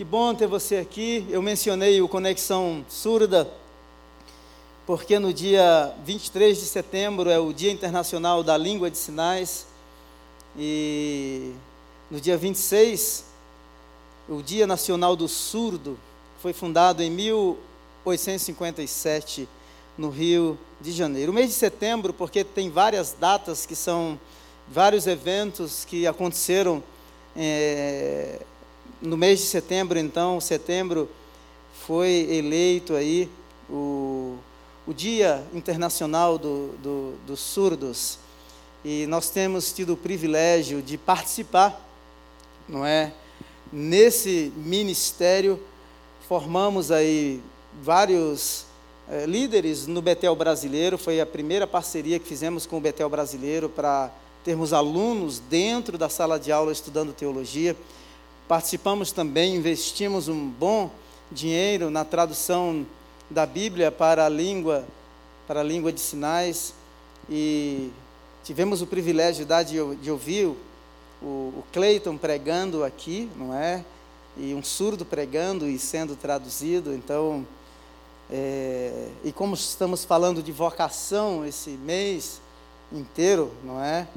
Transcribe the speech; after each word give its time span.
Que 0.00 0.04
bom 0.04 0.34
ter 0.34 0.46
você 0.46 0.78
aqui. 0.78 1.26
Eu 1.28 1.42
mencionei 1.42 2.00
o 2.00 2.08
Conexão 2.08 2.82
Surda, 2.88 3.46
porque 4.86 5.18
no 5.18 5.30
dia 5.30 5.94
23 6.06 6.58
de 6.58 6.64
setembro 6.64 7.28
é 7.28 7.38
o 7.38 7.52
Dia 7.52 7.70
Internacional 7.70 8.42
da 8.42 8.56
Língua 8.56 8.90
de 8.90 8.96
Sinais. 8.96 9.66
E 10.58 11.52
no 12.10 12.18
dia 12.18 12.38
26, 12.38 13.26
o 14.26 14.40
Dia 14.40 14.66
Nacional 14.66 15.14
do 15.14 15.28
Surdo, 15.28 15.98
foi 16.40 16.54
fundado 16.54 17.02
em 17.02 17.10
1857 17.10 19.46
no 19.98 20.08
Rio 20.08 20.58
de 20.80 20.92
Janeiro. 20.92 21.30
O 21.30 21.34
mês 21.34 21.48
de 21.48 21.54
setembro, 21.56 22.14
porque 22.14 22.42
tem 22.42 22.70
várias 22.70 23.12
datas 23.12 23.66
que 23.66 23.76
são 23.76 24.18
vários 24.66 25.06
eventos 25.06 25.84
que 25.84 26.06
aconteceram 26.06 26.82
é, 27.36 28.40
no 29.00 29.16
mês 29.16 29.40
de 29.40 29.46
setembro, 29.46 29.98
então, 29.98 30.40
setembro 30.40 31.08
foi 31.86 32.26
eleito 32.30 32.94
aí 32.94 33.30
o, 33.68 34.36
o 34.86 34.92
Dia 34.92 35.44
Internacional 35.54 36.36
do, 36.36 36.68
do, 36.82 37.14
dos 37.26 37.40
Surdos. 37.40 38.18
E 38.84 39.06
nós 39.06 39.30
temos 39.30 39.72
tido 39.72 39.94
o 39.94 39.96
privilégio 39.96 40.82
de 40.82 40.96
participar, 40.98 41.80
não 42.68 42.84
é? 42.84 43.12
Nesse 43.72 44.52
ministério, 44.56 45.60
formamos 46.28 46.90
aí 46.90 47.40
vários 47.82 48.64
é, 49.08 49.26
líderes 49.26 49.86
no 49.86 50.02
Betel 50.02 50.34
Brasileiro, 50.34 50.98
foi 50.98 51.20
a 51.20 51.26
primeira 51.26 51.66
parceria 51.66 52.18
que 52.18 52.26
fizemos 52.26 52.66
com 52.66 52.78
o 52.78 52.80
Betel 52.80 53.08
Brasileiro 53.08 53.68
para 53.68 54.10
termos 54.44 54.72
alunos 54.72 55.38
dentro 55.38 55.98
da 55.98 56.08
sala 56.08 56.38
de 56.38 56.50
aula 56.50 56.72
estudando 56.72 57.12
teologia. 57.12 57.76
Participamos 58.50 59.12
também, 59.12 59.54
investimos 59.54 60.26
um 60.26 60.48
bom 60.48 60.90
dinheiro 61.30 61.88
na 61.88 62.04
tradução 62.04 62.84
da 63.30 63.46
Bíblia 63.46 63.92
para 63.92 64.26
a 64.26 64.28
língua, 64.28 64.84
para 65.46 65.60
a 65.60 65.62
língua 65.62 65.92
de 65.92 66.00
sinais 66.00 66.74
e 67.28 67.92
tivemos 68.42 68.82
o 68.82 68.88
privilégio 68.88 69.46
de, 69.46 70.02
de 70.02 70.10
ouvir 70.10 70.46
o, 70.46 70.56
o 71.22 71.64
Cleiton 71.72 72.16
pregando 72.16 72.82
aqui, 72.82 73.30
não 73.36 73.54
é? 73.54 73.84
E 74.36 74.52
um 74.52 74.64
surdo 74.64 75.04
pregando 75.04 75.68
e 75.68 75.78
sendo 75.78 76.16
traduzido. 76.16 76.92
Então, 76.92 77.46
é, 78.28 79.10
e 79.22 79.30
como 79.30 79.54
estamos 79.54 80.04
falando 80.04 80.42
de 80.42 80.50
vocação 80.50 81.46
esse 81.46 81.70
mês 81.70 82.40
inteiro, 82.92 83.52
não 83.62 83.80
é? 83.80 84.08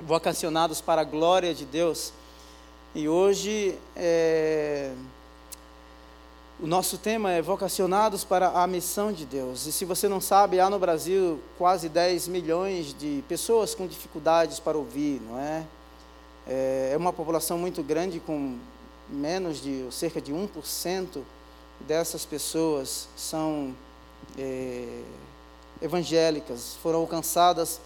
Vocacionados 0.00 0.80
para 0.80 1.00
a 1.00 1.04
glória 1.04 1.52
de 1.52 1.64
Deus. 1.64 2.12
E 2.96 3.10
hoje 3.10 3.78
é, 3.94 4.90
o 6.58 6.66
nosso 6.66 6.96
tema 6.96 7.30
é 7.30 7.42
vocacionados 7.42 8.24
para 8.24 8.48
a 8.48 8.66
missão 8.66 9.12
de 9.12 9.26
Deus. 9.26 9.66
E 9.66 9.72
se 9.72 9.84
você 9.84 10.08
não 10.08 10.18
sabe, 10.18 10.58
há 10.58 10.70
no 10.70 10.78
Brasil 10.78 11.38
quase 11.58 11.90
10 11.90 12.26
milhões 12.28 12.94
de 12.94 13.22
pessoas 13.28 13.74
com 13.74 13.86
dificuldades 13.86 14.58
para 14.58 14.78
ouvir, 14.78 15.20
não 15.28 15.38
é? 15.38 15.66
É, 16.48 16.90
é 16.94 16.96
uma 16.96 17.12
população 17.12 17.58
muito 17.58 17.82
grande, 17.82 18.18
com 18.18 18.56
menos 19.10 19.60
de 19.60 19.86
cerca 19.92 20.18
de 20.18 20.32
1% 20.32 21.20
dessas 21.80 22.24
pessoas 22.24 23.10
são 23.14 23.76
é, 24.38 25.02
evangélicas, 25.82 26.78
foram 26.82 27.00
alcançadas 27.00 27.78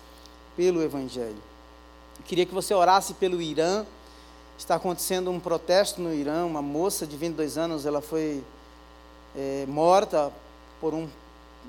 pelo 0.57 0.81
Evangelho. 0.81 1.43
Eu 2.17 2.25
queria 2.25 2.47
que 2.47 2.55
você 2.55 2.73
orasse 2.73 3.15
pelo 3.15 3.43
Irã 3.43 3.85
está 4.61 4.75
acontecendo 4.75 5.31
um 5.31 5.41
protesto 5.41 6.03
no 6.03 6.13
Irã. 6.13 6.45
Uma 6.45 6.61
moça 6.61 7.07
de 7.07 7.17
22 7.17 7.57
anos, 7.57 7.87
ela 7.87 8.03
foi 8.03 8.45
é, 9.35 9.65
morta 9.67 10.31
por 10.81 10.93
um, 10.93 11.09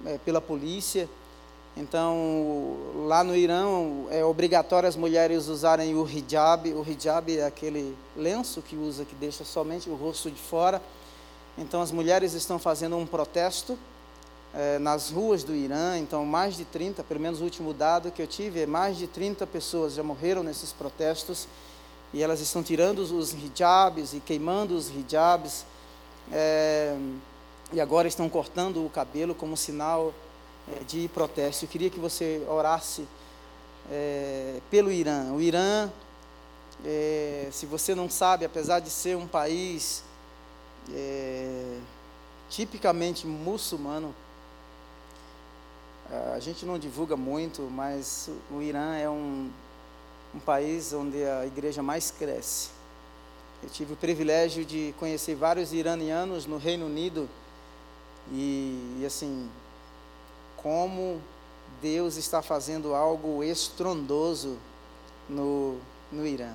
é, 0.05 0.17
pela 0.17 0.41
polícia. 0.41 1.09
Então, 1.75 2.75
lá 3.07 3.23
no 3.23 3.33
Irã 3.33 3.65
é 4.09 4.25
obrigatório 4.25 4.89
as 4.89 4.97
mulheres 4.97 5.47
usarem 5.47 5.95
o 5.95 6.05
hijab. 6.05 6.69
O 6.73 6.85
hijab 6.85 7.37
é 7.37 7.45
aquele 7.45 7.95
lenço 8.15 8.61
que 8.61 8.75
usa 8.75 9.05
que 9.05 9.15
deixa 9.15 9.45
somente 9.45 9.89
o 9.89 9.95
rosto 9.95 10.29
de 10.29 10.39
fora. 10.39 10.81
Então, 11.57 11.81
as 11.81 11.91
mulheres 11.93 12.33
estão 12.33 12.59
fazendo 12.59 12.97
um 12.97 13.05
protesto 13.05 13.79
é, 14.53 14.77
nas 14.79 15.09
ruas 15.09 15.45
do 15.45 15.55
Irã. 15.55 15.97
Então, 15.97 16.25
mais 16.25 16.57
de 16.57 16.65
30, 16.65 17.05
pelo 17.05 17.21
menos 17.21 17.39
o 17.39 17.45
último 17.45 17.73
dado 17.73 18.11
que 18.11 18.21
eu 18.21 18.27
tive, 18.27 18.63
é 18.63 18.65
mais 18.65 18.97
de 18.97 19.07
30 19.07 19.47
pessoas 19.47 19.93
já 19.93 20.03
morreram 20.03 20.43
nesses 20.43 20.73
protestos 20.73 21.47
e 22.13 22.21
elas 22.21 22.41
estão 22.41 22.61
tirando 22.61 22.99
os 22.99 23.33
hijabs 23.33 24.13
e 24.13 24.19
queimando 24.19 24.75
os 24.75 24.89
hijabs, 24.89 25.65
é, 26.31 26.95
e 27.71 27.79
agora 27.79 28.07
estão 28.07 28.29
cortando 28.29 28.85
o 28.85 28.89
cabelo 28.89 29.33
como 29.33 29.55
sinal 29.55 30.13
é, 30.73 30.83
de 30.83 31.07
protesto. 31.09 31.65
Eu 31.65 31.69
queria 31.69 31.89
que 31.89 31.99
você 31.99 32.43
orasse 32.47 33.07
é, 33.89 34.59
pelo 34.69 34.91
Irã. 34.91 35.31
O 35.31 35.41
Irã, 35.41 35.89
é, 36.85 37.47
se 37.51 37.65
você 37.65 37.95
não 37.95 38.09
sabe, 38.09 38.43
apesar 38.43 38.79
de 38.79 38.89
ser 38.89 39.15
um 39.15 39.27
país 39.27 40.03
é, 40.93 41.77
tipicamente 42.49 43.25
muçulmano, 43.25 44.13
a 46.35 46.39
gente 46.39 46.65
não 46.65 46.77
divulga 46.77 47.15
muito, 47.15 47.61
mas 47.71 48.29
o 48.51 48.61
Irã 48.61 48.97
é 48.97 49.09
um 49.09 49.49
um 50.33 50.39
país 50.39 50.93
onde 50.93 51.23
a 51.23 51.45
igreja 51.45 51.83
mais 51.83 52.11
cresce. 52.11 52.69
Eu 53.61 53.69
tive 53.69 53.93
o 53.93 53.95
privilégio 53.95 54.65
de 54.65 54.93
conhecer 54.97 55.35
vários 55.35 55.71
iranianos 55.71 56.45
no 56.45 56.57
Reino 56.57 56.85
Unido 56.85 57.29
e, 58.31 58.97
e 58.99 59.05
assim, 59.05 59.49
como 60.57 61.21
Deus 61.81 62.17
está 62.17 62.41
fazendo 62.41 62.95
algo 62.95 63.43
estrondoso 63.43 64.57
no, 65.29 65.77
no 66.11 66.25
Irã. 66.25 66.53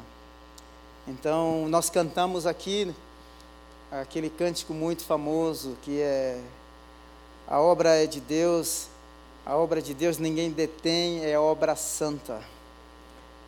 Então, 1.06 1.68
nós 1.68 1.88
cantamos 1.88 2.46
aqui 2.46 2.92
aquele 3.90 4.28
cântico 4.28 4.74
muito 4.74 5.04
famoso 5.04 5.76
que 5.82 6.00
é 6.00 6.40
a 7.46 7.60
obra 7.60 7.94
é 7.94 8.06
de 8.06 8.20
Deus, 8.20 8.88
a 9.44 9.56
obra 9.56 9.80
de 9.80 9.94
Deus 9.94 10.18
ninguém 10.18 10.50
detém, 10.50 11.24
é 11.24 11.38
obra 11.38 11.76
santa. 11.76 12.42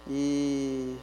E 0.08 0.96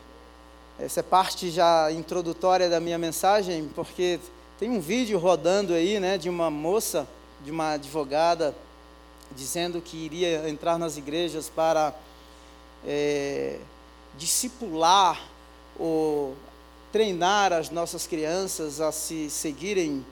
essa 0.79 0.99
é 0.99 1.03
parte 1.03 1.49
já 1.51 1.91
introdutória 1.91 2.69
da 2.69 2.79
minha 2.79 2.97
mensagem, 2.97 3.69
porque 3.75 4.19
tem 4.59 4.69
um 4.69 4.79
vídeo 4.79 5.19
rodando 5.19 5.73
aí, 5.73 5.99
né, 5.99 6.17
de 6.17 6.29
uma 6.29 6.49
moça, 6.49 7.07
de 7.43 7.51
uma 7.51 7.73
advogada, 7.73 8.55
dizendo 9.35 9.81
que 9.81 9.97
iria 9.97 10.49
entrar 10.49 10.77
nas 10.77 10.97
igrejas 10.97 11.49
para 11.49 11.93
é, 12.85 13.59
discipular 14.17 15.21
ou 15.77 16.35
treinar 16.91 17.51
as 17.51 17.69
nossas 17.69 18.07
crianças 18.07 18.79
a 18.79 18.91
se 18.91 19.29
seguirem 19.29 20.05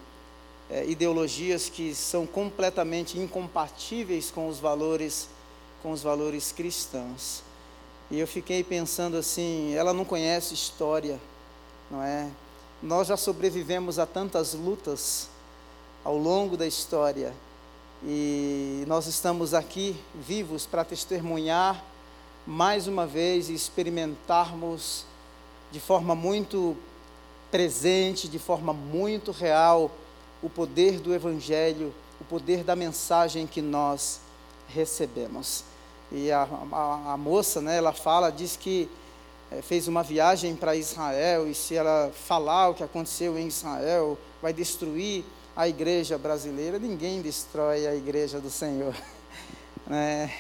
é, 0.70 0.86
ideologias 0.86 1.70
que 1.70 1.96
são 1.96 2.26
completamente 2.26 3.18
incompatíveis 3.18 4.30
com 4.32 4.48
os 4.48 4.60
valores 4.60 5.30
com 5.82 5.92
os 5.92 6.02
valores 6.02 6.54
cristãos. 6.54 7.44
E 8.12 8.20
eu 8.20 8.28
fiquei 8.28 8.64
pensando 8.64 9.18
assim, 9.18 9.74
ela 9.74 9.94
não 9.94 10.06
conhece 10.06 10.54
história, 10.54 11.20
não 11.90 12.02
é? 12.02 12.30
Nós 12.82 13.08
já 13.08 13.18
sobrevivemos 13.18 13.98
a 13.98 14.06
tantas 14.06 14.54
lutas 14.54 15.30
ao 16.04 16.18
longo 16.18 16.58
da 16.58 16.68
história 16.68 17.34
e 18.04 18.84
nós 18.86 19.08
estamos 19.08 19.54
aqui 19.54 19.96
vivos 20.14 20.66
para 20.66 20.84
testemunhar 20.84 21.82
mais 22.46 22.88
uma 22.88 23.08
vez 23.08 23.50
e 23.50 23.54
experimentarmos 23.54 25.06
de 25.72 25.80
forma 25.80 26.14
muito 26.14 26.76
presente, 27.50 28.28
de 28.28 28.38
forma 28.38 28.74
muito 28.74 29.32
real, 29.32 29.90
o 30.42 30.50
poder 30.50 31.00
do 31.00 31.14
Evangelho, 31.14 31.94
o 32.20 32.26
poder 32.26 32.64
da 32.64 32.76
mensagem 32.76 33.48
que 33.48 33.62
nós 33.62 34.20
recebemos. 34.68 35.64
E 36.14 36.32
a, 36.32 36.48
a, 36.72 37.14
a 37.14 37.18
moça, 37.18 37.60
né, 37.60 37.78
ela 37.78 37.92
fala, 37.92 38.30
diz 38.30 38.56
que 38.56 38.88
é, 39.52 39.64
fez 39.64 39.88
uma 39.88 40.04
viagem 40.04 40.56
para 40.56 40.76
Israel 40.76 41.48
e 41.50 41.56
se 41.56 41.76
ela 41.76 42.12
falar 42.14 42.70
o 42.70 42.76
que 42.76 42.84
aconteceu 42.84 43.38
em 43.38 43.48
Israel, 43.48 44.18
vai 44.40 44.54
destruir 44.54 45.26
a 45.56 45.68
igreja 45.68 46.18
brasileira. 46.18 46.78
Ninguém 46.78 47.20
destrói 47.20 47.88
a 47.88 47.96
igreja 47.96 48.40
do 48.40 48.50
Senhor. 48.50 48.96
Né? 49.86 50.34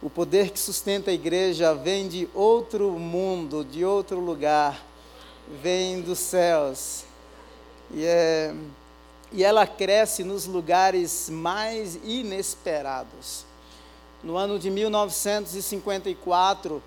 O 0.00 0.08
poder 0.08 0.50
que 0.50 0.58
sustenta 0.58 1.10
a 1.10 1.14
igreja 1.14 1.74
vem 1.74 2.08
de 2.08 2.26
outro 2.32 2.92
mundo, 2.92 3.62
de 3.62 3.84
outro 3.84 4.20
lugar, 4.20 4.82
vem 5.60 6.00
dos 6.00 6.18
céus. 6.18 7.04
E, 7.90 8.06
é, 8.06 8.54
e 9.30 9.44
ela 9.44 9.66
cresce 9.66 10.24
nos 10.24 10.46
lugares 10.46 11.28
mais 11.28 11.96
inesperados. 11.96 13.44
No 14.22 14.36
ano 14.36 14.58
de 14.58 14.70
1954, 14.70 16.82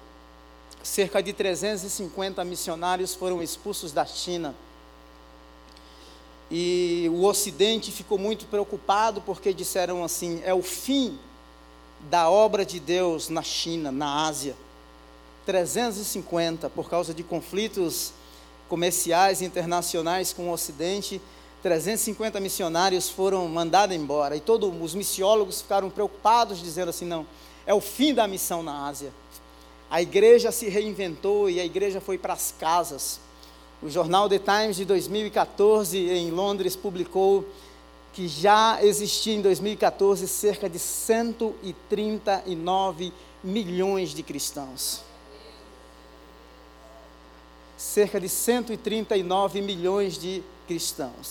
cerca 0.83 1.23
de 1.23 1.31
350 1.31 2.43
missionários 2.43 3.15
foram 3.15 3.41
expulsos 3.41 3.91
da 3.91 4.05
China. 4.05 4.53
E 6.49 7.07
o 7.09 7.23
Ocidente 7.23 7.91
ficou 7.91 8.17
muito 8.17 8.45
preocupado 8.47 9.21
porque 9.21 9.53
disseram 9.53 10.03
assim: 10.03 10.41
é 10.43 10.53
o 10.53 10.61
fim 10.61 11.17
da 12.09 12.29
obra 12.29 12.65
de 12.65 12.79
Deus 12.79 13.29
na 13.29 13.41
China, 13.41 13.91
na 13.91 14.27
Ásia. 14.27 14.55
350, 15.45 16.69
por 16.69 16.89
causa 16.89 17.13
de 17.13 17.23
conflitos 17.23 18.13
comerciais 18.67 19.41
internacionais 19.41 20.33
com 20.33 20.49
o 20.49 20.51
Ocidente, 20.51 21.21
350 21.61 22.39
missionários 22.39 23.09
foram 23.09 23.47
mandados 23.47 23.95
embora. 23.95 24.35
E 24.35 24.39
todos 24.39 24.71
os 24.81 24.95
missiólogos 24.95 25.61
ficaram 25.61 25.89
preocupados, 25.89 26.59
dizendo 26.59 26.89
assim: 26.89 27.05
não, 27.05 27.25
é 27.65 27.73
o 27.73 27.81
fim 27.81 28.13
da 28.13 28.27
missão 28.27 28.63
na 28.63 28.87
Ásia. 28.87 29.11
A 29.89 30.01
igreja 30.01 30.51
se 30.51 30.69
reinventou 30.69 31.49
e 31.49 31.59
a 31.59 31.65
igreja 31.65 31.99
foi 31.99 32.17
para 32.17 32.33
as 32.33 32.53
casas. 32.57 33.19
O 33.83 33.89
jornal 33.89 34.29
The 34.29 34.39
Times 34.39 34.77
de 34.77 34.85
2014, 34.85 35.97
em 35.97 36.31
Londres, 36.31 36.75
publicou 36.75 37.45
que 38.13 38.27
já 38.27 38.77
existia 38.81 39.33
em 39.33 39.41
2014 39.41 40.27
cerca 40.27 40.69
de 40.69 40.77
139 40.77 43.11
milhões 43.43 44.13
de 44.13 44.21
cristãos. 44.23 45.01
Cerca 47.77 48.19
de 48.19 48.27
139 48.29 49.61
milhões 49.61 50.17
de 50.17 50.39
cristãos. 50.39 50.60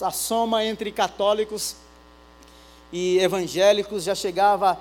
A 0.01 0.11
soma 0.11 0.63
entre 0.65 0.91
católicos 0.91 1.75
e 2.91 3.19
evangélicos 3.19 4.03
já 4.03 4.13
chegava 4.13 4.79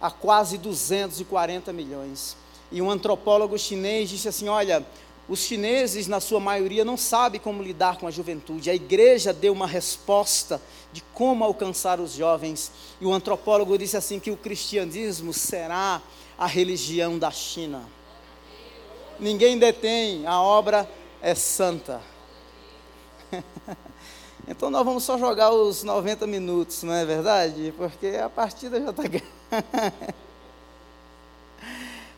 a 0.00 0.10
quase 0.10 0.58
240 0.58 1.72
milhões. 1.72 2.36
E 2.70 2.80
um 2.80 2.90
antropólogo 2.90 3.58
chinês 3.58 4.08
disse 4.10 4.28
assim: 4.28 4.48
Olha, 4.48 4.84
os 5.28 5.40
chineses, 5.40 6.06
na 6.06 6.20
sua 6.20 6.40
maioria, 6.40 6.84
não 6.84 6.96
sabem 6.96 7.40
como 7.40 7.62
lidar 7.62 7.98
com 7.98 8.06
a 8.06 8.10
juventude. 8.10 8.70
A 8.70 8.74
igreja 8.74 9.32
deu 9.32 9.52
uma 9.52 9.66
resposta 9.66 10.60
de 10.92 11.02
como 11.12 11.44
alcançar 11.44 12.00
os 12.00 12.12
jovens. 12.12 12.72
E 13.00 13.06
o 13.06 13.12
antropólogo 13.12 13.76
disse 13.76 13.96
assim: 13.96 14.18
que 14.18 14.30
o 14.30 14.36
cristianismo 14.36 15.32
será 15.32 16.00
a 16.38 16.46
religião 16.46 17.18
da 17.18 17.30
China. 17.30 17.82
Ninguém 19.18 19.58
detém, 19.58 20.26
a 20.26 20.40
obra 20.40 20.88
é 21.20 21.34
santa. 21.34 22.00
então 24.48 24.70
nós 24.70 24.82
vamos 24.82 25.04
só 25.04 25.18
jogar 25.18 25.50
os 25.50 25.82
90 25.82 26.26
minutos, 26.26 26.82
não 26.82 26.94
é 26.94 27.04
verdade? 27.04 27.72
Porque 27.76 28.18
a 28.22 28.30
partida 28.30 28.80
já 28.80 28.88
está 28.90 29.02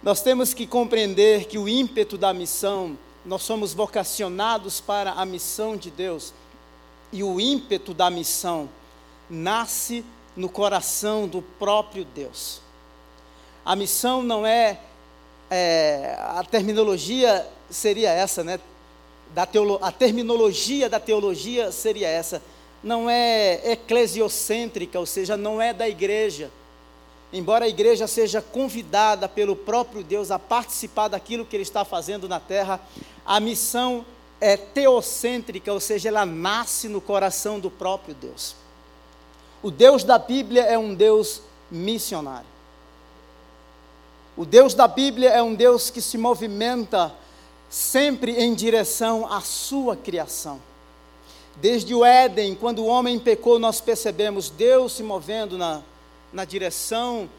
Nós 0.01 0.23
temos 0.23 0.55
que 0.55 0.65
compreender 0.65 1.47
que 1.47 1.59
o 1.59 1.69
ímpeto 1.69 2.17
da 2.17 2.33
missão, 2.33 2.97
nós 3.27 3.43
somos 3.43 3.75
vocacionados 3.75 4.81
para 4.81 5.11
a 5.11 5.27
missão 5.27 5.77
de 5.77 5.91
Deus, 5.91 6.33
e 7.13 7.25
o 7.25 7.41
ímpeto 7.41 7.93
da 7.93 8.09
missão 8.09 8.69
nasce 9.29 10.05
no 10.37 10.49
coração 10.49 11.27
do 11.27 11.43
próprio 11.43 12.05
Deus. 12.05 12.61
A 13.65 13.75
missão 13.75 14.23
não 14.23 14.47
é, 14.47 14.79
é 15.51 16.17
a 16.19 16.45
terminologia 16.45 17.47
seria 17.69 18.11
essa, 18.11 18.45
né? 18.45 18.61
Da 19.35 19.47
teolo, 19.47 19.79
a 19.81 19.93
terminologia 19.93 20.89
da 20.89 20.99
teologia 20.99 21.71
seria 21.71 22.09
essa. 22.09 22.43
Não 22.83 23.09
é 23.09 23.73
eclesiocêntrica, 23.73 24.99
ou 24.99 25.07
seja, 25.07 25.37
não 25.37 25.61
é 25.61 25.73
da 25.73 25.89
igreja 25.89 26.51
embora 27.33 27.65
a 27.65 27.69
igreja 27.69 28.07
seja 28.07 28.43
convidada 28.43 29.29
pelo 29.29 29.55
próprio 29.55 30.03
Deus 30.03 30.31
a 30.31 30.39
participar 30.39 31.09
daquilo 31.09 31.45
que 31.45 31.55
Ele 31.57 31.63
está 31.63 31.85
fazendo 31.85 32.29
na 32.29 32.41
terra, 32.41 32.81
a 33.25 33.39
missão 33.39 34.05
é 34.41 34.57
teocêntrica, 34.57 35.73
ou 35.73 35.81
seja, 35.81 36.09
ela 36.09 36.27
nasce 36.27 36.89
no 36.89 37.01
coração 37.01 37.61
do 37.61 37.71
próprio 37.71 38.15
Deus. 38.15 38.57
O 39.63 39.71
Deus 39.71 40.03
da 40.03 40.19
Bíblia 40.19 40.63
é 40.63 40.79
um 40.79 40.95
Deus 40.95 41.43
missionário. 41.71 42.49
O 44.37 44.45
Deus 44.45 44.73
da 44.73 44.89
Bíblia 44.89 45.31
é 45.31 45.43
um 45.43 45.55
Deus 45.55 45.91
que 45.91 46.01
se 46.01 46.17
movimenta 46.17 47.13
sempre 47.71 48.33
em 48.33 48.53
direção 48.53 49.33
à 49.33 49.41
sua 49.41 49.95
criação. 49.95 50.61
Desde 51.57 51.95
o 51.95 52.05
Éden, 52.05 52.57
quando 52.57 52.81
o 52.81 52.87
homem 52.87 53.19
pecou, 53.19 53.61
nós 53.61 53.81
percebemos 53.81 54.51
Deus 54.51 54.95
se 54.95 55.05
movendo 55.05 55.57
na, 55.57 55.81
na 56.33 56.45
direção 56.45 57.31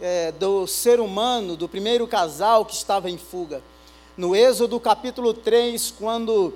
é, 0.00 0.32
do 0.32 0.66
ser 0.66 0.98
humano, 0.98 1.56
do 1.56 1.68
primeiro 1.68 2.06
casal 2.08 2.64
que 2.64 2.74
estava 2.74 3.08
em 3.08 3.16
fuga. 3.16 3.62
No 4.16 4.34
Êxodo 4.34 4.80
capítulo 4.80 5.32
3, 5.32 5.94
quando 5.96 6.52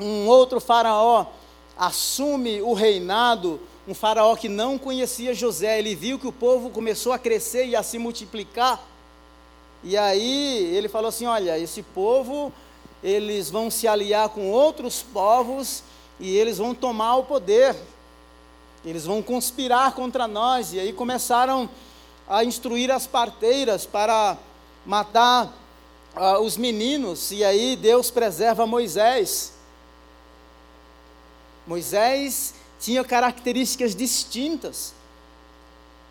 um 0.00 0.26
outro 0.26 0.58
faraó 0.58 1.26
assume 1.76 2.62
o 2.62 2.72
reinado, 2.72 3.60
um 3.86 3.92
faraó 3.92 4.34
que 4.36 4.48
não 4.48 4.78
conhecia 4.78 5.34
José, 5.34 5.78
ele 5.78 5.94
viu 5.94 6.18
que 6.18 6.26
o 6.26 6.32
povo 6.32 6.70
começou 6.70 7.12
a 7.12 7.18
crescer 7.18 7.66
e 7.66 7.76
a 7.76 7.82
se 7.82 7.98
multiplicar. 7.98 8.82
E 9.84 9.96
aí 9.98 10.74
ele 10.74 10.88
falou 10.88 11.10
assim: 11.10 11.26
Olha, 11.26 11.58
esse 11.58 11.82
povo, 11.82 12.50
eles 13.02 13.50
vão 13.50 13.70
se 13.70 13.86
aliar 13.86 14.30
com 14.30 14.50
outros 14.50 15.02
povos 15.02 15.82
e 16.18 16.34
eles 16.36 16.56
vão 16.56 16.74
tomar 16.74 17.16
o 17.16 17.24
poder. 17.24 17.76
Eles 18.82 19.04
vão 19.04 19.22
conspirar 19.22 19.92
contra 19.92 20.26
nós. 20.26 20.72
E 20.72 20.80
aí 20.80 20.92
começaram 20.92 21.68
a 22.26 22.42
instruir 22.44 22.90
as 22.90 23.06
parteiras 23.06 23.84
para 23.84 24.38
matar 24.86 25.52
uh, 26.16 26.40
os 26.40 26.56
meninos. 26.56 27.30
E 27.30 27.44
aí 27.44 27.76
Deus 27.76 28.10
preserva 28.10 28.66
Moisés. 28.66 29.52
Moisés 31.66 32.54
tinha 32.80 33.04
características 33.04 33.94
distintas. 33.94 34.94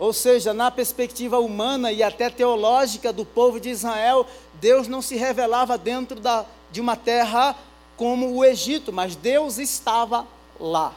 Ou 0.04 0.12
seja, 0.12 0.54
na 0.54 0.70
perspectiva 0.70 1.40
humana 1.40 1.90
e 1.90 2.04
até 2.04 2.30
teológica 2.30 3.14
do 3.14 3.24
povo 3.24 3.58
de 3.58 3.70
Israel, 3.70 4.28
Deus 4.56 4.86
não 4.86 5.02
se 5.02 5.16
revelava 5.16 5.78
dentro 5.78 6.20
da, 6.20 6.46
de 6.70 6.82
uma 6.82 6.98
terra 6.98 7.56
como 7.96 8.36
o 8.36 8.44
Egito, 8.44 8.92
mas 8.92 9.16
Deus 9.16 9.58
estava 9.58 10.28
lá. 10.60 10.94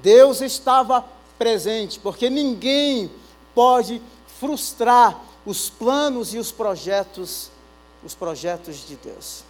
Deus 0.00 0.40
estava 0.42 1.04
presente, 1.36 1.98
porque 1.98 2.30
ninguém 2.30 3.10
pode 3.52 4.00
frustrar 4.38 5.20
os 5.44 5.68
planos 5.68 6.32
e 6.32 6.38
os 6.38 6.52
projetos, 6.52 7.50
os 8.04 8.14
projetos 8.14 8.86
de 8.86 8.94
Deus. 8.94 9.42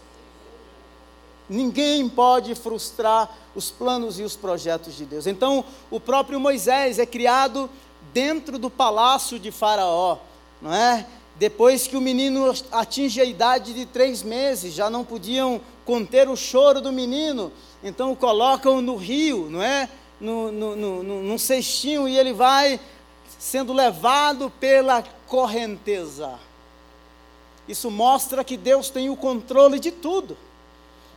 Ninguém 1.51 2.09
pode 2.09 2.55
frustrar 2.55 3.31
os 3.55 3.71
planos 3.71 4.19
e 4.19 4.23
os 4.23 4.37
projetos 4.37 4.97
de 4.97 5.05
Deus. 5.05 5.27
Então, 5.27 5.67
o 5.91 6.01
próprio 6.01 6.41
Moisés 6.41 6.99
é 6.99 7.05
criado 7.05 7.69
dentro 8.13 8.59
do 8.59 8.71
palácio 8.71 9.39
de 9.39 9.51
Faraó, 9.51 10.19
não 10.61 10.73
é? 10.73 11.07
Depois 11.37 11.87
que 11.87 11.97
o 11.97 12.01
menino 12.01 12.53
atinge 12.71 13.21
a 13.21 13.25
idade 13.25 13.73
de 13.73 13.87
três 13.87 14.23
meses, 14.23 14.75
já 14.75 14.91
não 14.91 15.05
podiam 15.05 15.61
conter 15.85 16.29
o 16.29 16.37
choro 16.37 16.81
do 16.81 16.93
menino, 16.93 17.51
então 17.83 18.13
o 18.13 18.17
colocam 18.17 18.81
no 18.81 18.97
rio, 18.97 19.49
não 19.49 19.63
é? 19.63 19.89
no, 20.21 20.53
no, 20.53 20.77
no, 20.77 21.03
num 21.03 21.39
cestinho 21.39 22.07
e 22.07 22.17
ele 22.17 22.33
vai 22.33 22.79
sendo 23.39 23.73
levado 23.73 24.51
pela 24.61 25.03
correnteza. 25.27 26.39
Isso 27.67 27.91
mostra 27.91 28.45
que 28.45 28.57
Deus 28.57 28.91
tem 28.91 29.09
o 29.09 29.17
controle 29.17 29.81
de 29.81 29.91
tudo. 29.91 30.37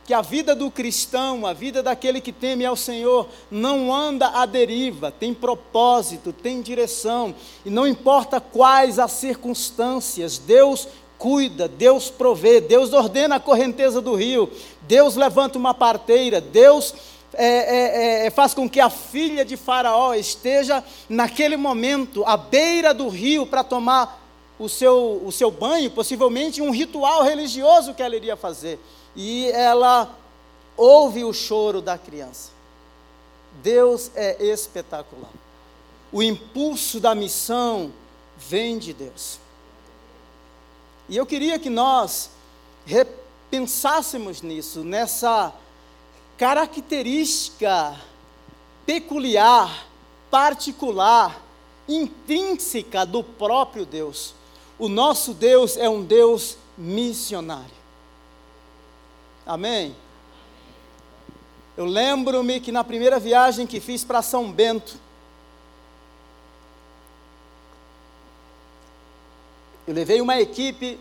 Que 0.04 0.12
a 0.12 0.20
vida 0.20 0.54
do 0.54 0.70
cristão, 0.70 1.46
a 1.46 1.52
vida 1.52 1.82
daquele 1.82 2.20
que 2.20 2.32
teme 2.32 2.64
ao 2.64 2.76
Senhor, 2.76 3.28
não 3.50 3.92
anda 3.92 4.28
à 4.28 4.44
deriva, 4.44 5.10
tem 5.10 5.32
propósito, 5.32 6.32
tem 6.32 6.60
direção, 6.60 7.34
e 7.64 7.70
não 7.70 7.86
importa 7.86 8.40
quais 8.40 8.98
as 8.98 9.12
circunstâncias, 9.12 10.36
Deus 10.36 10.86
cuida, 11.18 11.66
Deus 11.66 12.10
provê, 12.10 12.60
Deus 12.60 12.92
ordena 12.92 13.36
a 13.36 13.40
correnteza 13.40 14.02
do 14.02 14.14
rio, 14.14 14.50
Deus 14.82 15.16
levanta 15.16 15.56
uma 15.56 15.72
parteira, 15.72 16.38
Deus 16.40 16.94
é, 17.36 17.46
é, 17.46 18.26
é, 18.26 18.30
faz 18.30 18.54
com 18.54 18.68
que 18.68 18.80
a 18.80 18.90
filha 18.90 19.44
de 19.44 19.56
Faraó 19.56 20.14
esteja 20.14 20.84
naquele 21.08 21.56
momento 21.56 22.24
à 22.26 22.36
beira 22.36 22.92
do 22.92 23.08
rio 23.08 23.46
para 23.46 23.64
tomar 23.64 24.22
o 24.58 24.68
seu, 24.68 25.22
o 25.24 25.32
seu 25.32 25.50
banho, 25.50 25.90
possivelmente 25.90 26.62
um 26.62 26.70
ritual 26.70 27.22
religioso 27.22 27.94
que 27.94 28.02
ela 28.02 28.14
iria 28.14 28.36
fazer. 28.36 28.78
E 29.14 29.50
ela 29.50 30.14
ouve 30.76 31.24
o 31.24 31.32
choro 31.32 31.80
da 31.80 31.96
criança. 31.96 32.50
Deus 33.62 34.10
é 34.14 34.44
espetacular. 34.44 35.30
O 36.12 36.22
impulso 36.22 37.00
da 37.00 37.14
missão 37.14 37.92
vem 38.36 38.78
de 38.78 38.92
Deus. 38.92 39.38
E 41.08 41.16
eu 41.16 41.26
queria 41.26 41.58
que 41.58 41.70
nós 41.70 42.30
repensássemos 42.86 44.42
nisso, 44.42 44.82
nessa 44.82 45.52
característica 46.36 47.96
peculiar, 48.84 49.86
particular, 50.30 51.40
intrínseca 51.88 53.04
do 53.04 53.22
próprio 53.22 53.84
Deus. 53.84 54.34
O 54.78 54.88
nosso 54.88 55.34
Deus 55.34 55.76
é 55.76 55.88
um 55.88 56.02
Deus 56.02 56.56
missionário. 56.76 57.83
Amém? 59.46 59.94
Eu 61.76 61.84
lembro-me 61.84 62.60
que 62.60 62.72
na 62.72 62.82
primeira 62.82 63.18
viagem 63.18 63.66
que 63.66 63.78
fiz 63.78 64.02
para 64.02 64.22
São 64.22 64.50
Bento, 64.50 64.96
eu 69.86 69.92
levei 69.92 70.20
uma 70.20 70.40
equipe, 70.40 70.98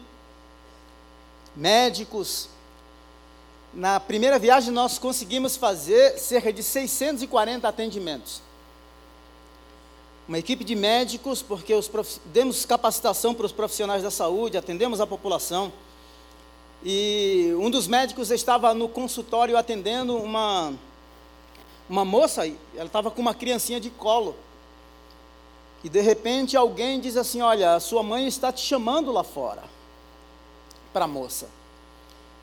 médicos. 1.55 2.49
Na 3.73 3.99
primeira 3.99 4.37
viagem 4.37 4.73
nós 4.73 4.97
conseguimos 4.97 5.55
fazer 5.55 6.17
cerca 6.19 6.51
de 6.51 6.61
640 6.61 7.67
atendimentos. 7.67 8.41
Uma 10.27 10.39
equipe 10.39 10.63
de 10.63 10.75
médicos, 10.75 11.41
porque 11.41 11.73
os 11.73 11.89
demos 12.25 12.65
capacitação 12.65 13.33
para 13.33 13.45
os 13.45 13.51
profissionais 13.51 14.03
da 14.03 14.11
saúde, 14.11 14.57
atendemos 14.57 14.99
a 14.99 15.07
população. 15.07 15.71
E 16.83 17.53
um 17.57 17.69
dos 17.69 17.87
médicos 17.87 18.29
estava 18.29 18.73
no 18.73 18.89
consultório 18.89 19.57
atendendo 19.57 20.17
uma, 20.17 20.73
uma 21.89 22.03
moça, 22.03 22.45
ela 22.75 22.85
estava 22.85 23.09
com 23.09 23.21
uma 23.21 23.33
criancinha 23.33 23.79
de 23.79 23.89
colo. 23.89 24.35
E 25.81 25.89
de 25.89 26.01
repente 26.01 26.57
alguém 26.57 26.99
diz 26.99 27.15
assim: 27.15 27.41
Olha, 27.41 27.75
a 27.75 27.79
sua 27.79 28.03
mãe 28.03 28.27
está 28.27 28.51
te 28.51 28.61
chamando 28.61 29.11
lá 29.11 29.23
fora. 29.23 29.63
Para 30.91 31.05
a 31.05 31.07
moça. 31.07 31.49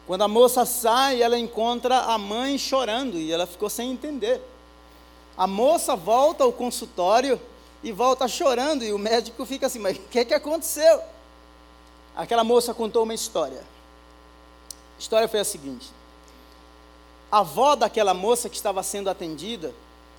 Quando 0.07 0.23
a 0.23 0.29
moça 0.29 0.65
sai, 0.65 1.23
ela 1.23 1.39
encontra 1.39 2.01
a 2.01 2.19
mãe 2.19 2.57
chorando 2.59 3.19
e 3.19 3.31
ela 3.31 3.47
ficou 3.47 3.69
sem 3.69 3.93
entender. 3.93 4.41
A 5.37 5.47
moça 5.47 5.95
volta 5.95 6.45
ao 6.45 6.53
consultório 6.53 7.41
e 7.83 7.93
volta 7.93 8.29
chorando, 8.29 8.85
e 8.85 8.93
o 8.93 8.99
médico 8.99 9.45
fica 9.45 9.67
assim: 9.67 9.79
Mas 9.79 9.99
o 9.99 10.01
que, 10.11 10.25
que 10.25 10.35
aconteceu? 10.35 11.01
Aquela 12.17 12.43
moça 12.43 12.73
contou 12.73 13.05
uma 13.05 13.15
história. 13.15 13.63
A 15.01 15.03
história 15.03 15.27
foi 15.27 15.41
a 15.41 15.45
seguinte: 15.45 15.91
a 17.33 17.39
avó 17.39 17.75
daquela 17.75 18.13
moça 18.13 18.51
que 18.51 18.57
estava 18.57 18.83
sendo 18.83 19.09
atendida, 19.09 19.73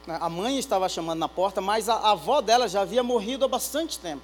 né, 0.07 0.17
a 0.19 0.27
mãe 0.27 0.57
estava 0.57 0.89
chamando 0.89 1.19
na 1.19 1.29
porta, 1.29 1.61
mas 1.61 1.87
a, 1.87 1.93
a 1.93 2.11
avó 2.13 2.41
dela 2.41 2.67
já 2.67 2.81
havia 2.81 3.03
morrido 3.03 3.45
há 3.45 3.47
bastante 3.47 3.99
tempo. 3.99 4.23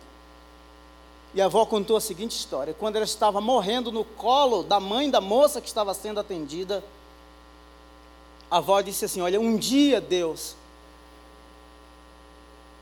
E 1.35 1.39
a 1.39 1.45
avó 1.45 1.63
contou 1.63 1.95
a 1.95 2.01
seguinte 2.01 2.35
história: 2.35 2.73
quando 2.73 2.95
ela 2.95 3.05
estava 3.05 3.39
morrendo 3.39 3.91
no 3.91 4.03
colo 4.03 4.63
da 4.63 4.79
mãe 4.79 5.11
da 5.11 5.21
moça 5.21 5.61
que 5.61 5.67
estava 5.67 5.93
sendo 5.93 6.19
atendida, 6.19 6.83
a 8.49 8.57
avó 8.57 8.81
disse 8.81 9.05
assim: 9.05 9.21
Olha, 9.21 9.39
um 9.39 9.57
dia 9.57 10.01
Deus 10.01 10.55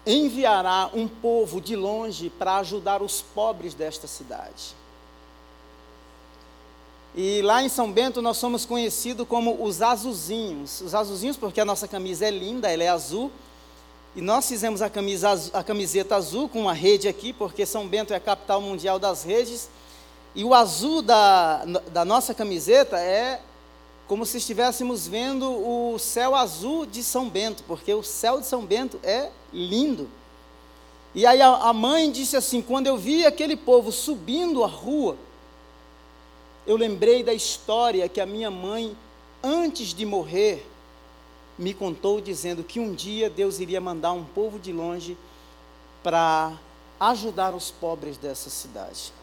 enviará 0.05 0.89
um 0.93 1.09
povo 1.09 1.59
de 1.59 1.75
longe 1.75 2.29
para 2.29 2.55
ajudar 2.55 3.01
os 3.01 3.21
pobres 3.21 3.73
desta 3.73 4.07
cidade. 4.07 4.73
E 7.17 7.41
lá 7.41 7.63
em 7.63 7.69
São 7.69 7.89
Bento 7.89 8.21
nós 8.21 8.35
somos 8.35 8.65
conhecidos 8.65 9.25
como 9.25 9.63
os 9.63 9.81
azulzinhos. 9.81 10.81
Os 10.81 10.93
azulzinhos 10.93 11.37
porque 11.37 11.61
a 11.61 11.65
nossa 11.65 11.87
camisa 11.87 12.25
é 12.25 12.31
linda, 12.31 12.69
ela 12.69 12.83
é 12.83 12.89
azul. 12.89 13.31
E 14.15 14.21
nós 14.21 14.47
fizemos 14.47 14.81
a, 14.81 14.89
camisa, 14.89 15.31
a 15.53 15.63
camiseta 15.63 16.15
azul 16.17 16.49
com 16.49 16.61
uma 16.61 16.73
rede 16.73 17.07
aqui, 17.07 17.31
porque 17.31 17.65
São 17.65 17.87
Bento 17.87 18.11
é 18.13 18.17
a 18.17 18.19
capital 18.19 18.59
mundial 18.59 18.99
das 18.99 19.23
redes. 19.23 19.69
E 20.35 20.43
o 20.43 20.53
azul 20.53 21.01
da, 21.01 21.63
da 21.91 22.03
nossa 22.03 22.33
camiseta 22.33 22.99
é 22.99 23.39
como 24.07 24.25
se 24.25 24.37
estivéssemos 24.37 25.07
vendo 25.07 25.49
o 25.49 25.97
céu 25.97 26.35
azul 26.35 26.85
de 26.85 27.01
São 27.01 27.29
Bento, 27.29 27.63
porque 27.65 27.93
o 27.93 28.03
céu 28.03 28.41
de 28.41 28.45
São 28.45 28.65
Bento 28.65 28.99
é 29.01 29.29
lindo. 29.53 30.09
E 31.13 31.25
aí 31.25 31.41
a, 31.41 31.47
a 31.47 31.73
mãe 31.73 32.11
disse 32.11 32.35
assim: 32.35 32.61
quando 32.61 32.87
eu 32.87 32.97
vi 32.97 33.25
aquele 33.25 33.55
povo 33.55 33.89
subindo 33.91 34.65
a 34.65 34.67
rua, 34.67 35.17
eu 36.65 36.75
lembrei 36.75 37.23
da 37.23 37.33
história 37.33 38.07
que 38.09 38.19
a 38.19 38.25
minha 38.25 38.49
mãe, 38.49 38.95
antes 39.43 39.93
de 39.93 40.05
morrer, 40.05 40.65
me 41.57 41.73
contou 41.73 42.19
dizendo 42.19 42.63
que 42.63 42.79
um 42.79 42.93
dia 42.93 43.29
Deus 43.29 43.59
iria 43.59 43.79
mandar 43.79 44.11
um 44.11 44.25
povo 44.25 44.59
de 44.59 44.73
longe 44.73 45.17
para 46.03 46.53
ajudar 46.99 47.53
os 47.53 47.71
pobres 47.71 48.17
dessa 48.17 48.49
cidade. 48.49 49.13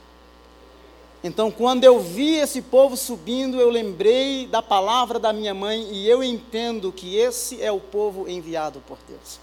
Então, 1.25 1.51
quando 1.51 1.85
eu 1.85 2.01
vi 2.01 2.35
esse 2.37 2.61
povo 2.61 2.97
subindo, 2.97 3.61
eu 3.61 3.71
lembrei 3.71 4.47
da 4.47 4.61
palavra 4.61 5.21
da 5.21 5.33
minha 5.33 5.55
mãe 5.55 5.93
e 5.93 6.09
eu 6.09 6.23
entendo 6.23 6.91
que 6.91 7.17
esse 7.17 7.63
é 7.63 7.71
o 7.71 7.79
povo 7.79 8.29
enviado 8.29 8.83
por 8.89 8.99
Deus. 9.07 9.39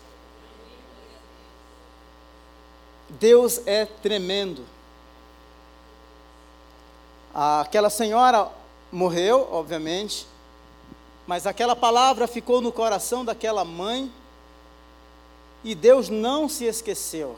Deus 3.09 3.61
é 3.65 3.85
tremendo. 3.85 4.65
Aquela 7.33 7.89
senhora 7.89 8.49
morreu, 8.91 9.47
obviamente, 9.51 10.25
mas 11.27 11.45
aquela 11.45 11.75
palavra 11.75 12.27
ficou 12.27 12.59
no 12.59 12.71
coração 12.71 13.23
daquela 13.23 13.63
mãe 13.63 14.11
e 15.63 15.75
Deus 15.75 16.09
não 16.09 16.49
se 16.49 16.65
esqueceu. 16.65 17.37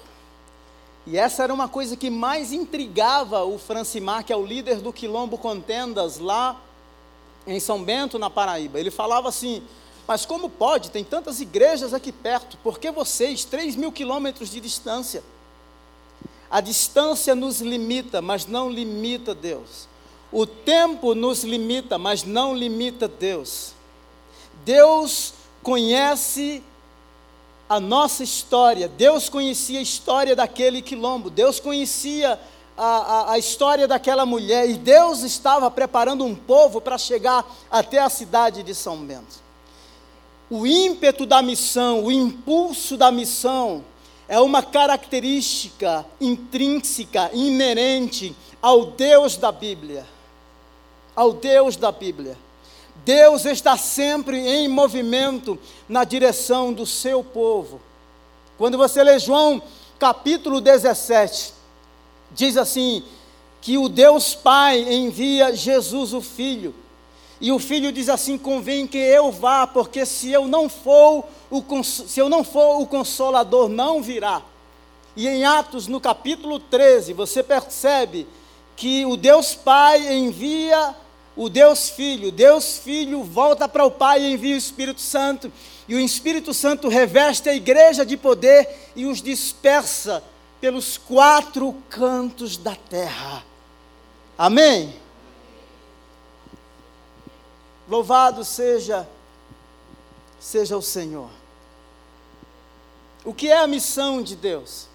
E 1.05 1.17
essa 1.17 1.43
era 1.43 1.53
uma 1.53 1.67
coisa 1.67 1.97
que 1.97 2.09
mais 2.09 2.53
intrigava 2.53 3.43
o 3.43 3.57
Francimar, 3.57 4.23
que 4.23 4.31
é 4.31 4.35
o 4.35 4.45
líder 4.45 4.77
do 4.77 4.93
Quilombo 4.93 5.37
Contendas 5.37 6.19
lá 6.19 6.61
em 7.45 7.59
São 7.59 7.83
Bento, 7.83 8.19
na 8.19 8.29
Paraíba. 8.29 8.79
Ele 8.79 8.91
falava 8.91 9.27
assim: 9.27 9.63
Mas 10.07 10.25
como 10.25 10.49
pode? 10.49 10.91
Tem 10.91 11.03
tantas 11.03 11.41
igrejas 11.41 11.93
aqui 11.93 12.11
perto, 12.11 12.57
por 12.63 12.79
que 12.79 12.91
vocês, 12.91 13.43
3 13.43 13.75
mil 13.75 13.91
quilômetros 13.91 14.51
de 14.51 14.61
distância? 14.61 15.23
A 16.51 16.59
distância 16.59 17.33
nos 17.33 17.61
limita, 17.61 18.21
mas 18.21 18.45
não 18.45 18.69
limita 18.69 19.33
Deus. 19.33 19.87
O 20.29 20.45
tempo 20.45 21.15
nos 21.15 21.45
limita, 21.45 21.97
mas 21.97 22.25
não 22.25 22.53
limita 22.53 23.07
Deus. 23.07 23.73
Deus 24.65 25.33
conhece 25.63 26.61
a 27.69 27.79
nossa 27.79 28.21
história. 28.21 28.89
Deus 28.89 29.29
conhecia 29.29 29.79
a 29.79 29.81
história 29.81 30.35
daquele 30.35 30.81
quilombo. 30.81 31.29
Deus 31.29 31.57
conhecia 31.57 32.37
a, 32.77 32.85
a, 32.85 33.31
a, 33.31 33.39
história 33.39 33.87
daquela 33.87 34.25
mulher. 34.25 34.69
E 34.69 34.73
Deus 34.73 35.21
estava 35.21 35.71
preparando 35.71 36.25
um 36.25 36.35
povo 36.35 36.81
para 36.81 36.97
chegar 36.97 37.45
até 37.71 37.99
a 37.99 38.09
cidade 38.09 38.61
de 38.61 38.75
São 38.75 38.97
Bento. 38.97 39.39
O 40.49 40.67
ímpeto 40.67 41.25
da 41.25 41.41
missão, 41.41 42.03
o 42.03 42.11
impulso 42.11 42.97
da 42.97 43.09
missão, 43.09 43.85
é 44.31 44.39
uma 44.39 44.63
característica 44.63 46.05
intrínseca, 46.21 47.29
inerente 47.33 48.33
ao 48.61 48.85
Deus 48.85 49.35
da 49.35 49.51
Bíblia. 49.51 50.05
Ao 51.13 51.33
Deus 51.33 51.75
da 51.75 51.91
Bíblia. 51.91 52.37
Deus 53.03 53.43
está 53.43 53.75
sempre 53.75 54.39
em 54.39 54.69
movimento 54.69 55.59
na 55.89 56.05
direção 56.05 56.71
do 56.71 56.85
seu 56.85 57.21
povo. 57.21 57.81
Quando 58.57 58.77
você 58.77 59.03
lê 59.03 59.19
João 59.19 59.61
capítulo 59.99 60.61
17, 60.61 61.53
diz 62.31 62.55
assim: 62.55 63.03
que 63.59 63.77
o 63.77 63.89
Deus 63.89 64.33
Pai 64.33 64.79
envia 64.93 65.53
Jesus 65.53 66.13
o 66.13 66.21
Filho. 66.21 66.73
E 67.41 67.51
o 67.51 67.59
filho 67.59 67.91
diz 67.91 68.07
assim: 68.07 68.37
convém 68.37 68.87
que 68.87 68.97
eu 68.97 69.29
vá, 69.29 69.67
porque 69.67 70.05
se 70.05 70.31
eu 70.31 70.47
não 70.47 70.69
for 70.69 71.25
o, 71.51 71.83
se 71.83 72.17
eu 72.17 72.29
não 72.29 72.43
for 72.45 72.81
o 72.81 72.87
consolador, 72.87 73.67
não 73.67 74.01
virá. 74.01 74.41
E 75.15 75.27
em 75.27 75.43
Atos, 75.43 75.87
no 75.87 75.99
capítulo 75.99 76.59
13, 76.59 77.11
você 77.11 77.43
percebe 77.43 78.25
que 78.77 79.05
o 79.05 79.17
Deus 79.17 79.53
Pai 79.53 80.13
envia 80.15 80.95
o 81.35 81.49
Deus 81.49 81.89
Filho. 81.89 82.31
Deus 82.31 82.77
Filho 82.77 83.21
volta 83.23 83.67
para 83.67 83.85
o 83.85 83.91
Pai 83.91 84.21
e 84.21 84.33
envia 84.33 84.55
o 84.55 84.57
Espírito 84.57 85.01
Santo. 85.01 85.51
E 85.87 85.93
o 85.93 85.99
Espírito 85.99 86.53
Santo 86.53 86.87
reveste 86.87 87.49
a 87.49 87.53
igreja 87.53 88.05
de 88.05 88.15
poder 88.15 88.91
e 88.95 89.05
os 89.05 89.21
dispersa 89.21 90.23
pelos 90.61 90.97
quatro 90.97 91.75
cantos 91.89 92.55
da 92.55 92.75
terra. 92.75 93.43
Amém? 94.37 94.95
Louvado 97.89 98.45
seja 98.45 99.05
seja 100.39 100.75
o 100.75 100.81
Senhor. 100.81 101.40
O 103.23 103.33
que 103.33 103.49
é 103.49 103.59
a 103.59 103.67
missão 103.67 104.21
de 104.21 104.35
Deus? 104.35 104.87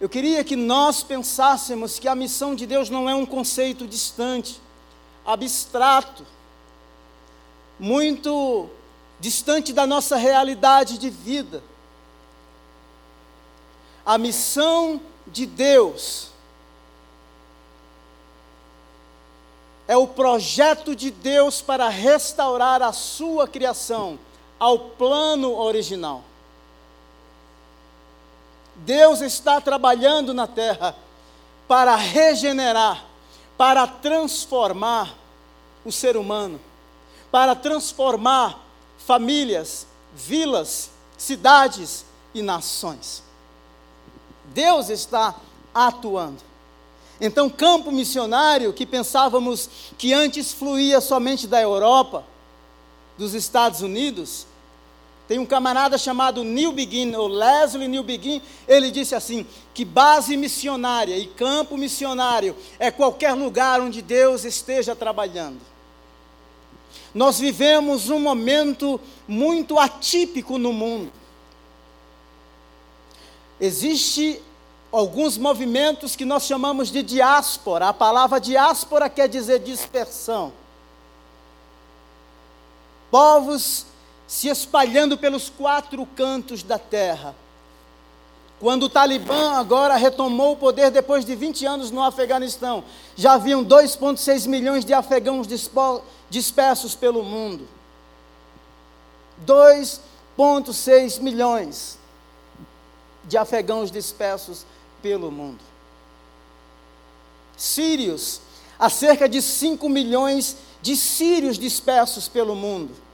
Eu 0.00 0.08
queria 0.08 0.42
que 0.42 0.56
nós 0.56 1.02
pensássemos 1.02 1.98
que 1.98 2.08
a 2.08 2.14
missão 2.14 2.54
de 2.54 2.66
Deus 2.66 2.90
não 2.90 3.08
é 3.08 3.14
um 3.14 3.26
conceito 3.26 3.86
distante, 3.86 4.60
abstrato, 5.24 6.26
muito 7.78 8.68
distante 9.20 9.72
da 9.72 9.86
nossa 9.86 10.16
realidade 10.16 10.98
de 10.98 11.10
vida. 11.10 11.62
A 14.04 14.18
missão 14.18 15.00
de 15.26 15.46
Deus 15.46 16.30
é 19.86 19.96
o 19.96 20.06
projeto 20.06 20.96
de 20.96 21.10
Deus 21.10 21.60
para 21.60 21.88
restaurar 21.88 22.82
a 22.82 22.92
sua 22.92 23.46
criação 23.46 24.18
ao 24.58 24.78
plano 24.78 25.54
original. 25.54 26.24
Deus 28.84 29.20
está 29.20 29.60
trabalhando 29.60 30.32
na 30.32 30.46
terra 30.46 30.96
para 31.68 31.94
regenerar, 31.96 33.04
para 33.56 33.86
transformar 33.86 35.14
o 35.84 35.92
ser 35.92 36.16
humano, 36.16 36.60
para 37.30 37.54
transformar 37.54 38.58
famílias, 38.98 39.86
vilas, 40.14 40.90
cidades 41.16 42.04
e 42.34 42.42
nações. 42.42 43.22
Deus 44.46 44.88
está 44.88 45.36
atuando. 45.74 46.42
Então, 47.20 47.50
campo 47.50 47.92
missionário, 47.92 48.72
que 48.72 48.86
pensávamos 48.86 49.68
que 49.98 50.12
antes 50.12 50.52
fluía 50.52 51.00
somente 51.00 51.46
da 51.46 51.60
Europa, 51.60 52.24
dos 53.18 53.34
Estados 53.34 53.82
Unidos, 53.82 54.46
tem 55.30 55.38
um 55.38 55.46
camarada 55.46 55.96
chamado 55.96 56.42
Neil 56.42 56.72
Begin, 56.72 57.14
ou 57.14 57.28
Leslie 57.28 57.86
Neil 57.86 58.02
Begin, 58.02 58.42
ele 58.66 58.90
disse 58.90 59.14
assim: 59.14 59.46
que 59.72 59.84
base 59.84 60.36
missionária 60.36 61.16
e 61.16 61.28
campo 61.28 61.76
missionário 61.76 62.56
é 62.80 62.90
qualquer 62.90 63.32
lugar 63.34 63.80
onde 63.80 64.02
Deus 64.02 64.44
esteja 64.44 64.96
trabalhando. 64.96 65.60
Nós 67.14 67.38
vivemos 67.38 68.10
um 68.10 68.18
momento 68.18 69.00
muito 69.28 69.78
atípico 69.78 70.58
no 70.58 70.72
mundo. 70.72 71.12
Existe 73.60 74.42
alguns 74.90 75.38
movimentos 75.38 76.16
que 76.16 76.24
nós 76.24 76.42
chamamos 76.42 76.90
de 76.90 77.04
diáspora. 77.04 77.90
A 77.90 77.94
palavra 77.94 78.40
diáspora 78.40 79.08
quer 79.08 79.28
dizer 79.28 79.60
dispersão. 79.60 80.52
Povos 83.12 83.86
se 84.30 84.46
espalhando 84.46 85.18
pelos 85.18 85.50
quatro 85.50 86.06
cantos 86.06 86.62
da 86.62 86.78
terra. 86.78 87.34
Quando 88.60 88.84
o 88.84 88.88
Talibã 88.88 89.54
agora 89.54 89.96
retomou 89.96 90.52
o 90.52 90.56
poder 90.56 90.92
depois 90.92 91.24
de 91.24 91.34
20 91.34 91.66
anos 91.66 91.90
no 91.90 92.00
Afeganistão, 92.00 92.84
já 93.16 93.32
haviam 93.32 93.64
2,6 93.64 94.46
milhões 94.46 94.84
de 94.84 94.94
afegãos 94.94 95.48
dispersos 96.30 96.94
pelo 96.94 97.24
mundo. 97.24 97.66
2,6 99.44 101.18
milhões 101.20 101.98
de 103.24 103.36
afegãos 103.36 103.90
dispersos 103.90 104.64
pelo 105.02 105.32
mundo. 105.32 105.64
Sírios, 107.56 108.40
há 108.78 108.88
cerca 108.88 109.28
de 109.28 109.42
5 109.42 109.88
milhões 109.88 110.56
de 110.80 110.94
sírios 110.94 111.58
dispersos 111.58 112.28
pelo 112.28 112.54
mundo. 112.54 113.09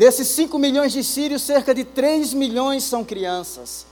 Desses 0.00 0.28
5 0.28 0.58
milhões 0.58 0.92
de 0.92 1.04
sírios, 1.04 1.42
cerca 1.42 1.74
de 1.74 1.84
3 1.84 2.32
milhões 2.32 2.84
são 2.84 3.04
crianças. 3.04 3.84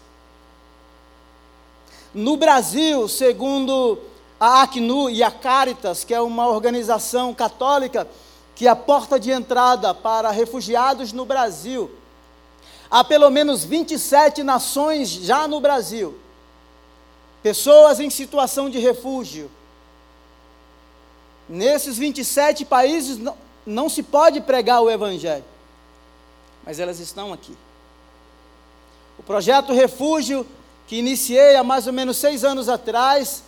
No 2.14 2.38
Brasil, 2.38 3.06
segundo 3.08 3.98
a 4.40 4.62
Acnu 4.62 5.10
e 5.10 5.22
a 5.22 5.30
Caritas, 5.30 6.04
que 6.04 6.14
é 6.14 6.20
uma 6.22 6.48
organização 6.48 7.34
católica 7.34 8.08
que 8.54 8.66
é 8.66 8.70
a 8.70 8.74
porta 8.74 9.20
de 9.20 9.30
entrada 9.30 9.92
para 9.92 10.30
refugiados 10.30 11.12
no 11.12 11.26
Brasil, 11.26 11.90
há 12.90 13.04
pelo 13.04 13.28
menos 13.28 13.62
27 13.62 14.42
nações 14.42 15.10
já 15.10 15.46
no 15.46 15.60
Brasil 15.60 16.18
pessoas 17.42 18.00
em 18.00 18.08
situação 18.08 18.70
de 18.70 18.78
refúgio. 18.78 19.50
Nesses 21.46 21.98
27 21.98 22.64
países 22.64 23.18
não, 23.18 23.36
não 23.66 23.90
se 23.90 24.02
pode 24.02 24.40
pregar 24.40 24.80
o 24.80 24.88
Evangelho, 24.88 25.44
mas 26.68 26.78
elas 26.78 27.00
estão 27.00 27.32
aqui. 27.32 27.56
O 29.18 29.22
projeto 29.22 29.72
Refúgio, 29.72 30.46
que 30.86 30.96
iniciei 30.96 31.56
há 31.56 31.64
mais 31.64 31.86
ou 31.86 31.94
menos 31.94 32.18
seis 32.18 32.44
anos 32.44 32.68
atrás, 32.68 33.42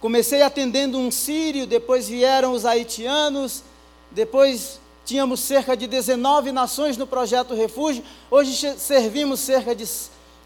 comecei 0.00 0.42
atendendo 0.42 0.96
um 0.96 1.10
sírio, 1.10 1.66
depois 1.66 2.06
vieram 2.06 2.52
os 2.52 2.64
haitianos, 2.64 3.64
depois 4.12 4.78
tínhamos 5.04 5.40
cerca 5.40 5.76
de 5.76 5.88
19 5.88 6.52
nações 6.52 6.96
no 6.96 7.04
projeto 7.04 7.52
Refúgio, 7.52 8.04
hoje 8.30 8.78
servimos 8.78 9.40
cerca 9.40 9.74
de 9.74 9.84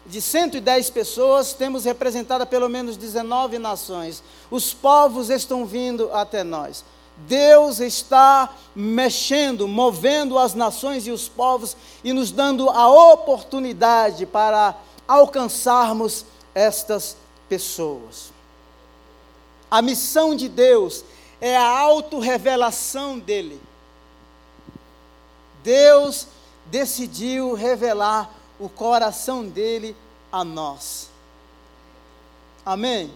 de 0.07 0.21
110 0.21 0.89
pessoas, 0.89 1.51
temos 1.51 1.83
representada 1.83 2.45
pelo 2.45 2.69
menos 2.69 2.95
19 2.95 3.59
nações. 3.59 4.23
Os 4.49 4.73
povos 4.73 5.29
estão 5.29 5.65
vindo 5.65 6.09
até 6.13 6.45
nós. 6.45 6.85
Deus 7.17 7.79
está 7.79 8.53
mexendo, 8.75 9.67
movendo 9.67 10.37
as 10.37 10.53
nações 10.53 11.07
e 11.07 11.11
os 11.11 11.27
povos 11.27 11.75
e 12.03 12.13
nos 12.13 12.31
dando 12.31 12.69
a 12.69 12.87
oportunidade 12.87 14.25
para 14.25 14.75
alcançarmos 15.07 16.25
estas 16.53 17.17
pessoas. 17.49 18.31
A 19.69 19.81
missão 19.81 20.35
de 20.35 20.47
Deus 20.47 21.03
é 21.41 21.57
a 21.57 21.79
autorrevelação 21.79 23.17
dele. 23.17 23.61
Deus 25.63 26.27
decidiu 26.67 27.53
revelar 27.53 28.29
o 28.59 28.69
coração 28.69 29.47
dele 29.47 29.95
a 30.31 30.43
nós. 30.43 31.09
Amém? 32.65 33.11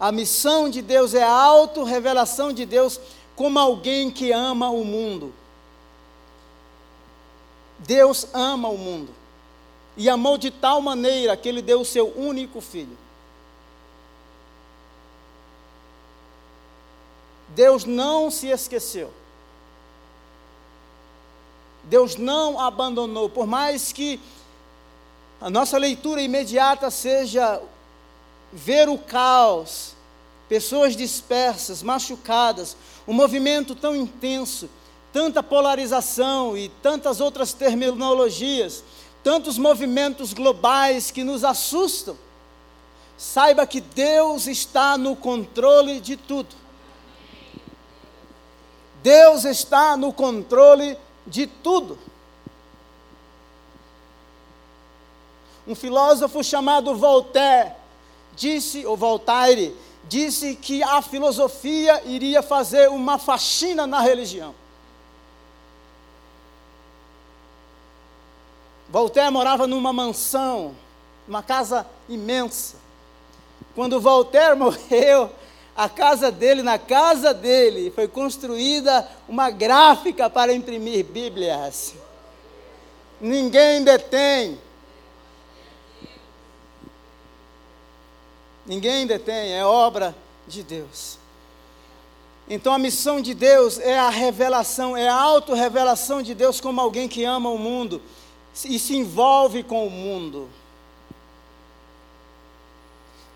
A 0.00 0.12
missão 0.12 0.70
de 0.70 0.80
Deus 0.80 1.12
é 1.12 1.22
a 1.22 1.32
auto-revelação 1.32 2.52
de 2.52 2.64
Deus 2.64 3.00
como 3.34 3.58
alguém 3.58 4.10
que 4.10 4.32
ama 4.32 4.70
o 4.70 4.84
mundo. 4.84 5.34
Deus 7.80 8.26
ama 8.32 8.68
o 8.68 8.78
mundo. 8.78 9.12
E 9.96 10.08
amou 10.08 10.38
de 10.38 10.50
tal 10.50 10.80
maneira 10.80 11.36
que 11.36 11.48
ele 11.48 11.62
deu 11.62 11.80
o 11.80 11.84
seu 11.84 12.16
único 12.16 12.60
filho. 12.60 12.96
Deus 17.48 17.84
não 17.84 18.30
se 18.30 18.48
esqueceu. 18.48 19.12
Deus 21.84 22.16
não 22.16 22.60
abandonou, 22.60 23.28
por 23.28 23.46
mais 23.46 23.92
que 23.92 24.20
a 25.40 25.48
nossa 25.48 25.78
leitura 25.78 26.20
imediata 26.20 26.90
seja 26.90 27.60
ver 28.52 28.88
o 28.88 28.98
caos, 28.98 29.94
pessoas 30.48 30.96
dispersas, 30.96 31.82
machucadas, 31.82 32.76
um 33.06 33.12
movimento 33.12 33.74
tão 33.74 33.94
intenso, 33.94 34.68
tanta 35.12 35.42
polarização 35.42 36.56
e 36.56 36.68
tantas 36.68 37.20
outras 37.20 37.52
terminologias, 37.52 38.82
tantos 39.22 39.58
movimentos 39.58 40.32
globais 40.32 41.10
que 41.10 41.24
nos 41.24 41.44
assustam. 41.44 42.16
Saiba 43.16 43.66
que 43.66 43.80
Deus 43.80 44.46
está 44.46 44.96
no 44.96 45.16
controle 45.16 46.00
de 46.00 46.16
tudo. 46.16 46.54
Deus 49.02 49.44
está 49.44 49.96
no 49.96 50.12
controle 50.12 50.96
de 51.26 51.46
tudo. 51.46 51.98
Um 55.66 55.74
filósofo 55.74 56.42
chamado 56.42 56.94
Voltaire 56.96 57.77
disse, 58.38 58.86
ou 58.86 58.96
Voltaire, 58.96 59.74
disse 60.04 60.54
que 60.54 60.82
a 60.82 61.02
filosofia 61.02 62.02
iria 62.06 62.42
fazer 62.42 62.88
uma 62.88 63.18
faxina 63.18 63.86
na 63.86 64.00
religião. 64.00 64.54
Voltaire 68.88 69.30
morava 69.30 69.66
numa 69.66 69.92
mansão, 69.92 70.74
uma 71.26 71.42
casa 71.42 71.86
imensa. 72.08 72.76
Quando 73.74 74.00
Voltaire 74.00 74.56
morreu, 74.56 75.30
a 75.76 75.88
casa 75.88 76.32
dele, 76.32 76.62
na 76.62 76.78
casa 76.78 77.34
dele, 77.34 77.92
foi 77.94 78.08
construída 78.08 79.06
uma 79.28 79.50
gráfica 79.50 80.30
para 80.30 80.52
imprimir 80.52 81.04
Bíblias. 81.04 81.94
Ninguém 83.20 83.84
detém. 83.84 84.58
Ninguém 88.68 89.06
detém, 89.06 89.54
é 89.54 89.64
obra 89.64 90.14
de 90.46 90.62
Deus. 90.62 91.18
Então 92.46 92.74
a 92.74 92.78
missão 92.78 93.18
de 93.18 93.32
Deus 93.32 93.78
é 93.78 93.98
a 93.98 94.10
revelação, 94.10 94.94
é 94.94 95.08
a 95.08 95.14
autorrevelação 95.14 96.22
de 96.22 96.34
Deus 96.34 96.60
como 96.60 96.78
alguém 96.78 97.08
que 97.08 97.24
ama 97.24 97.48
o 97.48 97.56
mundo 97.56 98.02
e 98.66 98.78
se 98.78 98.94
envolve 98.94 99.62
com 99.62 99.86
o 99.86 99.90
mundo. 99.90 100.50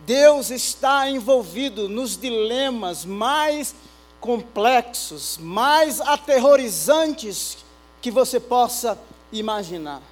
Deus 0.01 0.51
está 0.51 1.09
envolvido 1.09 1.89
nos 1.89 2.15
dilemas 2.17 3.05
mais 3.07 3.75
complexos, 4.21 5.39
mais 5.39 5.99
aterrorizantes 5.99 7.59
que 8.03 8.11
você 8.11 8.39
possa 8.39 8.99
imaginar. 9.33 10.12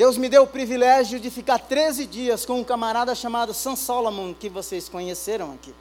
Deus 0.00 0.16
me 0.16 0.30
deu 0.30 0.44
o 0.44 0.46
privilégio 0.46 1.20
de 1.20 1.28
ficar 1.28 1.58
13 1.58 2.06
dias 2.06 2.46
com 2.46 2.58
um 2.58 2.64
camarada 2.64 3.14
chamado 3.14 3.52
San 3.52 3.76
Solomon, 3.76 4.32
que 4.32 4.48
vocês 4.48 4.88
conheceram 4.88 5.52
aqui. 5.52 5.74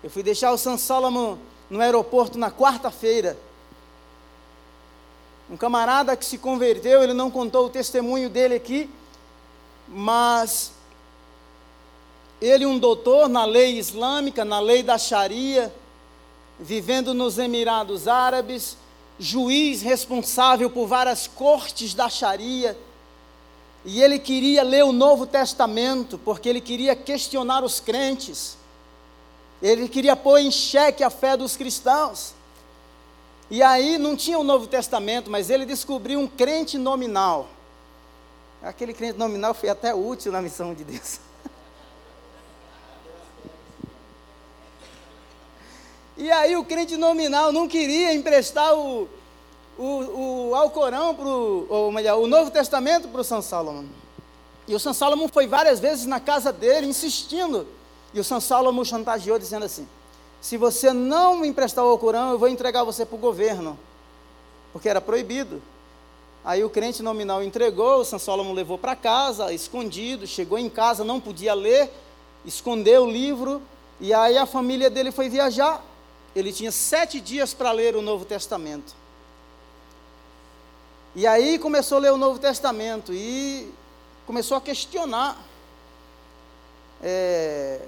Eu 0.00 0.08
fui 0.08 0.22
deixar 0.22 0.52
o 0.52 0.56
San 0.56 0.78
Solomon 0.78 1.38
no 1.68 1.80
aeroporto 1.80 2.38
na 2.38 2.52
quarta-feira. 2.52 3.36
Um 5.50 5.56
camarada 5.56 6.16
que 6.16 6.24
se 6.24 6.38
converteu, 6.38 7.02
ele 7.02 7.12
não 7.12 7.32
contou 7.32 7.66
o 7.66 7.68
testemunho 7.68 8.30
dele 8.30 8.54
aqui, 8.54 8.88
mas 9.88 10.70
ele, 12.40 12.64
um 12.64 12.78
doutor 12.78 13.28
na 13.28 13.44
lei 13.44 13.76
islâmica, 13.76 14.44
na 14.44 14.60
lei 14.60 14.84
da 14.84 14.96
Sharia, 14.96 15.74
vivendo 16.60 17.12
nos 17.12 17.38
Emirados 17.38 18.06
Árabes, 18.06 18.76
juiz 19.18 19.82
responsável 19.82 20.70
por 20.70 20.86
várias 20.86 21.26
cortes 21.26 21.94
da 21.94 22.08
Sharia, 22.08 22.78
e 23.84 24.02
ele 24.02 24.18
queria 24.18 24.62
ler 24.62 24.84
o 24.84 24.92
Novo 24.92 25.26
Testamento, 25.26 26.18
porque 26.18 26.48
ele 26.48 26.60
queria 26.60 26.94
questionar 26.94 27.64
os 27.64 27.80
crentes, 27.80 28.56
ele 29.62 29.88
queria 29.88 30.14
pôr 30.14 30.38
em 30.38 30.50
xeque 30.50 31.02
a 31.02 31.10
fé 31.10 31.36
dos 31.36 31.56
cristãos. 31.56 32.34
E 33.50 33.62
aí 33.62 33.96
não 33.96 34.14
tinha 34.14 34.38
o 34.38 34.44
Novo 34.44 34.66
Testamento, 34.66 35.30
mas 35.30 35.48
ele 35.48 35.64
descobriu 35.64 36.20
um 36.20 36.28
crente 36.28 36.76
nominal. 36.76 37.48
Aquele 38.62 38.92
crente 38.92 39.18
nominal 39.18 39.54
foi 39.54 39.68
até 39.68 39.94
útil 39.94 40.30
na 40.30 40.42
missão 40.42 40.74
de 40.74 40.84
Deus. 40.84 41.18
E 46.18 46.32
aí 46.32 46.56
o 46.56 46.64
crente 46.64 46.96
nominal 46.96 47.52
não 47.52 47.68
queria 47.68 48.12
emprestar 48.12 48.74
o, 48.74 49.08
o, 49.78 50.48
o 50.48 50.54
Alcorão 50.56 51.14
para 51.14 51.28
o, 51.28 51.92
o 52.20 52.26
Novo 52.26 52.50
Testamento 52.50 53.06
para 53.06 53.20
o 53.20 53.24
São 53.24 53.40
Salomão. 53.40 53.86
E 54.66 54.74
o 54.74 54.80
São 54.80 54.92
Salomão 54.92 55.28
foi 55.28 55.46
várias 55.46 55.78
vezes 55.78 56.06
na 56.06 56.18
casa 56.18 56.52
dele, 56.52 56.88
insistindo. 56.88 57.66
E 58.12 58.18
o 58.18 58.24
São 58.24 58.40
Salomão 58.40 58.84
chantageou, 58.84 59.38
dizendo 59.38 59.64
assim: 59.64 59.86
se 60.40 60.56
você 60.56 60.92
não 60.92 61.36
me 61.36 61.46
emprestar 61.46 61.84
o 61.84 61.88
Alcorão, 61.88 62.32
eu 62.32 62.38
vou 62.38 62.48
entregar 62.48 62.82
você 62.82 63.06
para 63.06 63.16
o 63.16 63.18
governo. 63.18 63.78
Porque 64.72 64.88
era 64.88 65.00
proibido. 65.00 65.62
Aí 66.44 66.64
o 66.64 66.70
crente 66.70 67.02
nominal 67.02 67.42
entregou, 67.42 68.00
o 68.00 68.04
São 68.04 68.18
Salomão 68.18 68.52
levou 68.52 68.76
para 68.76 68.96
casa, 68.96 69.52
escondido, 69.52 70.26
chegou 70.26 70.58
em 70.58 70.68
casa, 70.68 71.04
não 71.04 71.20
podia 71.20 71.54
ler, 71.54 71.90
escondeu 72.44 73.04
o 73.04 73.10
livro, 73.10 73.62
e 74.00 74.14
aí 74.14 74.36
a 74.36 74.46
família 74.46 74.88
dele 74.88 75.12
foi 75.12 75.28
viajar. 75.28 75.84
Ele 76.34 76.52
tinha 76.52 76.70
sete 76.70 77.20
dias 77.20 77.54
para 77.54 77.72
ler 77.72 77.96
o 77.96 78.02
Novo 78.02 78.24
Testamento. 78.24 78.94
E 81.14 81.26
aí 81.26 81.58
começou 81.58 81.98
a 81.98 82.00
ler 82.00 82.12
o 82.12 82.16
Novo 82.16 82.38
Testamento 82.38 83.12
e 83.12 83.72
começou 84.26 84.56
a 84.56 84.60
questionar, 84.60 85.36
é, 87.02 87.80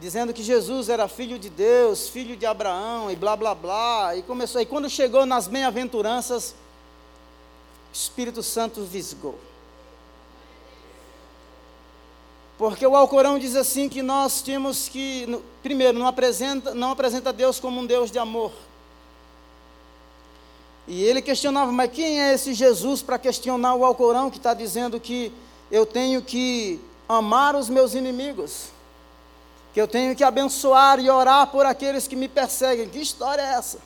dizendo 0.00 0.34
que 0.34 0.42
Jesus 0.42 0.88
era 0.88 1.08
filho 1.08 1.38
de 1.38 1.48
Deus, 1.48 2.08
filho 2.08 2.36
de 2.36 2.44
Abraão 2.44 3.10
e 3.10 3.16
blá 3.16 3.36
blá 3.36 3.54
blá. 3.54 4.16
E 4.16 4.22
começou. 4.22 4.60
E 4.60 4.66
quando 4.66 4.90
chegou 4.90 5.24
nas 5.24 5.46
bem-aventuranças, 5.46 6.54
o 7.90 7.94
Espírito 7.94 8.42
Santo 8.42 8.82
visgou. 8.82 9.38
Porque 12.58 12.84
o 12.84 12.96
Alcorão 12.96 13.38
diz 13.38 13.54
assim 13.54 13.88
que 13.88 14.02
nós 14.02 14.42
temos 14.42 14.88
que, 14.88 15.40
primeiro, 15.62 15.96
não 15.96 16.08
apresenta, 16.08 16.74
não 16.74 16.90
apresenta 16.90 17.32
Deus 17.32 17.60
como 17.60 17.80
um 17.80 17.86
Deus 17.86 18.10
de 18.10 18.18
amor. 18.18 18.50
E 20.88 21.04
ele 21.04 21.22
questionava, 21.22 21.70
mas 21.70 21.92
quem 21.92 22.20
é 22.20 22.34
esse 22.34 22.52
Jesus 22.52 23.00
para 23.00 23.16
questionar 23.16 23.76
o 23.76 23.84
Alcorão 23.84 24.28
que 24.28 24.38
está 24.38 24.54
dizendo 24.54 24.98
que 24.98 25.32
eu 25.70 25.86
tenho 25.86 26.20
que 26.20 26.80
amar 27.08 27.54
os 27.54 27.68
meus 27.68 27.94
inimigos, 27.94 28.70
que 29.72 29.80
eu 29.80 29.86
tenho 29.86 30.16
que 30.16 30.24
abençoar 30.24 30.98
e 30.98 31.08
orar 31.08 31.46
por 31.46 31.64
aqueles 31.64 32.08
que 32.08 32.16
me 32.16 32.26
perseguem? 32.26 32.88
Que 32.88 32.98
história 32.98 33.42
é 33.42 33.52
essa? 33.52 33.78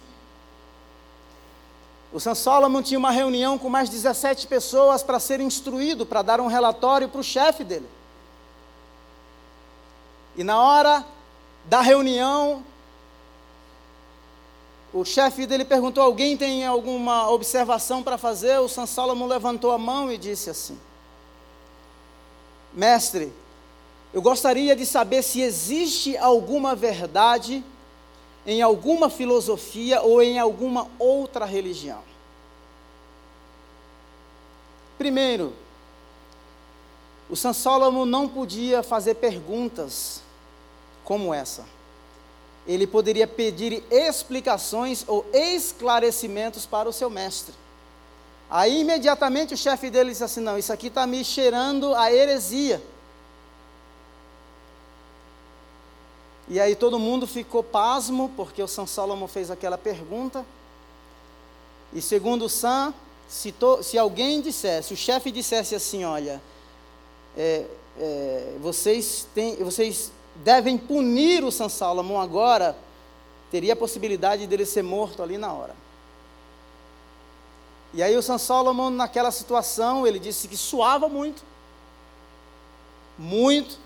O 2.11 2.18
São 2.18 2.35
Solomon 2.35 2.80
tinha 2.80 2.98
uma 2.98 3.11
reunião 3.11 3.58
com 3.58 3.68
mais 3.68 3.90
17 3.90 4.46
pessoas 4.46 5.02
para 5.02 5.20
ser 5.20 5.40
instruído, 5.40 6.06
para 6.06 6.22
dar 6.22 6.40
um 6.40 6.46
relatório 6.46 7.08
para 7.08 7.20
o 7.20 7.24
chefe 7.24 7.64
dele. 7.64 7.87
E 10.36 10.42
na 10.42 10.60
hora 10.60 11.04
da 11.64 11.80
reunião, 11.80 12.64
o 14.92 15.04
chefe 15.04 15.46
dele 15.46 15.64
perguntou: 15.64 16.02
Alguém 16.02 16.36
tem 16.36 16.66
alguma 16.66 17.30
observação 17.30 18.02
para 18.02 18.18
fazer? 18.18 18.58
O 18.58 18.68
São 18.68 18.86
Salomão 18.86 19.26
levantou 19.28 19.72
a 19.72 19.78
mão 19.78 20.10
e 20.10 20.18
disse 20.18 20.50
assim: 20.50 20.78
Mestre, 22.72 23.32
eu 24.12 24.20
gostaria 24.20 24.76
de 24.76 24.84
saber 24.84 25.22
se 25.22 25.40
existe 25.40 26.16
alguma 26.16 26.74
verdade 26.74 27.64
em 28.46 28.60
alguma 28.60 29.08
filosofia 29.08 30.02
ou 30.02 30.22
em 30.22 30.38
alguma 30.38 30.88
outra 30.98 31.44
religião. 31.44 32.02
Primeiro, 34.98 35.54
o 37.32 37.36
São 37.36 37.54
Salomão 37.54 38.04
não 38.04 38.28
podia 38.28 38.82
fazer 38.82 39.14
perguntas 39.14 40.20
como 41.02 41.32
essa. 41.32 41.64
Ele 42.66 42.86
poderia 42.86 43.26
pedir 43.26 43.82
explicações 43.90 45.02
ou 45.08 45.24
esclarecimentos 45.32 46.66
para 46.66 46.90
o 46.90 46.92
seu 46.92 47.08
mestre. 47.08 47.54
Aí 48.50 48.82
imediatamente 48.82 49.54
o 49.54 49.56
chefe 49.56 49.88
dele 49.88 50.10
disse 50.10 50.22
assim: 50.22 50.40
Não, 50.40 50.58
isso 50.58 50.74
aqui 50.74 50.88
está 50.88 51.06
me 51.06 51.24
cheirando 51.24 51.94
a 51.94 52.12
heresia. 52.12 52.82
E 56.46 56.60
aí 56.60 56.76
todo 56.76 56.98
mundo 56.98 57.26
ficou 57.26 57.62
pasmo, 57.62 58.30
porque 58.36 58.62
o 58.62 58.68
São 58.68 58.86
Salomão 58.86 59.26
fez 59.26 59.50
aquela 59.50 59.78
pergunta. 59.78 60.44
E 61.94 62.02
segundo 62.02 62.44
o 62.44 62.48
Sam, 62.50 62.92
se, 63.26 63.52
to, 63.52 63.82
se 63.82 63.96
alguém 63.96 64.42
dissesse, 64.42 64.92
o 64.92 64.98
chefe 64.98 65.30
dissesse 65.30 65.74
assim: 65.74 66.04
Olha, 66.04 66.38
é, 67.36 67.66
é, 67.98 68.56
vocês, 68.60 69.26
têm, 69.34 69.56
vocês 69.56 70.12
devem 70.36 70.78
punir 70.78 71.44
o 71.44 71.52
São 71.52 71.68
Salomão 71.68 72.20
agora, 72.20 72.76
teria 73.50 73.74
a 73.74 73.76
possibilidade 73.76 74.46
dele 74.46 74.64
ser 74.64 74.82
morto 74.82 75.22
ali 75.22 75.36
na 75.36 75.52
hora. 75.52 75.74
E 77.94 78.02
aí 78.02 78.16
o 78.16 78.22
São 78.22 78.38
Salomão, 78.38 78.90
naquela 78.90 79.30
situação, 79.30 80.06
ele 80.06 80.18
disse 80.18 80.48
que 80.48 80.56
suava 80.56 81.08
muito, 81.08 81.42
muito, 83.18 83.78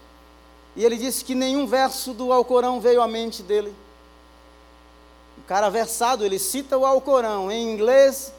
e 0.77 0.85
ele 0.85 0.97
disse 0.97 1.25
que 1.25 1.35
nenhum 1.35 1.67
verso 1.67 2.13
do 2.13 2.33
Alcorão 2.33 2.81
veio 2.81 3.03
à 3.03 3.09
mente 3.09 3.43
dele. 3.43 3.75
O 5.39 5.43
cara 5.43 5.69
versado, 5.69 6.25
ele 6.25 6.39
cita 6.39 6.79
o 6.79 6.87
Alcorão 6.87 7.51
em 7.51 7.73
inglês, 7.73 8.33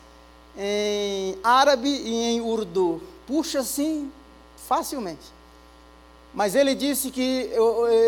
em 0.58 1.38
árabe 1.44 1.90
e 1.90 2.14
em 2.14 2.42
urdu. 2.42 3.02
Puxa 3.26 3.60
assim, 3.60 4.12
facilmente. 4.68 5.38
Mas 6.34 6.54
ele 6.54 6.76
disse 6.76 7.10
que 7.10 7.50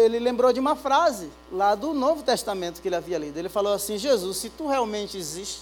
ele 0.04 0.19
lembrou 0.19 0.54
de 0.54 0.60
uma 0.60 0.76
frase 0.76 1.32
lá 1.52 1.74
do 1.74 1.93
Novo 1.93 2.22
Testamento 2.22 2.82
que 2.82 2.88
ele 2.88 2.95
havia 2.95 3.17
lido. 3.17 3.38
Ele 3.38 3.50
falou 3.50 3.74
assim: 3.74 3.98
Jesus, 3.98 4.38
se 4.38 4.50
tu 4.50 4.67
realmente 4.67 5.17
existe, 5.17 5.62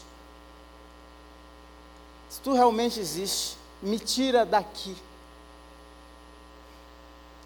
se 2.29 2.41
tu 2.41 2.51
realmente 2.51 2.99
existe, 2.99 3.57
me 3.81 3.99
tira 3.99 4.45
daqui. 4.45 4.97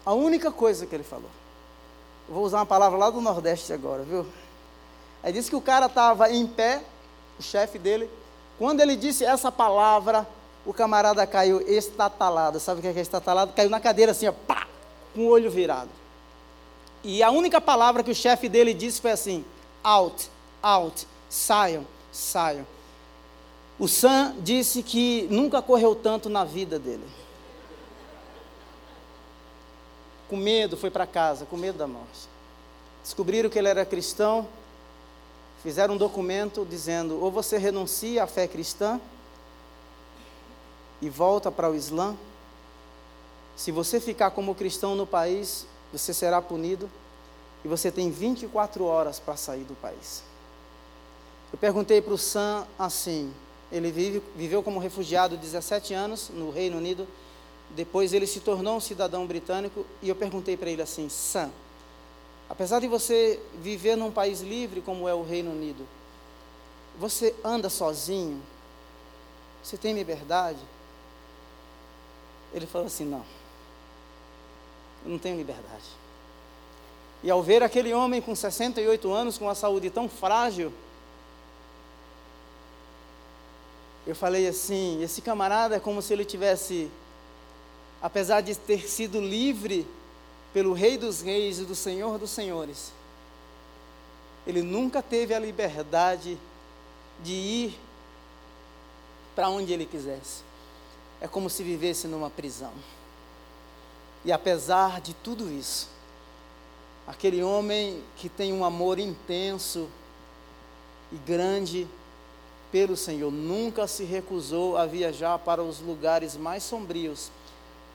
A 0.04 0.12
única 0.12 0.50
coisa 0.50 0.86
que 0.86 0.94
ele 0.94 1.04
falou. 1.04 1.30
Vou 2.28 2.42
usar 2.42 2.58
uma 2.58 2.66
palavra 2.66 2.98
lá 2.98 3.10
do 3.10 3.20
Nordeste 3.20 3.72
agora, 3.72 4.02
viu? 4.02 4.26
Aí 5.22 5.32
disse 5.32 5.50
que 5.50 5.56
o 5.56 5.60
cara 5.60 5.86
estava 5.86 6.30
em 6.30 6.46
pé, 6.46 6.82
o 7.38 7.42
chefe 7.42 7.78
dele. 7.78 8.10
Quando 8.58 8.80
ele 8.80 8.96
disse 8.96 9.24
essa 9.24 9.52
palavra, 9.52 10.26
o 10.64 10.72
camarada 10.72 11.26
caiu 11.26 11.60
estatalado. 11.60 12.60
Sabe 12.60 12.78
o 12.78 12.82
que 12.82 12.88
é, 12.88 12.98
é 12.98 13.00
estatalado? 13.00 13.52
Caiu 13.52 13.70
na 13.70 13.80
cadeira 13.80 14.12
assim, 14.12 14.28
ó, 14.28 14.32
pá! 14.32 14.62
com 15.14 15.22
o 15.22 15.28
olho 15.28 15.50
virado. 15.50 15.90
E 17.04 17.22
a 17.22 17.30
única 17.30 17.60
palavra 17.60 18.02
que 18.02 18.10
o 18.10 18.14
chefe 18.14 18.48
dele 18.48 18.72
disse 18.72 19.00
foi 19.00 19.10
assim: 19.10 19.44
out, 19.82 20.30
out, 20.62 21.06
saiam, 21.28 21.86
saiam. 22.10 22.66
O 23.78 23.88
Sam 23.88 24.36
disse 24.40 24.82
que 24.82 25.26
nunca 25.30 25.60
correu 25.60 25.94
tanto 25.94 26.28
na 26.28 26.44
vida 26.44 26.78
dele. 26.78 27.04
Com 30.28 30.36
medo, 30.36 30.76
foi 30.76 30.90
para 30.90 31.06
casa, 31.06 31.44
com 31.44 31.56
medo 31.56 31.78
da 31.78 31.86
morte. 31.86 32.28
Descobriram 33.02 33.50
que 33.50 33.58
ele 33.58 33.68
era 33.68 33.84
cristão, 33.84 34.46
fizeram 35.62 35.94
um 35.94 35.98
documento 35.98 36.64
dizendo: 36.68 37.20
ou 37.20 37.30
você 37.30 37.58
renuncia 37.58 38.22
à 38.22 38.26
fé 38.26 38.46
cristã 38.46 39.00
e 41.02 41.10
volta 41.10 41.50
para 41.50 41.68
o 41.68 41.74
Islã, 41.74 42.16
se 43.56 43.72
você 43.72 44.00
ficar 44.00 44.30
como 44.30 44.54
cristão 44.54 44.94
no 44.94 45.06
país, 45.06 45.66
você 45.92 46.14
será 46.14 46.40
punido 46.40 46.88
e 47.64 47.68
você 47.68 47.90
tem 47.90 48.10
24 48.10 48.84
horas 48.84 49.18
para 49.18 49.36
sair 49.36 49.64
do 49.64 49.74
país. 49.74 50.22
Eu 51.52 51.58
perguntei 51.58 52.00
para 52.00 52.14
o 52.14 52.18
Sam 52.18 52.66
assim, 52.78 53.34
ele 53.70 53.90
vive, 53.90 54.22
viveu 54.36 54.62
como 54.62 54.78
refugiado 54.78 55.36
17 55.36 55.92
anos 55.92 56.30
no 56.30 56.50
Reino 56.50 56.78
Unido, 56.78 57.06
depois 57.70 58.12
ele 58.12 58.26
se 58.26 58.40
tornou 58.40 58.76
um 58.76 58.80
cidadão 58.80 59.26
britânico 59.26 59.84
e 60.00 60.08
eu 60.08 60.14
perguntei 60.14 60.56
para 60.56 60.70
ele 60.70 60.82
assim, 60.82 61.08
Sam, 61.08 61.50
apesar 62.48 62.80
de 62.80 62.86
você 62.86 63.40
viver 63.60 63.96
num 63.96 64.12
país 64.12 64.40
livre 64.40 64.80
como 64.80 65.08
é 65.08 65.14
o 65.14 65.22
Reino 65.22 65.50
Unido, 65.50 65.84
você 66.98 67.34
anda 67.44 67.68
sozinho? 67.68 68.40
Você 69.62 69.76
tem 69.76 69.94
liberdade? 69.94 70.58
Ele 72.54 72.66
falou 72.66 72.86
assim, 72.86 73.04
não 73.04 73.24
eu 75.04 75.10
não 75.10 75.18
tenho 75.18 75.36
liberdade. 75.36 75.84
E 77.22 77.30
ao 77.30 77.42
ver 77.42 77.62
aquele 77.62 77.92
homem 77.92 78.20
com 78.20 78.34
68 78.34 79.12
anos, 79.12 79.38
com 79.38 79.48
a 79.48 79.54
saúde 79.54 79.90
tão 79.90 80.08
frágil, 80.08 80.72
eu 84.06 84.14
falei 84.14 84.46
assim: 84.48 85.02
esse 85.02 85.20
camarada 85.20 85.76
é 85.76 85.80
como 85.80 86.02
se 86.02 86.12
ele 86.12 86.24
tivesse, 86.24 86.90
apesar 88.00 88.40
de 88.40 88.54
ter 88.56 88.88
sido 88.88 89.20
livre 89.20 89.86
pelo 90.52 90.72
Rei 90.72 90.98
dos 90.98 91.22
Reis 91.22 91.58
e 91.60 91.64
do 91.64 91.74
Senhor 91.74 92.18
dos 92.18 92.30
Senhores, 92.30 92.92
ele 94.46 94.62
nunca 94.62 95.00
teve 95.00 95.32
a 95.32 95.38
liberdade 95.38 96.36
de 97.22 97.32
ir 97.32 97.80
para 99.34 99.48
onde 99.48 99.72
ele 99.72 99.86
quisesse. 99.86 100.42
É 101.22 101.28
como 101.28 101.48
se 101.48 101.62
vivesse 101.62 102.08
numa 102.08 102.28
prisão. 102.28 102.72
E 104.24 104.32
apesar 104.32 105.00
de 105.00 105.14
tudo 105.14 105.48
isso, 105.48 105.88
aquele 107.06 107.44
homem 107.44 108.02
que 108.16 108.28
tem 108.28 108.52
um 108.52 108.64
amor 108.64 108.98
intenso 108.98 109.88
e 111.12 111.16
grande 111.18 111.86
pelo 112.72 112.96
Senhor, 112.96 113.30
nunca 113.30 113.86
se 113.86 114.02
recusou 114.02 114.76
a 114.76 114.84
viajar 114.84 115.38
para 115.38 115.62
os 115.62 115.78
lugares 115.78 116.36
mais 116.36 116.64
sombrios 116.64 117.30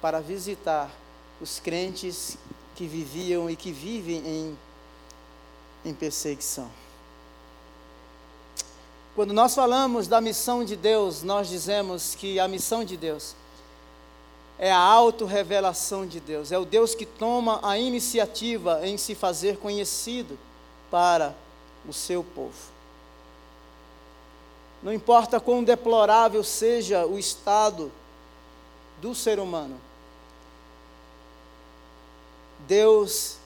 para 0.02 0.22
visitar 0.22 0.90
os 1.42 1.60
crentes 1.60 2.38
que 2.76 2.88
viviam 2.88 3.50
e 3.50 3.58
que 3.58 3.74
vivem 3.74 4.26
em, 4.26 4.58
em 5.84 5.94
perseguição. 5.94 6.72
Quando 9.18 9.34
nós 9.34 9.56
falamos 9.56 10.08
da 10.08 10.22
missão 10.22 10.64
de 10.64 10.76
Deus, 10.76 11.24
nós 11.24 11.50
dizemos 11.50 12.14
que 12.14 12.40
a 12.40 12.48
missão 12.48 12.84
de 12.84 12.96
Deus 12.96 13.36
é 14.60 14.72
a 14.72 14.78
autorrevelação 14.78 16.06
de 16.06 16.20
Deus, 16.20 16.52
é 16.52 16.60
o 16.60 16.64
Deus 16.64 16.94
que 16.94 17.04
toma 17.04 17.60
a 17.64 17.80
iniciativa 17.80 18.88
em 18.88 18.96
se 18.96 19.16
fazer 19.16 19.58
conhecido 19.58 20.38
para 20.92 21.36
o 21.90 21.92
seu 21.92 22.24
povo. 22.24 22.54
Não 24.84 24.94
importa 24.94 25.40
quão 25.40 25.64
deplorável 25.64 26.44
seja 26.44 27.04
o 27.08 27.18
estado 27.18 27.92
do 29.02 29.16
ser 29.16 29.40
humano, 29.40 29.82
Deus 32.68 33.38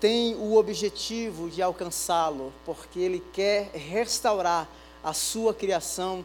tem 0.00 0.34
o 0.34 0.56
objetivo 0.56 1.48
de 1.48 1.62
alcançá-lo, 1.62 2.52
porque 2.66 2.98
Ele 2.98 3.22
quer 3.32 3.70
restaurar 3.72 4.68
a 5.04 5.12
sua 5.12 5.52
criação 5.52 6.24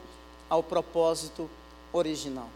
ao 0.49 0.63
propósito 0.63 1.49
original. 1.91 2.49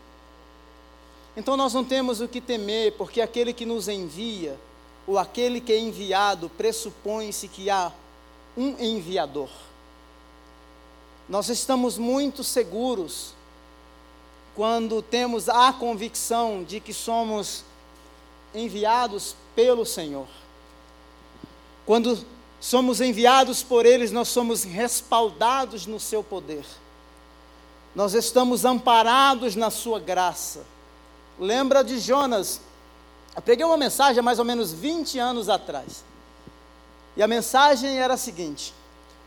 Então 1.36 1.58
nós 1.58 1.74
não 1.74 1.84
temos 1.84 2.22
o 2.22 2.28
que 2.28 2.40
temer, 2.40 2.94
porque 2.94 3.20
aquele 3.20 3.54
que 3.54 3.66
nos 3.66 3.88
envia, 3.88 4.58
ou 5.06 5.20
aquele 5.20 5.60
que 5.60 5.74
é 5.74 5.78
enviado, 5.78 6.50
pressupõe-se 6.50 7.48
que 7.48 7.70
há 7.70 7.92
um 8.56 8.80
enviador. 8.80 9.50
Nós 11.28 11.50
estamos 11.50 11.98
muito 11.98 12.44
seguros 12.44 13.34
quando 14.56 15.02
temos 15.02 15.50
a 15.50 15.74
convicção 15.74 16.64
de 16.64 16.80
que 16.80 16.94
somos 16.94 17.64
enviados 18.54 19.36
pelo 19.56 19.86
Senhor. 19.86 20.28
Quando 21.86 22.24
somos 22.64 23.02
enviados 23.02 23.62
por 23.62 23.86
eles, 23.86 24.10
nós 24.10 24.30
somos 24.30 24.64
respaldados 24.64 25.86
no 25.86 26.00
seu 26.00 26.24
poder. 26.24 26.64
Nós 27.94 28.14
estamos 28.14 28.64
amparados 28.64 29.54
na 29.54 29.70
sua 29.70 30.00
graça. 30.00 30.62
Lembra 31.38 31.84
de 31.84 32.00
Jonas? 32.00 32.62
Eu 33.46 33.68
uma 33.68 33.76
mensagem 33.76 34.22
há 34.22 34.24
mais 34.24 34.40
ou 34.40 34.46
menos 34.46 34.72
20 34.72 35.20
anos 35.20 35.50
atrás. 35.50 36.06
E 37.18 37.22
a 37.22 37.28
mensagem 37.28 38.00
era 38.00 38.14
a 38.14 38.18
seguinte: 38.18 38.74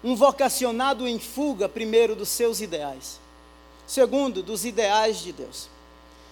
um 0.02 0.16
vocacionado 0.16 1.06
em 1.06 1.18
fuga, 1.18 1.68
primeiro, 1.68 2.16
dos 2.16 2.30
seus 2.30 2.62
ideais, 2.62 3.20
segundo, 3.86 4.42
dos 4.42 4.64
ideais 4.64 5.18
de 5.18 5.32
Deus. 5.32 5.68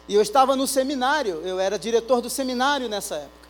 E 0.09 0.15
eu 0.15 0.23
estava 0.23 0.57
no 0.57 0.67
seminário, 0.67 1.43
eu 1.45 1.61
era 1.61 1.79
diretor 1.79 2.23
do 2.23 2.31
seminário 2.31 2.89
nessa 2.89 3.17
época 3.17 3.44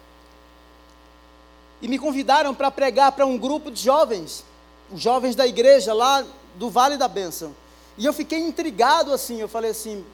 e 1.80 1.88
me 1.88 1.98
convidaram 1.98 2.54
para 2.54 2.70
pregar 2.70 3.12
para 3.12 3.26
um 3.26 3.36
grupo 3.36 3.70
de 3.70 3.82
jovens, 3.82 4.44
os 4.90 5.00
jovens 5.00 5.34
da 5.34 5.46
igreja 5.46 5.92
lá 5.92 6.24
do 6.54 6.70
Vale 6.70 6.96
da 6.96 7.08
Bênção. 7.08 7.54
E 7.96 8.04
eu 8.04 8.12
fiquei 8.12 8.38
intrigado 8.38 9.12
assim, 9.12 9.40
eu 9.40 9.48
falei 9.48 9.70
assim, 9.70 10.04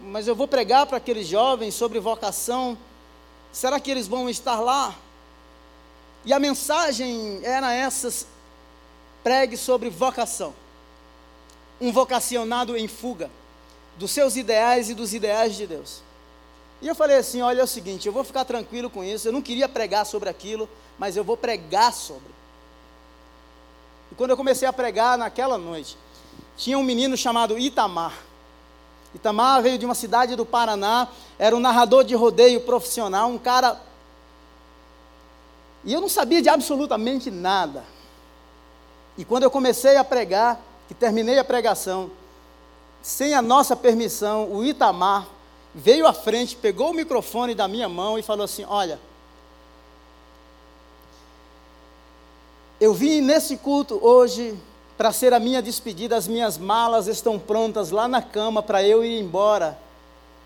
mas 0.00 0.26
eu 0.26 0.34
vou 0.34 0.48
pregar 0.48 0.86
para 0.86 0.96
aqueles 0.96 1.26
jovens 1.26 1.74
sobre 1.74 2.00
vocação, 2.00 2.76
será 3.52 3.78
que 3.78 3.90
eles 3.90 4.06
vão 4.06 4.28
estar 4.28 4.60
lá? 4.60 4.94
E 6.24 6.32
a 6.32 6.38
mensagem 6.38 7.40
era 7.42 7.72
essa: 7.72 8.26
pregue 9.22 9.56
sobre 9.56 9.88
vocação. 9.88 10.54
Um 11.80 11.92
vocacionado 11.92 12.76
em 12.76 12.86
fuga 12.86 13.30
dos 13.96 14.10
seus 14.10 14.36
ideais 14.36 14.90
e 14.90 14.94
dos 14.94 15.14
ideais 15.14 15.54
de 15.56 15.66
Deus. 15.66 16.02
E 16.82 16.88
eu 16.88 16.94
falei 16.94 17.18
assim: 17.18 17.42
olha, 17.42 17.60
é 17.60 17.64
o 17.64 17.66
seguinte, 17.66 18.06
eu 18.06 18.12
vou 18.12 18.24
ficar 18.24 18.44
tranquilo 18.44 18.88
com 18.88 19.04
isso. 19.04 19.28
Eu 19.28 19.32
não 19.32 19.42
queria 19.42 19.68
pregar 19.68 20.06
sobre 20.06 20.28
aquilo, 20.28 20.68
mas 20.98 21.16
eu 21.16 21.24
vou 21.24 21.36
pregar 21.36 21.92
sobre. 21.92 22.30
E 24.10 24.14
quando 24.14 24.30
eu 24.30 24.36
comecei 24.36 24.66
a 24.66 24.72
pregar 24.72 25.18
naquela 25.18 25.58
noite, 25.58 25.96
tinha 26.56 26.78
um 26.78 26.82
menino 26.82 27.16
chamado 27.16 27.58
Itamar. 27.58 28.14
Itamar 29.14 29.62
veio 29.62 29.78
de 29.78 29.84
uma 29.84 29.94
cidade 29.94 30.36
do 30.36 30.46
Paraná, 30.46 31.08
era 31.38 31.54
um 31.54 31.60
narrador 31.60 32.04
de 32.04 32.14
rodeio 32.14 32.60
profissional, 32.60 33.28
um 33.28 33.38
cara. 33.38 33.80
E 35.84 35.92
eu 35.92 36.00
não 36.00 36.08
sabia 36.08 36.40
de 36.42 36.48
absolutamente 36.48 37.30
nada. 37.30 37.84
E 39.18 39.24
quando 39.24 39.42
eu 39.42 39.50
comecei 39.50 39.96
a 39.96 40.04
pregar, 40.04 40.60
que 40.88 40.94
terminei 40.94 41.38
a 41.38 41.44
pregação, 41.44 42.10
sem 43.02 43.34
a 43.34 43.42
nossa 43.42 43.74
permissão, 43.76 44.50
o 44.50 44.64
Itamar 44.64 45.26
veio 45.74 46.06
à 46.06 46.12
frente, 46.12 46.56
pegou 46.56 46.90
o 46.90 46.94
microfone 46.94 47.54
da 47.54 47.68
minha 47.68 47.88
mão 47.88 48.18
e 48.18 48.22
falou 48.22 48.44
assim: 48.44 48.64
Olha, 48.68 48.98
eu 52.80 52.94
vim 52.94 53.20
nesse 53.20 53.56
culto 53.56 53.98
hoje 54.02 54.58
para 54.96 55.12
ser 55.12 55.32
a 55.32 55.40
minha 55.40 55.62
despedida, 55.62 56.16
as 56.16 56.28
minhas 56.28 56.58
malas 56.58 57.06
estão 57.06 57.38
prontas 57.38 57.90
lá 57.90 58.06
na 58.06 58.20
cama 58.20 58.62
para 58.62 58.82
eu 58.82 59.04
ir 59.04 59.18
embora 59.18 59.78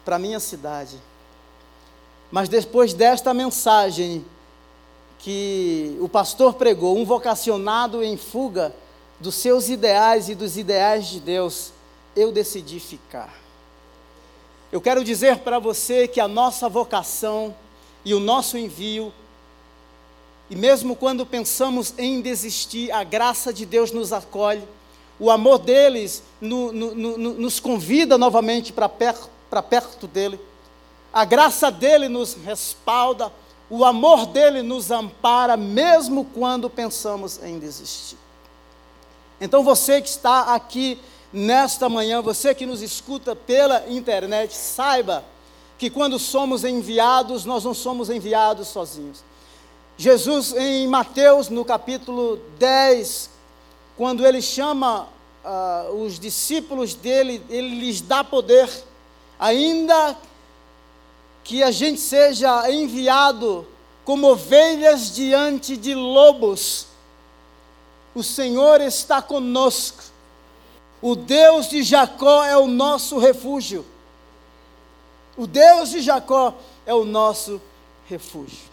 para 0.04 0.16
a 0.16 0.18
minha 0.18 0.38
cidade. 0.38 0.96
Mas 2.30 2.48
depois 2.48 2.94
desta 2.94 3.34
mensagem 3.34 4.24
que 5.18 5.96
o 6.00 6.08
pastor 6.08 6.54
pregou, 6.54 6.96
um 6.96 7.04
vocacionado 7.04 8.02
em 8.02 8.16
fuga 8.16 8.74
dos 9.18 9.36
seus 9.36 9.68
ideais 9.68 10.28
e 10.28 10.34
dos 10.34 10.56
ideais 10.56 11.06
de 11.06 11.20
Deus, 11.20 11.72
eu 12.14 12.30
decidi 12.30 12.78
ficar. 12.78 13.43
Eu 14.74 14.80
quero 14.80 15.04
dizer 15.04 15.38
para 15.38 15.60
você 15.60 16.08
que 16.08 16.18
a 16.18 16.26
nossa 16.26 16.68
vocação 16.68 17.54
e 18.04 18.12
o 18.12 18.18
nosso 18.18 18.58
envio, 18.58 19.14
e 20.50 20.56
mesmo 20.56 20.96
quando 20.96 21.24
pensamos 21.24 21.94
em 21.96 22.20
desistir, 22.20 22.90
a 22.90 23.04
graça 23.04 23.52
de 23.52 23.64
Deus 23.64 23.92
nos 23.92 24.12
acolhe, 24.12 24.64
o 25.16 25.30
amor 25.30 25.60
deles 25.60 26.24
no, 26.40 26.72
no, 26.72 26.92
no, 26.92 27.34
nos 27.34 27.60
convida 27.60 28.18
novamente 28.18 28.72
para 28.72 28.88
perto, 28.88 29.30
perto 29.70 30.08
dele, 30.08 30.40
a 31.12 31.24
graça 31.24 31.70
dele 31.70 32.08
nos 32.08 32.34
respalda, 32.34 33.32
o 33.70 33.84
amor 33.84 34.26
dele 34.26 34.60
nos 34.60 34.90
ampara, 34.90 35.56
mesmo 35.56 36.24
quando 36.34 36.68
pensamos 36.68 37.40
em 37.44 37.60
desistir. 37.60 38.18
Então 39.40 39.62
você 39.62 40.02
que 40.02 40.08
está 40.08 40.52
aqui 40.52 40.98
nesta 41.34 41.88
manhã, 41.88 42.22
você 42.22 42.54
que 42.54 42.64
nos 42.64 42.80
escuta 42.80 43.34
pela 43.34 43.84
internet, 43.88 44.54
saiba 44.54 45.24
que 45.76 45.90
quando 45.90 46.16
somos 46.16 46.62
enviados, 46.62 47.44
nós 47.44 47.64
não 47.64 47.74
somos 47.74 48.08
enviados 48.08 48.68
sozinhos. 48.68 49.24
Jesus, 49.98 50.54
em 50.54 50.86
Mateus, 50.86 51.48
no 51.48 51.64
capítulo 51.64 52.40
10, 52.56 53.30
quando 53.96 54.24
ele 54.24 54.40
chama 54.40 55.08
uh, 55.44 56.04
os 56.04 56.20
discípulos 56.20 56.94
dele, 56.94 57.42
ele 57.50 57.80
lhes 57.80 58.00
dá 58.00 58.22
poder, 58.22 58.70
ainda 59.36 60.16
que 61.42 61.64
a 61.64 61.72
gente 61.72 62.00
seja 62.00 62.70
enviado 62.70 63.66
como 64.04 64.28
ovelhas 64.28 65.12
diante 65.12 65.76
de 65.76 65.94
lobos, 65.94 66.86
o 68.14 68.22
Senhor 68.22 68.80
está 68.80 69.20
conosco 69.20 70.13
o 71.04 71.14
Deus 71.14 71.68
de 71.68 71.82
Jacó 71.82 72.46
é 72.46 72.56
o 72.56 72.66
nosso 72.66 73.18
refúgio. 73.18 73.84
O 75.36 75.46
Deus 75.46 75.90
de 75.90 76.00
Jacó 76.00 76.54
é 76.86 76.94
o 76.94 77.04
nosso 77.04 77.60
refúgio. 78.08 78.70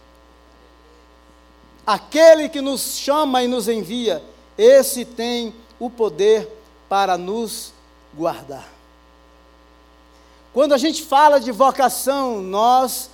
Aquele 1.86 2.48
que 2.48 2.62
nos 2.62 2.96
chama 2.96 3.44
e 3.44 3.50
nos 3.50 3.68
envia, 3.68 4.24
esse 4.58 5.04
tem 5.04 5.54
o 5.78 5.90
poder 5.90 6.48
para 6.88 7.18
nos 7.18 7.74
guardar. 8.14 8.70
Quando 10.54 10.74
a 10.74 10.78
gente 10.78 11.04
fala 11.04 11.38
de 11.38 11.52
vocação, 11.52 12.42
nós 12.42 13.10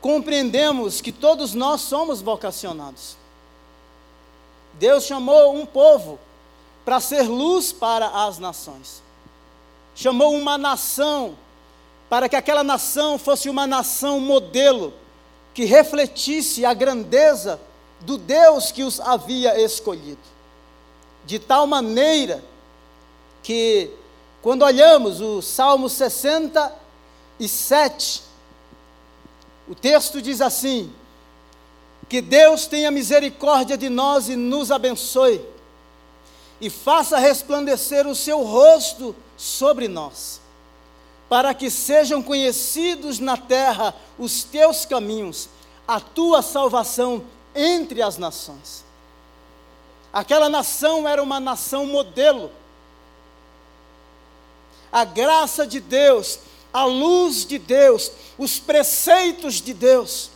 compreendemos 0.00 1.02
que 1.02 1.12
todos 1.12 1.52
nós 1.52 1.82
somos 1.82 2.22
vocacionados. 2.22 3.18
Deus 4.78 5.04
chamou 5.04 5.54
um 5.54 5.66
povo 5.66 6.18
para 6.84 7.00
ser 7.00 7.22
luz 7.22 7.72
para 7.72 8.26
as 8.26 8.38
nações. 8.38 9.02
chamou 9.94 10.34
uma 10.34 10.56
nação, 10.56 11.36
para 12.08 12.26
que 12.28 12.36
aquela 12.36 12.64
nação 12.64 13.18
fosse 13.18 13.48
uma 13.48 13.66
nação 13.66 14.20
modelo, 14.20 14.94
que 15.52 15.64
refletisse 15.64 16.64
a 16.64 16.72
grandeza 16.72 17.60
do 18.00 18.16
Deus 18.16 18.72
que 18.72 18.82
os 18.82 18.98
havia 19.00 19.60
escolhido. 19.60 20.32
De 21.24 21.38
tal 21.38 21.66
maneira 21.66 22.42
que, 23.42 23.90
quando 24.40 24.62
olhamos 24.62 25.20
o 25.20 25.42
Salmo 25.42 25.90
67, 25.90 28.22
o 29.68 29.74
texto 29.74 30.22
diz 30.22 30.40
assim: 30.40 30.92
Que 32.08 32.20
Deus 32.20 32.66
tenha 32.66 32.90
misericórdia 32.90 33.76
de 33.76 33.88
nós 33.88 34.28
e 34.28 34.36
nos 34.36 34.70
abençoe, 34.70 35.44
e 36.62 36.70
faça 36.70 37.18
resplandecer 37.18 38.06
o 38.06 38.14
seu 38.14 38.44
rosto 38.44 39.16
sobre 39.36 39.88
nós, 39.88 40.40
para 41.28 41.52
que 41.52 41.68
sejam 41.68 42.22
conhecidos 42.22 43.18
na 43.18 43.36
terra 43.36 43.92
os 44.16 44.44
teus 44.44 44.84
caminhos, 44.86 45.48
a 45.88 45.98
tua 45.98 46.40
salvação 46.40 47.24
entre 47.52 48.00
as 48.00 48.16
nações. 48.16 48.84
Aquela 50.12 50.48
nação 50.48 51.08
era 51.08 51.20
uma 51.20 51.40
nação 51.40 51.84
modelo. 51.84 52.48
A 54.92 55.04
graça 55.04 55.66
de 55.66 55.80
Deus, 55.80 56.38
a 56.72 56.84
luz 56.84 57.44
de 57.44 57.58
Deus, 57.58 58.12
os 58.38 58.60
preceitos 58.60 59.54
de 59.54 59.74
Deus. 59.74 60.30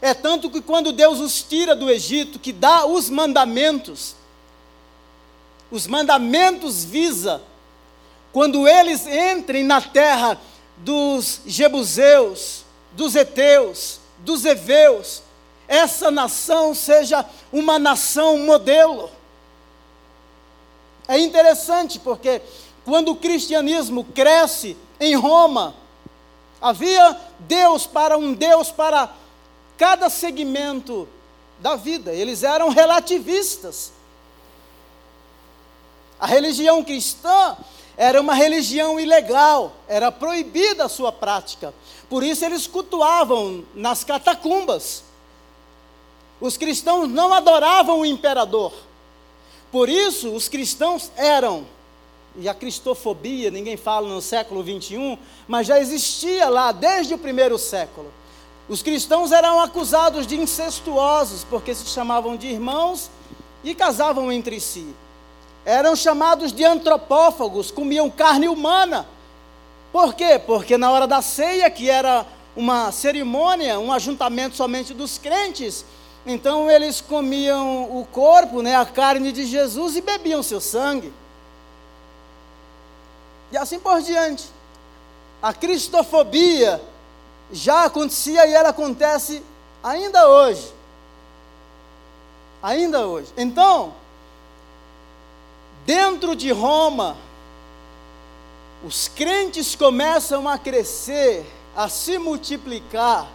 É 0.00 0.14
tanto 0.14 0.48
que 0.48 0.60
quando 0.60 0.92
Deus 0.92 1.18
os 1.18 1.42
tira 1.42 1.74
do 1.74 1.90
Egito, 1.90 2.38
que 2.38 2.52
dá 2.52 2.86
os 2.86 3.10
mandamentos, 3.10 4.14
os 5.72 5.86
mandamentos 5.86 6.84
visa 6.84 7.42
quando 8.30 8.68
eles 8.68 9.06
entrem 9.06 9.64
na 9.64 9.80
terra 9.80 10.38
dos 10.76 11.40
Jebuseus, 11.46 12.64
dos 12.92 13.14
Eteus, 13.14 13.98
dos 14.18 14.44
Eveus, 14.44 15.22
essa 15.66 16.10
nação 16.10 16.74
seja 16.74 17.24
uma 17.50 17.78
nação 17.78 18.38
modelo. 18.38 19.10
É 21.08 21.18
interessante 21.18 21.98
porque 21.98 22.42
quando 22.84 23.12
o 23.12 23.16
cristianismo 23.16 24.04
cresce 24.04 24.76
em 25.00 25.14
Roma, 25.14 25.74
havia 26.60 27.18
Deus 27.40 27.86
para 27.86 28.18
um 28.18 28.34
Deus 28.34 28.70
para 28.70 29.10
cada 29.78 30.10
segmento 30.10 31.08
da 31.58 31.76
vida. 31.76 32.12
Eles 32.12 32.42
eram 32.42 32.68
relativistas. 32.68 33.92
A 36.22 36.26
religião 36.26 36.84
cristã 36.84 37.56
era 37.96 38.20
uma 38.20 38.32
religião 38.32 39.00
ilegal, 39.00 39.72
era 39.88 40.12
proibida 40.12 40.84
a 40.84 40.88
sua 40.88 41.10
prática. 41.10 41.74
Por 42.08 42.22
isso 42.22 42.44
eles 42.44 42.64
cultuavam 42.64 43.64
nas 43.74 44.04
catacumbas. 44.04 45.02
Os 46.40 46.56
cristãos 46.56 47.08
não 47.08 47.34
adoravam 47.34 47.98
o 47.98 48.06
imperador. 48.06 48.72
Por 49.72 49.88
isso, 49.88 50.30
os 50.30 50.48
cristãos 50.48 51.10
eram, 51.16 51.66
e 52.36 52.48
a 52.48 52.54
cristofobia, 52.54 53.50
ninguém 53.50 53.76
fala 53.76 54.06
no 54.06 54.22
século 54.22 54.62
21, 54.62 55.18
mas 55.48 55.66
já 55.66 55.80
existia 55.80 56.48
lá 56.48 56.70
desde 56.70 57.14
o 57.14 57.18
primeiro 57.18 57.58
século. 57.58 58.12
Os 58.68 58.80
cristãos 58.80 59.32
eram 59.32 59.60
acusados 59.60 60.24
de 60.24 60.40
incestuosos, 60.40 61.42
porque 61.42 61.74
se 61.74 61.86
chamavam 61.86 62.36
de 62.36 62.46
irmãos 62.46 63.10
e 63.64 63.74
casavam 63.74 64.30
entre 64.30 64.60
si. 64.60 64.94
Eram 65.64 65.94
chamados 65.94 66.52
de 66.52 66.64
antropófagos, 66.64 67.70
comiam 67.70 68.10
carne 68.10 68.48
humana. 68.48 69.06
Por 69.92 70.14
quê? 70.14 70.40
Porque 70.44 70.76
na 70.76 70.90
hora 70.90 71.06
da 71.06 71.22
ceia, 71.22 71.70
que 71.70 71.88
era 71.88 72.26
uma 72.56 72.90
cerimônia, 72.90 73.78
um 73.78 73.92
ajuntamento 73.92 74.56
somente 74.56 74.92
dos 74.92 75.18
crentes, 75.18 75.84
então 76.26 76.70
eles 76.70 77.00
comiam 77.00 77.84
o 77.84 78.06
corpo, 78.10 78.62
né, 78.62 78.76
a 78.76 78.86
carne 78.86 79.32
de 79.32 79.44
Jesus 79.44 79.96
e 79.96 80.00
bebiam 80.00 80.42
seu 80.42 80.60
sangue. 80.60 81.12
E 83.50 83.56
assim 83.56 83.78
por 83.78 84.00
diante. 84.00 84.48
A 85.42 85.52
cristofobia 85.52 86.80
já 87.50 87.84
acontecia 87.84 88.46
e 88.46 88.54
ela 88.54 88.70
acontece 88.70 89.42
ainda 89.82 90.28
hoje. 90.28 90.72
Ainda 92.62 93.06
hoje. 93.06 93.32
Então, 93.36 93.92
dentro 95.84 96.34
de 96.34 96.50
Roma, 96.52 97.16
os 98.84 99.08
crentes 99.08 99.74
começam 99.74 100.48
a 100.48 100.58
crescer, 100.58 101.46
a 101.76 101.88
se 101.88 102.18
multiplicar. 102.18 103.28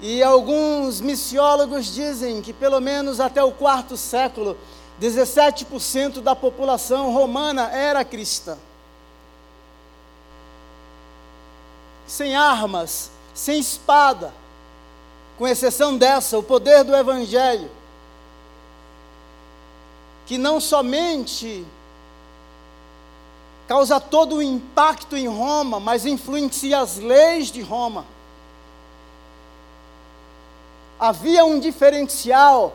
E 0.00 0.22
alguns 0.22 1.00
missiólogos 1.00 1.92
dizem 1.92 2.40
que 2.40 2.52
pelo 2.52 2.80
menos 2.80 3.20
até 3.20 3.42
o 3.42 3.52
quarto 3.52 3.96
século, 3.96 4.56
17% 5.00 6.20
da 6.20 6.34
população 6.34 7.12
romana 7.12 7.70
era 7.70 8.04
cristã. 8.04 8.56
Sem 12.06 12.34
armas, 12.34 13.10
sem 13.34 13.60
espada, 13.60 14.32
com 15.36 15.46
exceção 15.46 15.96
dessa, 15.96 16.38
o 16.38 16.42
poder 16.42 16.82
do 16.82 16.96
Evangelho, 16.96 17.70
que 20.28 20.38
não 20.38 20.60
somente 20.60 21.66
causa 23.66 23.98
todo 23.98 24.36
o 24.36 24.42
impacto 24.42 25.16
em 25.16 25.26
Roma, 25.26 25.80
mas 25.80 26.06
influencia 26.06 26.78
as 26.78 26.98
leis 26.98 27.50
de 27.50 27.60
Roma 27.60 28.06
havia 30.98 31.44
um 31.44 31.58
diferencial 31.58 32.74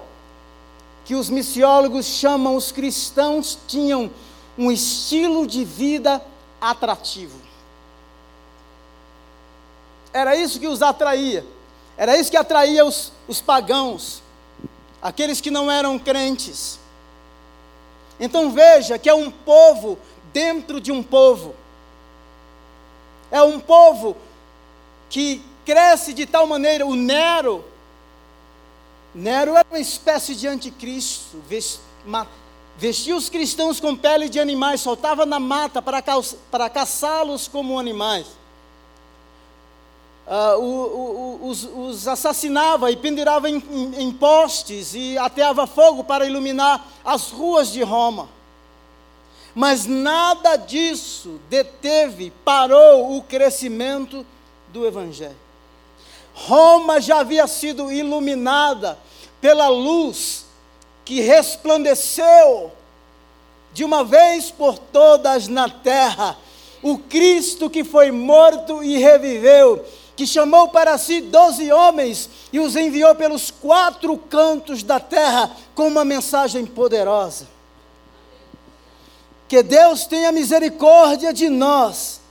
que 1.06 1.16
os 1.16 1.30
missiólogos 1.30 2.06
chamam 2.06 2.56
os 2.56 2.72
cristãos 2.72 3.58
tinham 3.68 4.10
um 4.58 4.72
estilo 4.72 5.46
de 5.46 5.66
vida 5.66 6.24
atrativo. 6.62 7.38
Era 10.14 10.36
isso 10.36 10.60
que 10.60 10.68
os 10.68 10.82
atraía. 10.82 11.46
Era 11.98 12.18
isso 12.18 12.32
que 12.32 12.38
atraía 12.38 12.86
os, 12.86 13.12
os 13.28 13.42
pagãos, 13.42 14.22
aqueles 15.02 15.42
que 15.42 15.52
não 15.52 15.70
eram 15.70 16.00
crentes. 16.00 16.80
Então 18.24 18.52
veja 18.52 18.98
que 18.98 19.10
é 19.10 19.14
um 19.14 19.30
povo 19.30 20.00
dentro 20.32 20.80
de 20.80 20.92
um 20.92 21.04
povo. 21.04 21.54
É 23.30 23.42
um 23.42 23.60
povo 23.60 24.16
que 25.10 25.44
cresce 25.66 26.14
de 26.14 26.26
tal 26.26 26.48
maneira, 26.48 26.86
o 26.86 26.96
Nero 26.96 27.66
Nero 29.14 29.56
era 29.56 29.68
uma 29.70 29.80
espécie 29.80 30.36
de 30.36 30.48
anticristo, 30.48 31.38
vestia 32.78 33.16
os 33.16 33.30
cristãos 33.30 33.80
com 33.80 33.96
pele 33.96 34.28
de 34.28 34.40
animais, 34.40 34.82
soltava 34.82 35.24
na 35.26 35.40
mata 35.40 35.82
para, 35.82 36.02
para 36.50 36.70
caçá-los 36.70 37.48
como 37.48 37.78
animais. 37.78 38.26
Uh, 40.26 41.40
os, 41.42 41.66
os, 41.66 42.08
assassinava 42.08 42.90
e 42.90 42.96
pendurava 42.96 43.50
em, 43.50 43.58
em, 43.58 44.04
em 44.04 44.12
postes 44.12 44.94
e 44.96 45.18
ateava 45.18 45.68
fogo 45.68 46.04
para 46.04 46.26
iluminar 46.26 46.88
as 47.04 47.30
ruas 47.30 47.72
de 47.72 47.84
Roma. 47.84 48.30
Mas 49.54 49.86
nada 49.86 50.56
disso 50.56 51.40
deteve, 51.50 52.32
parou 52.44 53.18
o 53.18 53.22
crescimento 53.22 54.26
do 54.70 54.88
Evangelho. 54.88 55.36
Roma 56.34 57.00
já 57.00 57.20
havia 57.20 57.46
sido 57.46 57.92
iluminada 57.92 58.98
pela 59.40 59.68
luz 59.68 60.46
que 61.06 61.22
resplandeceu 61.22 62.72
de 63.74 63.84
uma 63.84 64.04
vez 64.04 64.50
por 64.50 64.78
todas 64.78 65.48
na 65.48 65.70
terra. 65.70 66.38
O 66.82 66.98
Cristo 66.98 67.70
que 67.70 67.84
foi 67.84 68.12
morto 68.12 68.84
e 68.84 68.98
reviveu, 68.98 69.86
que 70.16 70.28
chamou 70.28 70.68
para 70.68 70.98
si 70.98 71.22
doze 71.22 71.72
homens 71.72 72.30
e 72.52 72.60
os 72.60 72.76
enviou 72.76 73.16
pelos 73.16 73.50
quatro 73.50 74.18
cantos 74.18 74.84
da 74.84 75.00
terra 75.00 75.52
com 75.74 75.88
uma 75.88 76.06
mensagem 76.06 76.66
poderosa. 76.66 77.48
Que 79.48 79.64
Deus 79.64 80.06
tenha 80.06 80.32
misericórdia 80.32 81.34
de 81.34 81.50
nós 81.50 82.22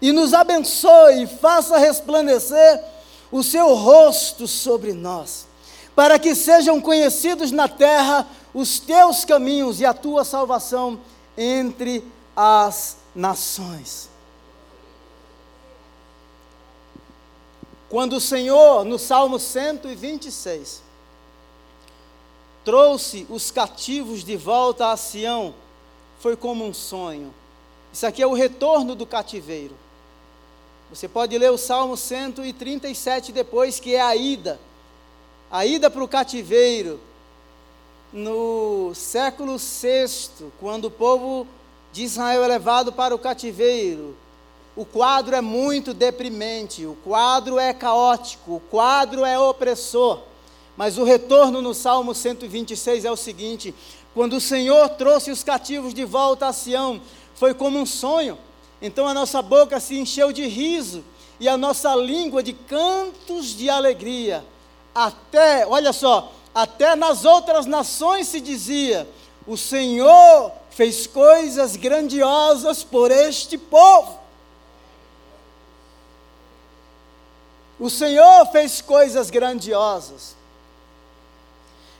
e 0.00 0.12
nos 0.12 0.32
abençoe 0.34 1.22
e 1.22 1.26
faça 1.26 1.78
resplandecer 1.78 2.82
o 3.30 3.42
seu 3.42 3.74
rosto 3.74 4.46
sobre 4.46 4.92
nós, 4.92 5.46
para 5.94 6.18
que 6.18 6.34
sejam 6.34 6.80
conhecidos 6.80 7.50
na 7.50 7.68
terra 7.68 8.26
os 8.54 8.78
teus 8.78 9.24
caminhos 9.24 9.80
e 9.80 9.84
a 9.84 9.92
tua 9.92 10.24
salvação 10.24 10.98
entre 11.36 12.02
as 12.34 12.96
nações. 13.14 14.15
Quando 17.88 18.14
o 18.14 18.20
Senhor, 18.20 18.84
no 18.84 18.98
Salmo 18.98 19.38
126, 19.38 20.82
trouxe 22.64 23.26
os 23.30 23.50
cativos 23.52 24.24
de 24.24 24.36
volta 24.36 24.90
a 24.90 24.96
Sião, 24.96 25.54
foi 26.18 26.36
como 26.36 26.64
um 26.64 26.74
sonho. 26.74 27.32
Isso 27.92 28.04
aqui 28.04 28.20
é 28.20 28.26
o 28.26 28.34
retorno 28.34 28.96
do 28.96 29.06
cativeiro. 29.06 29.76
Você 30.90 31.08
pode 31.08 31.36
ler 31.38 31.50
o 31.50 31.58
Salmo 31.58 31.96
137 31.96 33.32
depois, 33.32 33.78
que 33.78 33.94
é 33.94 34.00
a 34.00 34.14
ida. 34.16 34.60
A 35.50 35.64
ida 35.64 35.88
para 35.88 36.02
o 36.02 36.08
cativeiro. 36.08 37.00
No 38.12 38.92
século 38.94 39.58
VI, 39.58 40.50
quando 40.58 40.86
o 40.86 40.90
povo 40.90 41.46
de 41.92 42.02
Israel 42.02 42.44
é 42.44 42.48
levado 42.48 42.92
para 42.92 43.14
o 43.14 43.18
cativeiro, 43.18 44.16
o 44.76 44.84
quadro 44.84 45.34
é 45.34 45.40
muito 45.40 45.94
deprimente, 45.94 46.84
o 46.84 46.94
quadro 47.02 47.58
é 47.58 47.72
caótico, 47.72 48.56
o 48.56 48.60
quadro 48.60 49.24
é 49.24 49.38
opressor. 49.38 50.20
Mas 50.76 50.98
o 50.98 51.04
retorno 51.04 51.62
no 51.62 51.72
Salmo 51.72 52.14
126 52.14 53.06
é 53.06 53.10
o 53.10 53.16
seguinte: 53.16 53.74
quando 54.12 54.34
o 54.34 54.40
Senhor 54.40 54.90
trouxe 54.90 55.30
os 55.30 55.42
cativos 55.42 55.94
de 55.94 56.04
volta 56.04 56.46
a 56.46 56.52
Sião, 56.52 57.00
foi 57.34 57.54
como 57.54 57.78
um 57.78 57.86
sonho. 57.86 58.38
Então 58.82 59.08
a 59.08 59.14
nossa 59.14 59.40
boca 59.40 59.80
se 59.80 59.98
encheu 59.98 60.30
de 60.30 60.46
riso 60.46 61.02
e 61.40 61.48
a 61.48 61.56
nossa 61.56 61.94
língua 61.96 62.42
de 62.42 62.52
cantos 62.52 63.56
de 63.56 63.70
alegria. 63.70 64.44
Até, 64.94 65.66
olha 65.66 65.92
só, 65.94 66.32
até 66.54 66.94
nas 66.94 67.24
outras 67.24 67.64
nações 67.64 68.28
se 68.28 68.42
dizia: 68.42 69.08
o 69.46 69.56
Senhor 69.56 70.52
fez 70.68 71.06
coisas 71.06 71.76
grandiosas 71.76 72.84
por 72.84 73.10
este 73.10 73.56
povo. 73.56 74.25
O 77.78 77.90
Senhor 77.90 78.46
fez 78.46 78.80
coisas 78.80 79.30
grandiosas. 79.30 80.34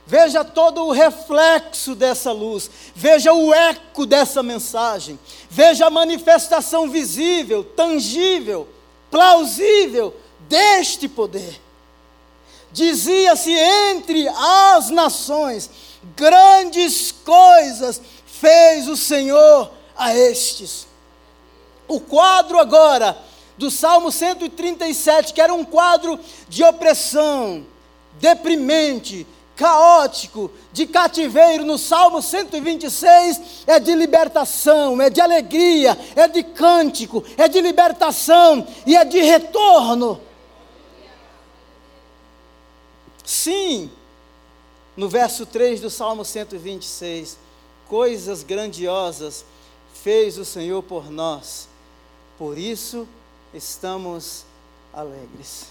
Veja 0.05 0.43
todo 0.43 0.85
o 0.85 0.91
reflexo 0.91 1.93
dessa 1.93 2.31
luz, 2.31 2.71
veja 2.95 3.33
o 3.33 3.53
eco 3.53 4.05
dessa 4.05 4.41
mensagem, 4.41 5.19
veja 5.49 5.87
a 5.87 5.89
manifestação 5.89 6.89
visível, 6.89 7.61
tangível, 7.61 8.69
plausível 9.11 10.15
deste 10.47 11.09
poder. 11.09 11.61
Dizia-se 12.71 13.51
entre 13.51 14.29
as 14.29 14.89
nações: 14.89 15.69
grandes 16.15 17.11
coisas 17.11 18.01
fez 18.25 18.87
o 18.87 18.95
Senhor 18.95 19.69
a 19.95 20.15
estes. 20.15 20.87
O 21.85 21.99
quadro 21.99 22.59
agora 22.59 23.17
do 23.57 23.71
Salmo 23.71 24.11
137, 24.11 25.33
que 25.33 25.41
era 25.41 25.53
um 25.53 25.65
quadro 25.65 26.19
de 26.47 26.63
opressão, 26.63 27.65
deprimente, 28.19 29.25
caótico, 29.55 30.51
de 30.71 30.85
cativeiro, 30.85 31.65
no 31.65 31.77
Salmo 31.77 32.21
126, 32.21 33.63
é 33.65 33.79
de 33.79 33.93
libertação, 33.95 35.01
é 35.01 35.09
de 35.09 35.19
alegria, 35.19 35.97
é 36.15 36.27
de 36.27 36.43
cântico, 36.43 37.23
é 37.35 37.47
de 37.47 37.59
libertação 37.59 38.65
e 38.85 38.95
é 38.95 39.03
de 39.03 39.19
retorno. 39.19 40.21
Sim, 43.25 43.89
no 44.95 45.09
verso 45.09 45.45
3 45.45 45.81
do 45.81 45.89
Salmo 45.89 46.23
126, 46.23 47.37
coisas 47.89 48.43
grandiosas 48.43 49.43
fez 50.03 50.37
o 50.37 50.45
Senhor 50.45 50.83
por 50.83 51.09
nós, 51.09 51.67
por 52.37 52.57
isso 52.57 53.07
estamos 53.53 54.45
alegres. 54.93 55.67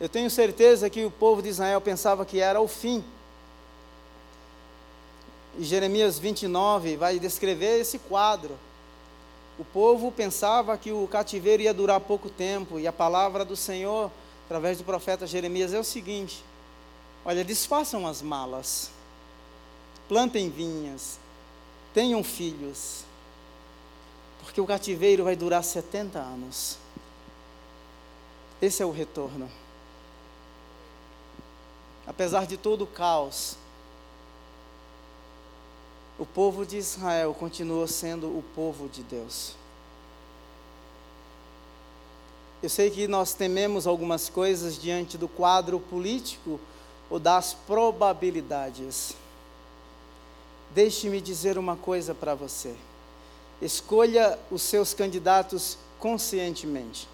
Eu 0.00 0.08
tenho 0.08 0.28
certeza 0.28 0.90
que 0.90 1.04
o 1.04 1.10
povo 1.10 1.40
de 1.40 1.48
Israel 1.48 1.80
pensava 1.80 2.24
que 2.26 2.40
era 2.40 2.60
o 2.60 2.66
fim. 2.66 3.04
E 5.56 5.64
Jeremias 5.64 6.18
29 6.18 6.96
vai 6.96 7.18
descrever 7.18 7.80
esse 7.80 7.98
quadro. 7.98 8.58
O 9.58 9.64
povo 9.64 10.10
pensava 10.10 10.76
que 10.78 10.90
o 10.90 11.06
cativeiro 11.06 11.62
ia 11.62 11.74
durar 11.74 12.00
pouco 12.00 12.28
tempo, 12.30 12.80
e 12.80 12.86
a 12.86 12.92
palavra 12.92 13.44
do 13.44 13.54
Senhor, 13.54 14.10
através 14.46 14.78
do 14.78 14.84
profeta 14.84 15.26
Jeremias, 15.26 15.72
é 15.72 15.78
o 15.78 15.84
seguinte: 15.84 16.42
olha, 17.24 17.44
desfaçam 17.44 18.06
as 18.06 18.22
malas, 18.22 18.90
plantem 20.08 20.48
vinhas, 20.48 21.18
tenham 21.92 22.24
filhos, 22.24 23.04
porque 24.52 24.60
o 24.60 24.66
cativeiro 24.66 25.24
vai 25.24 25.34
durar 25.34 25.64
70 25.64 26.18
anos. 26.18 26.76
Esse 28.60 28.82
é 28.82 28.86
o 28.86 28.90
retorno. 28.90 29.50
Apesar 32.06 32.46
de 32.46 32.58
todo 32.58 32.82
o 32.84 32.86
caos, 32.86 33.56
o 36.18 36.26
povo 36.26 36.66
de 36.66 36.76
Israel 36.76 37.32
continua 37.32 37.88
sendo 37.88 38.26
o 38.26 38.44
povo 38.54 38.90
de 38.90 39.02
Deus. 39.02 39.54
Eu 42.62 42.68
sei 42.68 42.90
que 42.90 43.08
nós 43.08 43.32
tememos 43.32 43.86
algumas 43.86 44.28
coisas 44.28 44.78
diante 44.78 45.16
do 45.16 45.28
quadro 45.28 45.80
político 45.80 46.60
ou 47.08 47.18
das 47.18 47.54
probabilidades. 47.54 49.16
Deixe-me 50.74 51.22
dizer 51.22 51.56
uma 51.56 51.74
coisa 51.74 52.14
para 52.14 52.34
você. 52.34 52.76
Escolha 53.62 54.36
os 54.50 54.60
seus 54.60 54.92
candidatos 54.92 55.78
conscientemente. 56.00 57.08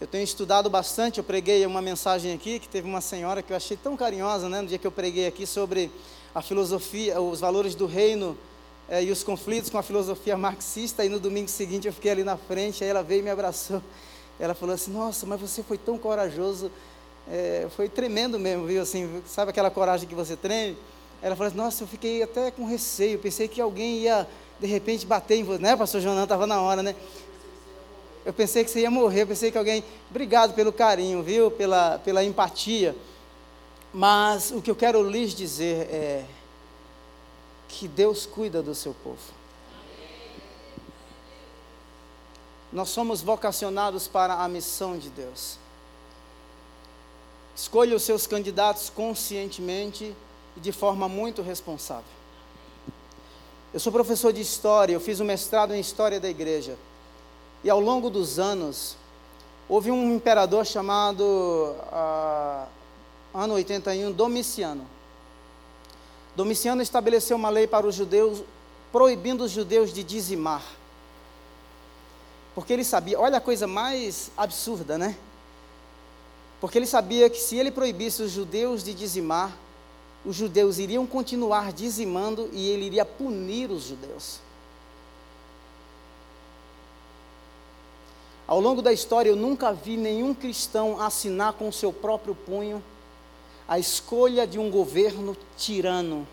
Eu 0.00 0.06
tenho 0.06 0.24
estudado 0.24 0.70
bastante, 0.70 1.18
eu 1.18 1.24
preguei 1.24 1.66
uma 1.66 1.82
mensagem 1.82 2.32
aqui 2.32 2.58
que 2.58 2.66
teve 2.66 2.88
uma 2.88 3.02
senhora 3.02 3.42
que 3.42 3.52
eu 3.52 3.56
achei 3.56 3.76
tão 3.76 3.94
carinhosa, 3.94 4.48
né, 4.48 4.62
no 4.62 4.68
dia 4.68 4.78
que 4.78 4.86
eu 4.86 4.90
preguei 4.90 5.26
aqui 5.26 5.46
sobre 5.46 5.90
a 6.34 6.40
filosofia, 6.40 7.20
os 7.20 7.40
valores 7.40 7.74
do 7.74 7.84
reino 7.84 8.38
é, 8.88 9.04
e 9.04 9.10
os 9.10 9.22
conflitos 9.22 9.68
com 9.68 9.76
a 9.76 9.82
filosofia 9.82 10.34
marxista, 10.34 11.04
e 11.04 11.10
no 11.10 11.20
domingo 11.20 11.48
seguinte 11.48 11.86
eu 11.86 11.92
fiquei 11.92 12.10
ali 12.10 12.24
na 12.24 12.38
frente, 12.38 12.82
aí 12.82 12.88
ela 12.88 13.02
veio 13.02 13.20
e 13.20 13.22
me 13.22 13.30
abraçou. 13.30 13.82
Ela 14.40 14.54
falou 14.54 14.74
assim: 14.74 14.90
Nossa, 14.90 15.26
mas 15.26 15.38
você 15.38 15.62
foi 15.62 15.76
tão 15.76 15.98
corajoso, 15.98 16.70
é, 17.30 17.66
foi 17.76 17.88
tremendo 17.88 18.38
mesmo, 18.38 18.66
viu? 18.66 18.80
Assim, 18.80 19.22
sabe 19.26 19.50
aquela 19.50 19.70
coragem 19.70 20.08
que 20.08 20.14
você 20.14 20.36
treme? 20.36 20.76
Ela 21.20 21.36
falou 21.36 21.48
assim: 21.48 21.56
Nossa, 21.56 21.84
eu 21.84 21.88
fiquei 21.88 22.22
até 22.22 22.50
com 22.50 22.64
receio, 22.64 23.18
pensei 23.18 23.48
que 23.48 23.60
alguém 23.60 24.00
ia 24.00 24.26
de 24.60 24.66
repente 24.66 25.06
bater 25.06 25.36
em 25.36 25.44
você, 25.44 25.62
né, 25.62 25.76
pastor 25.76 26.00
Jonan? 26.00 26.22
Estava 26.22 26.46
na 26.46 26.60
hora, 26.60 26.82
né? 26.82 26.94
Eu 28.24 28.32
pensei 28.32 28.64
que 28.64 28.70
você 28.70 28.80
ia 28.80 28.90
morrer, 28.90 29.22
eu 29.22 29.26
pensei 29.26 29.52
que 29.52 29.58
alguém. 29.58 29.84
Obrigado 30.10 30.54
pelo 30.54 30.72
carinho, 30.72 31.22
viu? 31.22 31.50
Pela, 31.50 31.98
pela 31.98 32.24
empatia. 32.24 32.96
Mas 33.92 34.50
o 34.50 34.60
que 34.60 34.70
eu 34.70 34.76
quero 34.76 35.08
lhes 35.08 35.32
dizer 35.32 35.88
é 35.90 36.24
que 37.68 37.86
Deus 37.86 38.26
cuida 38.26 38.62
do 38.62 38.74
seu 38.74 38.94
povo. 38.94 39.36
Nós 42.72 42.88
somos 42.88 43.22
vocacionados 43.22 44.08
para 44.08 44.34
a 44.34 44.48
missão 44.48 44.98
de 44.98 45.08
Deus. 45.08 45.58
Escolha 47.54 47.96
os 47.96 48.02
seus 48.02 48.26
candidatos 48.26 48.90
conscientemente 48.90 50.14
e 50.56 50.60
de 50.60 50.72
forma 50.72 51.08
muito 51.08 51.42
responsável. 51.42 52.15
Eu 53.76 53.80
sou 53.80 53.92
professor 53.92 54.32
de 54.32 54.40
história, 54.40 54.94
eu 54.94 55.00
fiz 55.00 55.20
um 55.20 55.24
mestrado 55.26 55.74
em 55.74 55.78
história 55.78 56.18
da 56.18 56.30
igreja. 56.30 56.78
E 57.62 57.68
ao 57.68 57.78
longo 57.78 58.08
dos 58.08 58.38
anos, 58.38 58.96
houve 59.68 59.90
um 59.90 60.14
imperador 60.14 60.64
chamado, 60.64 61.22
uh, 61.22 62.66
ano 63.34 63.52
81, 63.52 64.12
Domiciano. 64.12 64.86
Domiciano 66.34 66.80
estabeleceu 66.80 67.36
uma 67.36 67.50
lei 67.50 67.66
para 67.66 67.86
os 67.86 67.94
judeus, 67.94 68.42
proibindo 68.90 69.44
os 69.44 69.50
judeus 69.50 69.92
de 69.92 70.02
dizimar. 70.02 70.64
Porque 72.54 72.72
ele 72.72 72.82
sabia, 72.82 73.20
olha 73.20 73.36
a 73.36 73.42
coisa 73.42 73.66
mais 73.66 74.30
absurda, 74.38 74.96
né? 74.96 75.18
Porque 76.62 76.78
ele 76.78 76.86
sabia 76.86 77.28
que 77.28 77.38
se 77.38 77.58
ele 77.58 77.70
proibisse 77.70 78.22
os 78.22 78.30
judeus 78.30 78.82
de 78.82 78.94
dizimar, 78.94 79.54
os 80.26 80.34
judeus 80.34 80.78
iriam 80.78 81.06
continuar 81.06 81.72
dizimando 81.72 82.50
e 82.52 82.68
ele 82.68 82.86
iria 82.86 83.04
punir 83.04 83.70
os 83.70 83.84
judeus. 83.84 84.40
Ao 88.44 88.60
longo 88.60 88.82
da 88.82 88.92
história, 88.92 89.30
eu 89.30 89.36
nunca 89.36 89.72
vi 89.72 89.96
nenhum 89.96 90.34
cristão 90.34 91.00
assinar 91.00 91.52
com 91.52 91.70
seu 91.70 91.92
próprio 91.92 92.34
punho 92.34 92.82
a 93.68 93.78
escolha 93.78 94.46
de 94.46 94.58
um 94.58 94.68
governo 94.68 95.36
tirano. 95.56 96.26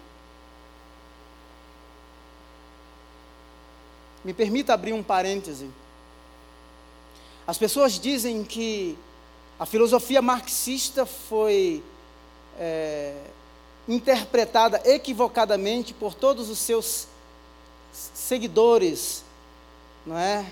Me 4.23 4.33
permita 4.33 4.73
abrir 4.73 4.93
um 4.93 5.03
parêntese. 5.03 5.69
As 7.45 7.57
pessoas 7.57 7.99
dizem 7.99 8.43
que 8.43 8.97
a 9.59 9.65
filosofia 9.65 10.21
marxista 10.21 11.05
foi 11.05 11.83
é, 12.57 13.15
interpretada 13.87 14.81
equivocadamente 14.85 15.93
por 15.93 16.13
todos 16.13 16.49
os 16.49 16.59
seus 16.59 17.07
seguidores, 17.91 19.23
não 20.05 20.17
é? 20.17 20.45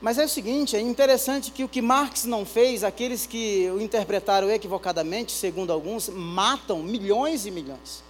Mas 0.00 0.18
é 0.18 0.24
o 0.24 0.28
seguinte, 0.28 0.76
é 0.76 0.80
interessante 0.80 1.50
que 1.50 1.64
o 1.64 1.68
que 1.68 1.80
Marx 1.80 2.24
não 2.24 2.44
fez, 2.44 2.84
aqueles 2.84 3.26
que 3.26 3.70
o 3.70 3.80
interpretaram 3.80 4.50
equivocadamente, 4.50 5.32
segundo 5.32 5.72
alguns, 5.72 6.08
matam 6.10 6.82
milhões 6.82 7.46
e 7.46 7.50
milhões. 7.50 8.02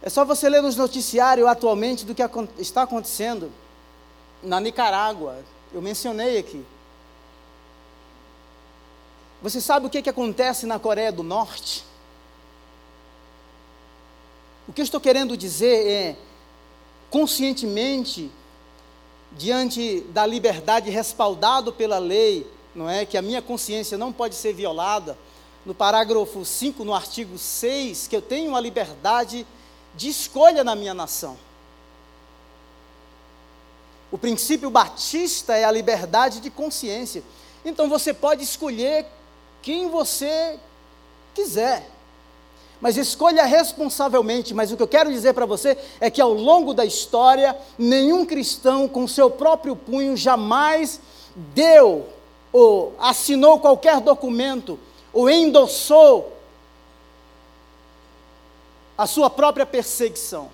É 0.00 0.08
só 0.08 0.24
você 0.24 0.48
ler 0.48 0.62
nos 0.62 0.76
noticiários 0.76 1.48
atualmente 1.48 2.04
do 2.06 2.14
que 2.14 2.22
está 2.58 2.82
acontecendo 2.82 3.50
na 4.40 4.60
Nicarágua. 4.60 5.38
Eu 5.72 5.82
mencionei 5.82 6.38
aqui. 6.38 6.64
Você 9.40 9.60
sabe 9.60 9.86
o 9.86 9.90
que, 9.90 10.02
que 10.02 10.10
acontece 10.10 10.66
na 10.66 10.78
Coreia 10.78 11.12
do 11.12 11.22
Norte? 11.22 11.84
O 14.66 14.72
que 14.72 14.80
eu 14.80 14.84
estou 14.84 15.00
querendo 15.00 15.36
dizer 15.36 15.86
é, 15.86 16.16
conscientemente, 17.08 18.30
diante 19.32 20.00
da 20.10 20.26
liberdade 20.26 20.90
respaldado 20.90 21.72
pela 21.72 21.98
lei, 21.98 22.50
não 22.74 22.90
é 22.90 23.06
que 23.06 23.16
a 23.16 23.22
minha 23.22 23.40
consciência 23.40 23.96
não 23.96 24.12
pode 24.12 24.34
ser 24.34 24.52
violada, 24.52 25.16
no 25.64 25.74
parágrafo 25.74 26.44
5, 26.44 26.84
no 26.84 26.94
artigo 26.94 27.38
6, 27.38 28.08
que 28.08 28.16
eu 28.16 28.22
tenho 28.22 28.56
a 28.56 28.60
liberdade 28.60 29.46
de 29.94 30.08
escolha 30.08 30.64
na 30.64 30.74
minha 30.74 30.94
nação. 30.94 31.38
O 34.10 34.18
princípio 34.18 34.70
batista 34.70 35.56
é 35.56 35.64
a 35.64 35.70
liberdade 35.70 36.40
de 36.40 36.50
consciência. 36.50 37.22
Então 37.64 37.88
você 37.88 38.14
pode 38.14 38.42
escolher 38.42 39.06
quem 39.62 39.88
você 39.88 40.58
quiser. 41.34 41.88
Mas 42.80 42.96
escolha 42.96 43.44
responsavelmente. 43.44 44.54
Mas 44.54 44.70
o 44.70 44.76
que 44.76 44.82
eu 44.82 44.88
quero 44.88 45.10
dizer 45.10 45.34
para 45.34 45.46
você 45.46 45.76
é 46.00 46.10
que 46.10 46.20
ao 46.20 46.32
longo 46.32 46.72
da 46.72 46.84
história, 46.84 47.56
nenhum 47.76 48.24
cristão 48.24 48.88
com 48.88 49.06
seu 49.08 49.30
próprio 49.30 49.74
punho 49.74 50.16
jamais 50.16 51.00
deu 51.34 52.06
ou 52.52 52.94
assinou 52.98 53.58
qualquer 53.60 54.00
documento 54.00 54.78
ou 55.12 55.28
endossou 55.28 56.32
a 58.96 59.06
sua 59.06 59.30
própria 59.30 59.66
perseguição. 59.66 60.50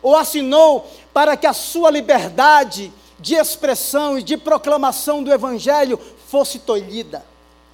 Ou 0.00 0.16
assinou 0.16 0.88
para 1.12 1.36
que 1.36 1.46
a 1.46 1.52
sua 1.52 1.90
liberdade 1.90 2.92
de 3.18 3.34
expressão 3.34 4.18
e 4.18 4.22
de 4.22 4.36
proclamação 4.36 5.22
do 5.22 5.32
Evangelho 5.32 5.98
fosse 6.28 6.58
tolhida. 6.58 7.24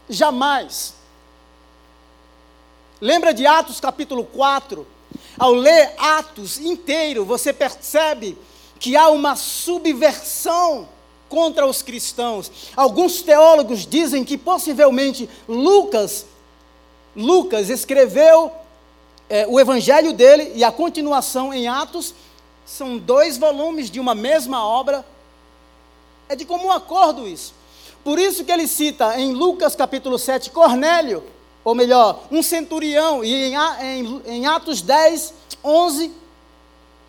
Jamais. 0.08 0.94
Lembra 3.00 3.34
de 3.34 3.46
Atos 3.46 3.80
capítulo 3.80 4.24
4? 4.24 4.86
Ao 5.38 5.52
ler 5.52 5.92
Atos 5.98 6.58
inteiro, 6.58 7.24
você 7.24 7.52
percebe 7.52 8.38
que 8.78 8.96
há 8.96 9.08
uma 9.10 9.36
subversão 9.36 10.88
contra 11.28 11.66
os 11.66 11.82
cristãos. 11.82 12.50
Alguns 12.76 13.22
teólogos 13.22 13.86
dizem 13.86 14.24
que 14.24 14.38
possivelmente 14.38 15.28
Lucas, 15.48 16.26
Lucas 17.14 17.68
escreveu 17.70 18.52
é, 19.28 19.46
o 19.46 19.58
evangelho 19.58 20.12
dele 20.12 20.52
e 20.54 20.62
a 20.62 20.70
continuação 20.70 21.52
em 21.52 21.66
Atos 21.66 22.14
são 22.64 22.96
dois 22.96 23.36
volumes 23.36 23.90
de 23.90 23.98
uma 24.00 24.14
mesma 24.14 24.64
obra 24.64 25.04
é 26.28 26.36
de 26.36 26.44
comum 26.44 26.70
acordo 26.70 27.26
isso. 27.26 27.54
Por 28.04 28.18
isso 28.18 28.44
que 28.44 28.52
ele 28.52 28.68
cita 28.68 29.18
em 29.18 29.32
Lucas 29.32 29.74
capítulo 29.74 30.18
7 30.18 30.50
Cornélio, 30.50 31.24
ou 31.64 31.74
melhor, 31.74 32.24
um 32.30 32.42
centurião, 32.42 33.24
e 33.24 33.54
em, 34.26 34.46
Atos 34.46 34.82
10, 34.82 35.32
11, 35.64 36.12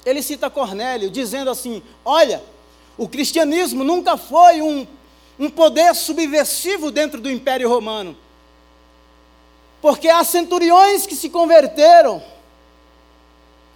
ele 0.06 0.24
cita 0.24 0.50
Cornélio, 0.50 1.10
dizendo 1.10 1.50
assim: 1.50 1.84
Olha, 2.06 2.42
o 2.98 3.10
cristianismo 3.10 3.84
nunca 3.84 4.16
foi 4.16 4.62
um, 4.62 4.88
um 5.38 5.50
poder 5.50 5.94
subversivo 5.94 6.90
dentro 6.90 7.20
do 7.20 7.30
Império 7.30 7.68
Romano, 7.68 8.16
porque 9.82 10.08
há 10.08 10.24
centuriões 10.24 11.06
que 11.06 11.16
se 11.16 11.30
converteram. 11.30 12.24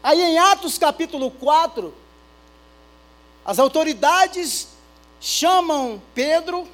Aí 0.01 0.21
em 0.21 0.37
Atos 0.37 0.77
capítulo 0.77 1.29
4, 1.31 1.93
as 3.43 3.59
autoridades 3.59 4.68
chamam 5.19 6.01
Pedro, 6.13 6.67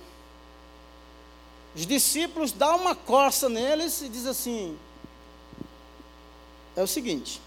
os 1.75 1.85
discípulos 1.85 2.51
dão 2.51 2.77
uma 2.77 2.95
corça 2.95 3.49
neles 3.49 4.01
e 4.01 4.09
diz 4.09 4.25
assim: 4.25 4.77
é 6.75 6.81
o 6.81 6.87
seguinte, 6.87 7.41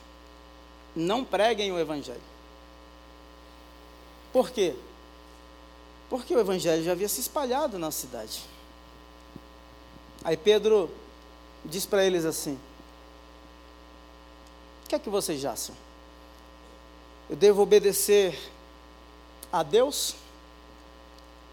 não 0.94 1.24
preguem 1.24 1.70
o 1.70 1.78
evangelho. 1.78 2.20
Por 4.32 4.51
quê? 4.51 4.74
Porque 6.09 6.34
o 6.34 6.40
evangelho 6.40 6.82
já 6.82 6.92
havia 6.92 7.09
se 7.09 7.20
espalhado 7.20 7.78
na 7.78 7.90
cidade. 7.90 8.42
Aí 10.24 10.36
Pedro 10.36 10.90
diz 11.64 11.84
para 11.86 12.05
eles 12.05 12.24
assim: 12.24 12.59
O 14.84 14.88
que 14.88 14.94
é 14.94 14.99
que 14.99 15.11
vocês 15.11 15.44
acham? 15.44 15.74
Eu 17.28 17.36
devo 17.36 17.62
obedecer 17.62 18.38
a 19.53 19.62
Deus? 19.62 20.14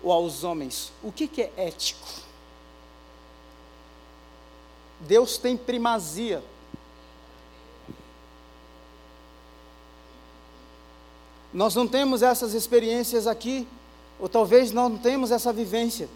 Ou 0.06 0.12
aos 0.12 0.44
homens. 0.44 0.94
O 1.02 1.12
que, 1.12 1.28
que 1.28 1.42
é 1.42 1.52
ético? 1.58 2.08
Deus 5.00 5.40
tem 5.40 5.58
primazia. 5.58 6.44
Nós 11.52 11.74
não 11.74 11.88
temos 11.88 12.22
essas 12.22 12.54
experiências 12.54 13.26
aqui, 13.26 13.68
ou 14.20 14.30
talvez 14.30 14.72
não 14.72 14.96
temos 14.96 15.32
essa 15.32 15.52
vivência. 15.52 16.08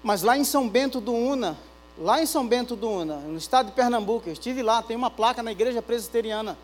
Mas 0.00 0.22
lá 0.22 0.38
em 0.38 0.44
São 0.44 0.68
Bento 0.68 1.00
do 1.00 1.12
Una, 1.12 1.58
lá 1.98 2.22
em 2.22 2.26
São 2.26 2.46
Bento 2.46 2.76
do 2.76 2.88
Una, 2.88 3.16
no 3.16 3.36
estado 3.36 3.66
de 3.66 3.72
Pernambuco, 3.72 4.28
eu 4.28 4.32
estive 4.32 4.62
lá, 4.62 4.80
tem 4.80 4.96
uma 4.96 5.10
placa 5.10 5.42
na 5.42 5.50
igreja 5.50 5.82
presbiteriana. 5.82 6.56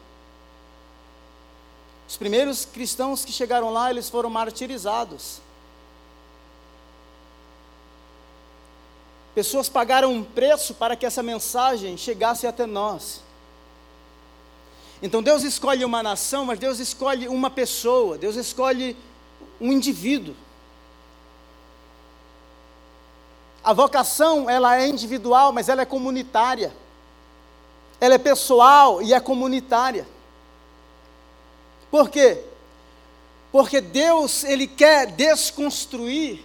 Os 2.09 2.17
primeiros 2.17 2.65
cristãos 2.65 3.25
que 3.25 3.33
chegaram 3.33 3.73
lá, 3.73 3.91
eles 3.91 4.09
foram 4.09 4.31
martirizados. 4.31 5.43
Pessoas 9.35 9.69
pagaram 9.69 10.13
um 10.13 10.23
preço 10.23 10.75
para 10.75 10.95
que 10.95 11.05
essa 11.05 11.23
mensagem 11.23 11.97
chegasse 11.97 12.47
até 12.47 12.67
nós. 12.67 13.21
Então 15.03 15.23
Deus 15.23 15.43
escolhe 15.43 15.85
uma 15.85 16.03
nação, 16.03 16.45
mas 16.45 16.59
Deus 16.59 16.79
escolhe 16.79 17.27
uma 17.27 17.51
pessoa, 17.51 18.17
Deus 18.17 18.37
escolhe 18.37 18.97
um 19.61 19.73
indivíduo. 19.73 20.37
A 23.63 23.73
vocação, 23.73 24.49
ela 24.49 24.79
é 24.81 24.87
individual, 24.87 25.53
mas 25.53 25.69
ela 25.69 25.83
é 25.83 25.87
comunitária. 25.87 26.73
Ela 28.01 28.15
é 28.15 28.19
pessoal 28.19 29.03
e 29.03 29.13
é 29.15 29.19
comunitária. 29.19 30.07
Por 31.91 32.09
quê? 32.09 32.43
Porque 33.51 33.81
Deus, 33.81 34.45
ele 34.45 34.67
quer 34.67 35.07
desconstruir 35.07 36.45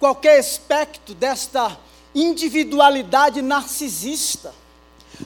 qualquer 0.00 0.38
aspecto 0.38 1.14
desta 1.14 1.78
individualidade 2.14 3.40
narcisista. 3.42 4.54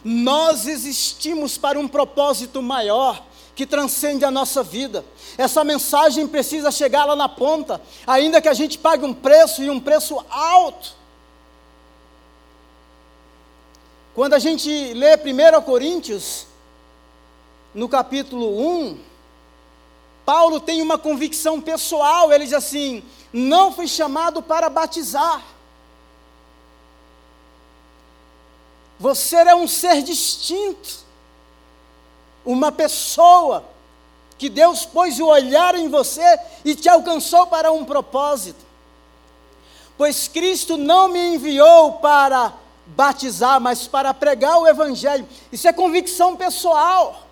Nós 0.05 0.67
existimos 0.67 1.57
para 1.57 1.79
um 1.79 1.89
propósito 1.89 2.63
maior 2.63 3.23
que 3.55 3.67
transcende 3.67 4.25
a 4.25 4.31
nossa 4.31 4.63
vida. 4.63 5.05
Essa 5.39 5.65
mensagem 5.65 6.27
precisa 6.29 6.71
chegar 6.71 7.07
lá 7.07 7.17
na 7.17 7.29
ponta, 7.29 7.81
ainda 8.07 8.41
que 8.41 8.49
a 8.49 8.55
gente 8.55 8.79
pague 8.79 9.05
um 9.05 9.15
preço 9.15 9.63
e 9.63 9.71
um 9.71 9.81
preço 9.81 10.23
alto. 10.29 10.95
Quando 14.15 14.35
a 14.35 14.39
gente 14.39 14.69
lê 14.95 15.17
1 15.17 15.63
Coríntios, 15.63 16.47
no 17.75 17.89
capítulo 17.89 18.61
1, 18.87 18.99
Paulo 20.25 20.59
tem 20.59 20.83
uma 20.83 20.99
convicção 20.99 21.61
pessoal, 21.61 22.33
ele 22.33 22.45
diz 22.45 22.53
assim: 22.55 23.03
não 23.33 23.73
fui 23.73 23.87
chamado 23.87 24.43
para 24.43 24.69
batizar 24.69 25.43
Você 28.99 29.37
é 29.37 29.55
um 29.55 29.69
ser 29.69 30.03
distinto, 30.03 31.05
uma 32.45 32.73
pessoa 32.73 33.65
que 34.39 34.49
Deus 34.49 34.85
pôs 34.85 35.19
o 35.19 35.27
olhar 35.27 35.75
em 35.75 35.89
você 35.89 36.39
e 36.65 36.75
te 36.75 36.89
alcançou 36.89 37.47
para 37.47 37.73
um 37.73 37.85
propósito. 37.85 38.65
Pois 39.97 40.29
Cristo 40.29 40.77
não 40.77 41.09
me 41.09 41.35
enviou 41.35 41.95
para 41.95 42.53
batizar, 42.87 43.61
mas 43.61 43.87
para 43.87 44.13
pregar 44.15 44.59
o 44.59 44.67
Evangelho. 44.67 45.27
Isso 45.51 45.67
é 45.67 45.73
convicção 45.73 46.37
pessoal. 46.37 47.23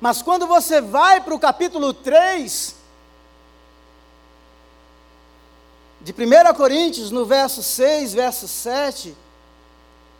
Mas 0.00 0.22
quando 0.22 0.46
você 0.46 0.80
vai 0.80 1.20
para 1.20 1.34
o 1.34 1.40
capítulo 1.40 1.92
3, 1.92 2.77
de 6.00 6.12
1 6.12 6.54
Coríntios, 6.54 7.10
no 7.10 7.24
verso 7.24 7.62
6, 7.62 8.14
verso 8.14 8.46
7, 8.46 9.16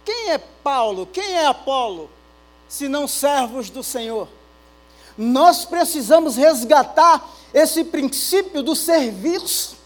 quem 0.04 0.30
é 0.30 0.38
Paulo, 0.38 1.06
quem 1.06 1.34
é 1.34 1.46
Apolo, 1.46 2.10
se 2.68 2.88
não 2.88 3.06
servos 3.06 3.70
do 3.70 3.82
Senhor? 3.82 4.28
Nós 5.16 5.64
precisamos 5.64 6.36
resgatar 6.36 7.28
esse 7.52 7.84
princípio 7.84 8.62
do 8.62 8.74
serviço. 8.74 9.76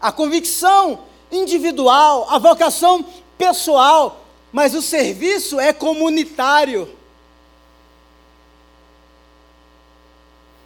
A 0.00 0.12
convicção 0.12 1.00
individual, 1.30 2.26
a 2.30 2.38
vocação 2.38 3.04
pessoal, 3.36 4.20
mas 4.52 4.74
o 4.74 4.82
serviço 4.82 5.58
é 5.58 5.72
comunitário. 5.72 6.94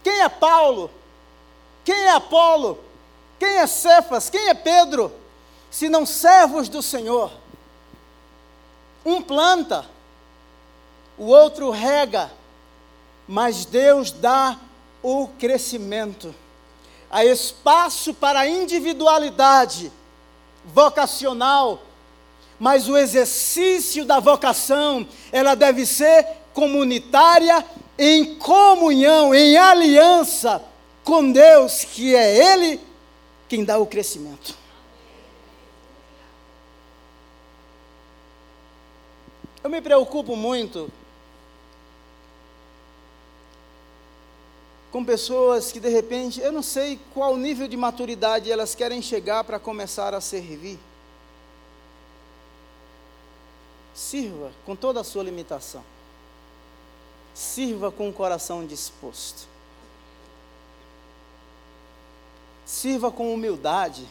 Quem 0.03 0.21
é 0.21 0.29
Paulo? 0.29 0.91
Quem 1.91 2.03
é 2.03 2.11
Apolo? 2.13 2.79
Quem 3.37 3.49
é 3.49 3.67
Cefas? 3.67 4.31
Quem 4.31 4.49
é 4.49 4.55
Pedro? 4.55 5.13
Se 5.73 5.89
não 5.89 6.07
servos 6.07 6.69
do 6.69 6.81
Senhor. 6.81 7.33
Um 9.05 9.21
planta, 9.21 9.85
o 11.19 11.25
outro 11.25 11.69
rega, 11.71 12.31
mas 13.27 13.65
Deus 13.65 14.13
dá 14.13 14.57
o 15.03 15.27
crescimento. 15.37 16.33
Há 17.11 17.25
espaço 17.25 18.15
para 18.15 18.47
individualidade 18.47 19.91
vocacional, 20.65 21.83
mas 22.57 22.89
o 22.89 22.97
exercício 22.97 24.05
da 24.05 24.21
vocação, 24.21 25.05
ela 25.33 25.57
deve 25.57 25.85
ser 25.85 26.25
comunitária, 26.55 27.67
em 27.99 28.37
comunhão, 28.37 29.35
em 29.35 29.59
aliança 29.59 30.70
com 31.11 31.33
Deus, 31.33 31.83
que 31.83 32.15
é 32.15 32.55
Ele 32.55 32.81
quem 33.49 33.65
dá 33.65 33.77
o 33.79 33.85
crescimento. 33.85 34.55
Eu 39.61 39.69
me 39.69 39.83
preocupo 39.83 40.37
muito 40.37 40.89
com 44.93 45.05
pessoas 45.05 45.73
que 45.73 45.81
de 45.81 45.89
repente, 45.89 46.41
eu 46.41 46.53
não 46.53 46.63
sei 46.63 47.01
qual 47.13 47.37
nível 47.37 47.67
de 47.67 47.77
maturidade 47.77 48.53
elas 48.53 48.77
querem 48.77 49.03
chegar 49.03 49.43
para 49.43 49.59
começar 49.59 50.15
a 50.15 50.21
servir. 50.21 50.79
Sirva 53.93 54.53
com 54.65 54.77
toda 54.77 55.01
a 55.01 55.05
sua 55.05 55.25
limitação. 55.25 55.83
Sirva 57.35 57.91
com 57.91 58.09
o 58.09 58.13
coração 58.13 58.65
disposto. 58.65 59.50
Sirva 62.71 63.11
com 63.11 63.35
humildade. 63.35 64.07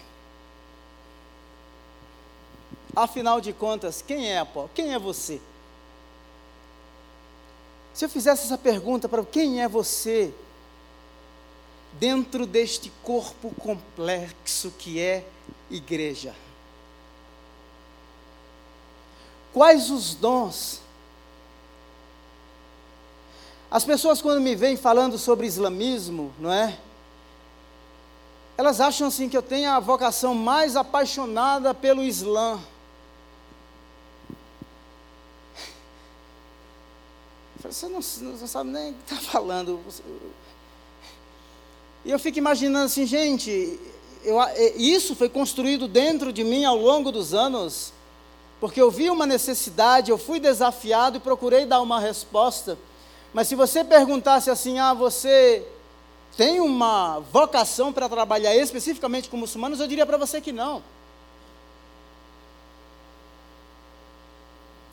Afinal 2.93 3.39
de 3.39 3.53
contas, 3.53 4.03
quem 4.05 4.29
é 4.29 4.39
Apolo? 4.39 4.69
Quem 4.75 4.93
é 4.93 4.99
você? 4.99 5.39
Se 7.93 8.03
eu 8.03 8.09
fizesse 8.09 8.43
essa 8.43 8.57
pergunta 8.57 9.07
para 9.07 9.23
quem 9.23 9.63
é 9.63 9.67
você, 9.67 10.33
dentro 11.93 12.45
deste 12.45 12.91
corpo 13.01 13.55
complexo 13.55 14.71
que 14.71 14.99
é 14.99 15.25
igreja? 15.71 16.35
Quais 19.53 19.89
os 19.89 20.15
dons? 20.15 20.81
As 23.71 23.85
pessoas, 23.85 24.21
quando 24.21 24.41
me 24.41 24.53
vêm 24.53 24.75
falando 24.75 25.17
sobre 25.17 25.47
islamismo, 25.47 26.33
não 26.37 26.51
é? 26.51 26.77
Elas 28.59 28.81
acham 28.81 29.07
assim 29.07 29.29
que 29.29 29.37
eu 29.37 29.41
tenho 29.41 29.71
a 29.71 29.79
vocação 29.79 30.35
mais 30.35 30.75
apaixonada 30.75 31.73
pelo 31.73 32.03
Islã. 32.03 32.59
Você 37.63 37.87
não, 37.87 38.01
não 38.01 38.47
sabe 38.47 38.69
nem 38.69 38.91
o 38.91 38.93
que 38.95 39.13
está 39.13 39.15
falando. 39.31 39.79
E 42.03 42.11
eu 42.11 42.19
fico 42.19 42.37
imaginando 42.37 42.87
assim, 42.87 43.05
gente, 43.05 43.79
eu, 44.25 44.37
isso 44.75 45.15
foi 45.15 45.29
construído 45.29 45.87
dentro 45.87 46.33
de 46.33 46.43
mim 46.43 46.65
ao 46.65 46.75
longo 46.75 47.13
dos 47.13 47.33
anos, 47.33 47.93
porque 48.59 48.81
eu 48.81 48.91
vi 48.91 49.09
uma 49.09 49.25
necessidade, 49.25 50.11
eu 50.11 50.17
fui 50.17 50.37
desafiado 50.37 51.15
e 51.15 51.21
procurei 51.21 51.65
dar 51.65 51.79
uma 51.79 51.97
resposta. 51.97 52.77
Mas 53.33 53.47
se 53.47 53.55
você 53.55 53.85
perguntasse 53.85 54.49
assim, 54.49 54.79
ah, 54.79 54.93
você 54.93 55.65
tem 56.35 56.59
uma 56.59 57.19
vocação 57.19 57.91
para 57.91 58.07
trabalhar 58.07 58.55
especificamente 58.55 59.29
com 59.29 59.37
muçulmanos, 59.37 59.79
eu 59.79 59.87
diria 59.87 60.05
para 60.05 60.17
você 60.17 60.39
que 60.39 60.51
não. 60.51 60.81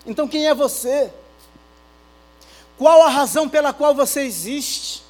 Então 0.05 0.29
quem 0.29 0.47
é 0.47 0.55
você? 0.55 1.13
Qual 2.79 3.03
a 3.03 3.09
razão 3.09 3.49
pela 3.49 3.73
qual 3.73 3.95
você 3.95 4.23
existe? 4.23 5.03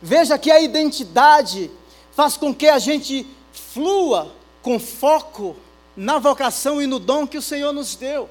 Veja 0.00 0.38
que 0.38 0.50
a 0.50 0.60
identidade 0.60 1.70
faz 2.12 2.36
com 2.36 2.54
que 2.54 2.68
a 2.68 2.78
gente 2.78 3.26
flua 3.52 4.32
com 4.62 4.78
foco 4.78 5.56
na 5.96 6.18
vocação 6.18 6.80
e 6.80 6.86
no 6.86 6.98
dom 6.98 7.26
que 7.26 7.38
o 7.38 7.42
Senhor 7.42 7.72
nos 7.72 7.94
deu. 7.96 8.28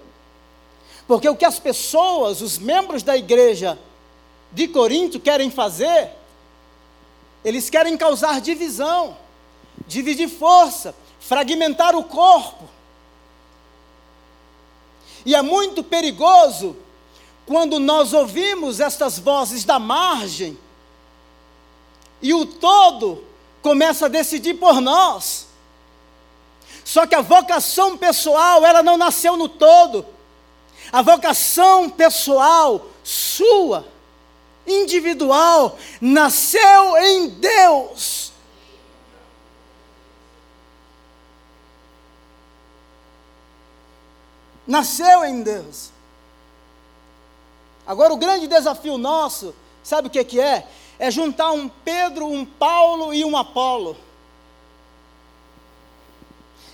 Porque 1.08 1.28
o 1.28 1.36
que 1.36 1.46
as 1.46 1.60
pessoas, 1.60 2.41
os 2.41 2.58
membros 2.58 3.04
da 3.04 3.18
igreja 3.18 3.78
de 4.54 4.68
Corinto 4.68 5.20
querem 5.20 5.49
fazer, 5.49 6.12
eles 7.43 7.70
querem 7.70 7.97
causar 7.97 8.39
divisão, 8.39 9.18
dividir 9.88 10.30
força, 10.30 10.95
fragmentar 11.20 11.95
o 11.95 12.04
corpo. 12.04 12.70
E 15.26 15.36
é 15.36 15.41
muito 15.41 15.84
perigoso 15.84 16.76
quando 17.45 17.80
nós 17.80 18.14
ouvimos 18.14 18.80
estas 18.80 19.20
vozes 19.20 19.64
da 19.64 19.80
margem 19.80 20.58
e 22.22 22.34
o 22.34 22.45
todo 22.45 23.24
começa 23.62 24.06
a 24.06 24.10
decidir 24.10 24.56
por 24.56 24.80
nós. 24.80 25.47
Só 26.86 27.08
que 27.08 27.16
a 27.16 27.22
vocação 27.22 27.97
pessoal, 27.97 28.66
ela 28.66 28.84
não 28.84 28.97
nasceu 28.97 29.36
no 29.38 29.47
todo. 29.47 30.06
A 30.91 31.01
vocação 31.01 31.89
pessoal 31.89 32.86
sua, 33.04 33.86
individual, 34.66 35.78
nasceu 35.99 36.97
em 36.97 37.30
Deus. 37.30 38.32
Nasceu 44.66 45.26
em 45.26 45.43
Deus. 45.43 45.91
Agora, 47.86 48.14
o 48.14 48.18
grande 48.18 48.47
desafio 48.47 48.97
nosso, 48.97 49.53
sabe 49.84 50.07
o 50.07 50.11
que, 50.11 50.24
que 50.24 50.39
é? 50.39 50.66
É 50.97 51.11
juntar 51.11 51.51
um 51.51 51.68
Pedro, 51.68 52.28
um 52.28 52.45
Paulo 52.45 53.14
e 53.14 53.26
um 53.26 53.36
Apolo. 53.36 53.97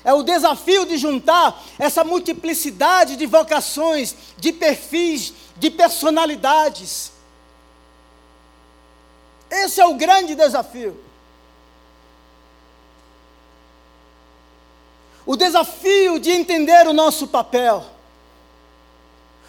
É 0.04 0.14
o 0.14 0.24
desafio 0.24 0.86
de 0.86 0.98
juntar 0.98 1.62
essa 1.78 2.04
multiplicidade 2.04 3.16
de 3.16 3.26
vocações, 3.26 4.16
de 4.38 4.54
perfis, 4.54 5.34
de 5.58 5.70
personalidades. 5.70 7.12
Esse 9.50 9.82
é 9.82 9.86
o 9.86 9.96
grande 9.96 10.36
desafio. 10.36 11.00
O 15.26 15.36
desafio 15.36 16.20
de 16.20 16.32
entender 16.32 16.88
o 16.88 16.94
nosso 16.94 17.28
papel. 17.28 17.86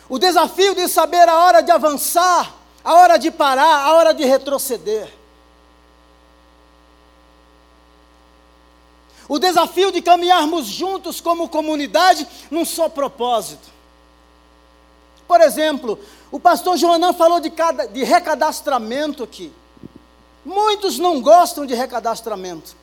O 0.09 0.19
desafio 0.19 0.75
de 0.75 0.89
saber 0.89 1.29
a 1.29 1.39
hora 1.39 1.63
de 1.63 1.71
avançar, 1.71 2.55
a 2.83 2.95
hora 2.95 3.19
de 3.19 3.31
parar, 3.31 3.87
a 3.87 3.93
hora 3.95 4.13
de 4.13 4.25
retroceder. 4.25 5.11
O 9.29 9.39
desafio 9.39 9.93
de 9.93 10.03
caminharmos 10.03 10.67
juntos 10.67 11.21
como 11.21 11.49
comunidade 11.49 12.27
num 12.51 12.65
só 12.65 12.89
propósito. 12.89 13.69
Por 15.29 15.41
exemplo, 15.41 15.97
o 16.33 16.41
pastor 16.41 16.77
Joanã 16.77 17.13
falou 17.13 17.39
de, 17.39 17.49
cada, 17.49 17.87
de 17.87 18.03
recadastramento 18.03 19.23
aqui. 19.23 19.53
Muitos 20.45 20.99
não 20.99 21.21
gostam 21.21 21.67
de 21.67 21.75
recadastramento. 21.75 22.75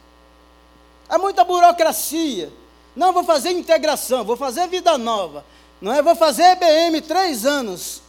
É 1.10 1.18
muita 1.18 1.44
burocracia. 1.44 2.52
Não, 2.96 3.14
vou 3.14 3.24
fazer 3.24 3.52
integração, 3.52 4.24
vou 4.24 4.36
fazer 4.36 4.68
vida 4.68 4.98
nova. 4.98 5.46
Não 5.80 5.94
é? 5.94 6.02
Vou 6.02 6.16
fazer 6.16 6.44
EBM 6.44 7.02
três 7.02 7.46
anos. 7.46 8.02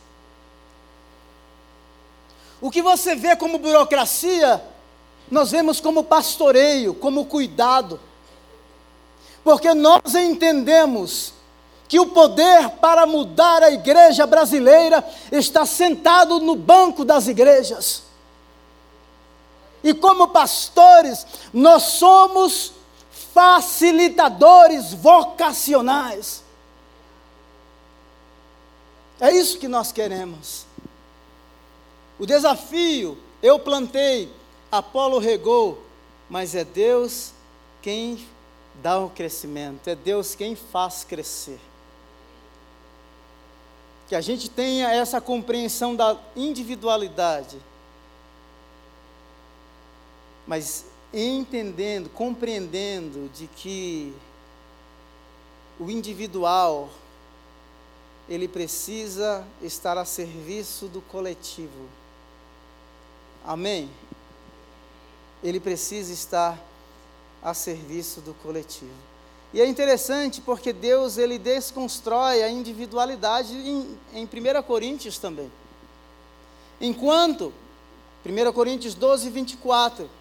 O 2.61 2.70
que 2.70 2.82
você 2.82 3.14
vê 3.14 3.36
como 3.36 3.59
burocracia, 3.59 4.62
nós 5.30 5.51
vemos 5.51 5.80
como 5.80 6.03
pastoreio, 6.03 6.94
como 6.94 7.26
cuidado. 7.26 8.01
Porque 9.44 9.72
nós 9.74 10.14
entendemos 10.14 11.32
que 11.86 12.01
o 12.01 12.07
poder 12.07 12.68
para 12.80 13.07
mudar 13.07 13.62
a 13.62 13.70
igreja 13.70 14.26
brasileira 14.26 15.03
está 15.30 15.64
sentado 15.64 16.40
no 16.40 16.55
banco 16.55 17.05
das 17.05 17.28
igrejas. 17.28 18.08
E 19.83 19.95
como 19.95 20.29
pastores, 20.29 21.26
nós 21.53 21.83
somos 21.83 22.72
facilitadores 23.33 24.93
vocacionais. 24.93 26.43
É 29.20 29.33
isso 29.33 29.59
que 29.59 29.68
nós 29.68 29.93
queremos. 29.93 30.66
O 32.18 32.26
desafio, 32.26 33.16
eu 33.43 33.59
plantei, 33.59 34.33
Apolo 34.70 35.18
regou, 35.18 35.83
mas 36.29 36.55
é 36.55 36.64
Deus 36.64 37.33
quem 37.81 38.26
dá 38.83 38.99
o 38.99 39.11
crescimento, 39.11 39.89
é 39.89 39.95
Deus 39.95 40.35
quem 40.35 40.55
faz 40.55 41.05
crescer. 41.05 41.61
Que 44.09 44.14
a 44.14 44.20
gente 44.20 44.49
tenha 44.49 44.91
essa 44.91 45.20
compreensão 45.20 45.95
da 45.95 46.16
individualidade, 46.35 47.59
mas 50.49 50.86
entendendo, 51.12 52.09
compreendendo 52.09 53.28
de 53.34 53.46
que 53.46 54.14
o 55.78 55.90
individual 55.90 56.88
ele 58.26 58.49
precisa 58.49 59.46
estar 59.62 59.99
a 59.99 60.07
serviço 60.07 60.86
do 60.86 61.03
coletivo. 61.03 61.86
Amém? 63.44 63.90
Ele 65.44 65.61
precisa 65.61 66.14
estar 66.14 66.59
a 67.42 67.53
serviço 67.53 68.22
do 68.22 68.32
coletivo. 68.32 68.90
E 69.53 69.61
é 69.61 69.66
interessante 69.66 70.40
porque 70.40 70.72
Deus 70.72 71.18
ele 71.18 71.38
desconstrói 71.38 72.42
a 72.42 72.49
individualidade 72.49 73.55
em, 73.55 73.99
em 74.14 74.24
1 74.24 74.62
Coríntios 74.62 75.18
também. 75.18 75.53
Enquanto, 76.80 77.53
1 78.24 78.53
Coríntios 78.53 78.94
12, 78.94 79.28
24, 79.30 80.18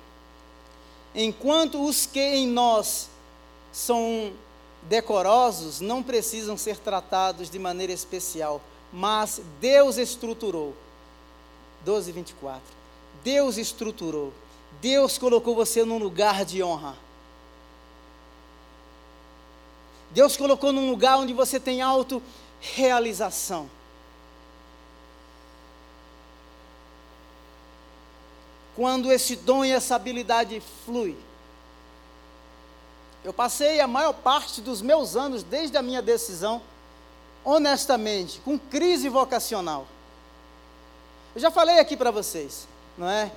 enquanto 1.17 1.83
os 1.83 2.05
que 2.05 2.19
em 2.19 2.47
nós 2.47 3.09
são 3.73 4.31
decorosos 4.83 5.81
não 5.81 6.03
precisam 6.03 6.55
ser 6.55 6.77
tratados 6.77 7.49
de 7.49 7.57
maneira 7.57 7.91
especial, 7.91 8.61
mas 8.93 9.41
Deus 9.59 9.97
estruturou. 9.97 10.75
12, 11.83 12.11
24. 12.11 12.61
Deus 13.23 13.57
estruturou. 13.57 14.31
Deus 14.79 15.17
colocou 15.17 15.55
você 15.55 15.83
num 15.83 15.97
lugar 15.97 16.45
de 16.45 16.61
honra. 16.61 16.95
Deus 20.11 20.37
colocou 20.37 20.71
num 20.71 20.89
lugar 20.89 21.17
onde 21.17 21.33
você 21.33 21.59
tem 21.59 21.81
auto-realização. 21.81 23.69
Quando 28.77 29.11
esse 29.11 29.35
dom 29.35 29.65
e 29.65 29.71
essa 29.71 29.95
habilidade 29.95 30.61
flui, 30.85 31.17
eu 33.25 33.33
passei 33.33 33.79
a 33.79 33.87
maior 33.87 34.13
parte 34.13 34.61
dos 34.61 34.83
meus 34.83 35.15
anos, 35.15 35.41
desde 35.41 35.75
a 35.75 35.81
minha 35.81 35.99
decisão, 35.99 36.61
honestamente, 37.43 38.39
com 38.45 38.59
crise 38.59 39.09
vocacional. 39.09 39.87
Eu 41.33 41.41
já 41.41 41.49
falei 41.49 41.79
aqui 41.79 41.97
para 41.97 42.11
vocês, 42.11 42.67
não 42.95 43.09
é? 43.09 43.31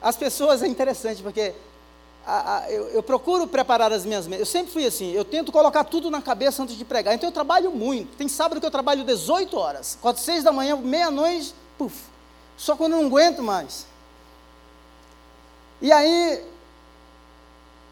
As 0.00 0.16
pessoas 0.16 0.64
é 0.64 0.66
interessante 0.66 1.22
porque 1.22 1.54
a, 2.26 2.56
a, 2.56 2.70
eu, 2.72 2.88
eu, 2.88 3.04
procuro 3.04 3.46
preparar 3.46 3.92
as 3.92 4.04
minhas 4.04 4.26
Eu 4.26 4.44
sempre 4.44 4.72
fui 4.72 4.84
assim, 4.84 5.12
eu 5.12 5.24
tento 5.24 5.52
colocar 5.52 5.84
tudo 5.84 6.10
na 6.10 6.20
cabeça 6.20 6.60
antes 6.60 6.74
de 6.74 6.84
pregar. 6.84 7.14
Então 7.14 7.28
eu 7.28 7.32
trabalho 7.32 7.70
muito. 7.70 8.16
Tem 8.16 8.26
sábado 8.26 8.60
que 8.60 8.66
eu 8.66 8.70
trabalho 8.70 9.04
18 9.04 9.56
horas. 9.56 9.96
Quatro, 10.02 10.20
seis 10.20 10.42
da 10.42 10.50
manhã, 10.50 10.74
meia-noite, 10.74 11.54
puf. 11.78 11.96
Só 12.56 12.74
quando 12.74 12.94
eu 12.94 12.98
não 12.98 13.06
aguento 13.06 13.44
mais. 13.44 13.91
E 15.82 15.90
aí, 15.90 16.42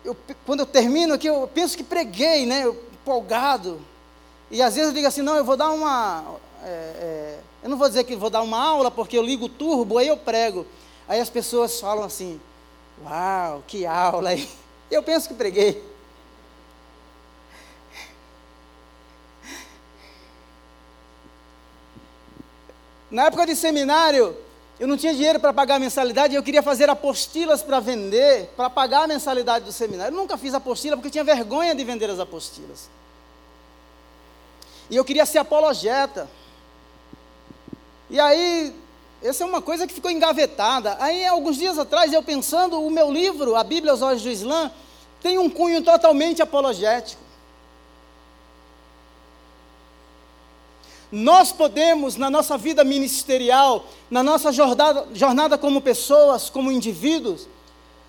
eu, 0.04 0.16
quando 0.46 0.60
eu 0.60 0.66
termino 0.66 1.14
aqui, 1.14 1.26
eu 1.26 1.50
penso 1.52 1.76
que 1.76 1.82
preguei, 1.82 2.46
né? 2.46 2.68
Empolgado. 2.68 3.80
E 4.48 4.62
às 4.62 4.76
vezes 4.76 4.90
eu 4.90 4.94
digo 4.94 5.08
assim, 5.08 5.22
não, 5.22 5.34
eu 5.34 5.44
vou 5.44 5.56
dar 5.56 5.72
uma. 5.72 6.36
É, 6.62 6.68
é, 6.68 7.40
eu 7.64 7.68
não 7.68 7.76
vou 7.76 7.88
dizer 7.88 8.04
que 8.04 8.14
vou 8.14 8.30
dar 8.30 8.42
uma 8.42 8.62
aula, 8.62 8.92
porque 8.92 9.18
eu 9.18 9.24
ligo 9.24 9.46
o 9.46 9.48
turbo, 9.48 9.98
aí 9.98 10.06
eu 10.06 10.16
prego. 10.16 10.64
Aí 11.08 11.20
as 11.20 11.28
pessoas 11.28 11.80
falam 11.80 12.04
assim, 12.04 12.40
uau, 13.02 13.64
que 13.66 13.84
aula 13.84 14.30
aí. 14.30 14.48
Eu 14.90 15.04
penso 15.04 15.28
que 15.28 15.34
preguei. 15.34 15.80
Na 23.08 23.26
época 23.26 23.46
de 23.46 23.54
seminário, 23.54 24.36
eu 24.80 24.88
não 24.88 24.96
tinha 24.96 25.12
dinheiro 25.12 25.38
para 25.38 25.52
pagar 25.52 25.74
a 25.74 25.78
mensalidade, 25.78 26.34
eu 26.34 26.42
queria 26.42 26.62
fazer 26.62 26.88
apostilas 26.88 27.62
para 27.62 27.80
vender, 27.80 28.46
para 28.56 28.70
pagar 28.70 29.02
a 29.02 29.06
mensalidade 29.06 29.66
do 29.66 29.72
seminário. 29.72 30.14
Eu 30.14 30.18
nunca 30.18 30.38
fiz 30.38 30.54
apostila 30.54 30.96
porque 30.96 31.10
tinha 31.10 31.22
vergonha 31.22 31.74
de 31.74 31.84
vender 31.84 32.08
as 32.08 32.18
apostilas. 32.18 32.88
E 34.88 34.96
eu 34.96 35.04
queria 35.04 35.26
ser 35.26 35.36
apologeta. 35.36 36.26
E 38.08 38.18
aí, 38.18 38.74
essa 39.22 39.44
é 39.44 39.46
uma 39.46 39.60
coisa 39.60 39.86
que 39.86 39.92
ficou 39.92 40.10
engavetada. 40.10 40.96
Aí, 40.98 41.26
alguns 41.26 41.58
dias 41.58 41.78
atrás, 41.78 42.10
eu 42.10 42.22
pensando, 42.22 42.82
o 42.82 42.90
meu 42.90 43.12
livro, 43.12 43.56
A 43.56 43.62
Bíblia 43.62 43.92
aos 43.92 44.00
Olhos 44.00 44.22
do 44.22 44.30
Islã, 44.30 44.72
tem 45.20 45.36
um 45.36 45.50
cunho 45.50 45.82
totalmente 45.82 46.40
apologético. 46.40 47.22
Nós 51.12 51.50
podemos, 51.50 52.16
na 52.16 52.30
nossa 52.30 52.56
vida 52.56 52.84
ministerial, 52.84 53.84
na 54.10 54.22
nossa 54.22 54.52
jornada, 54.52 55.08
jornada 55.12 55.58
como 55.58 55.80
pessoas, 55.80 56.48
como 56.48 56.70
indivíduos, 56.70 57.48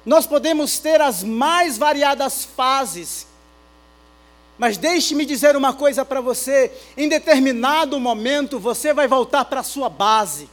nós 0.06 0.28
podemos 0.28 0.80
ter 0.80 1.02
as 1.02 1.24
mais 1.24 1.78
variadas 1.78 2.46
fases. 2.46 3.28
Mas 4.58 4.78
deixe-me 4.78 5.26
dizer 5.26 5.56
uma 5.56 5.74
coisa 5.74 6.06
para 6.06 6.22
você: 6.22 6.72
em 6.96 7.10
determinado 7.10 8.00
momento 8.00 8.60
você 8.60 8.94
vai 8.94 9.08
voltar 9.08 9.46
para 9.46 9.62
a 9.62 9.64
sua 9.64 9.90
base. 9.90 10.48